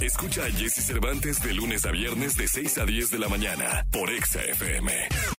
Escucha 0.00 0.44
a 0.44 0.50
Jesse 0.50 0.84
Cervantes 0.84 1.42
de 1.42 1.52
lunes 1.54 1.84
a 1.84 1.90
viernes 1.90 2.36
de 2.36 2.46
6 2.46 2.78
a 2.78 2.84
10 2.84 3.10
de 3.10 3.18
la 3.18 3.28
mañana 3.28 3.84
por 3.90 4.10
Exa 4.10 4.42
FM. 4.42 5.37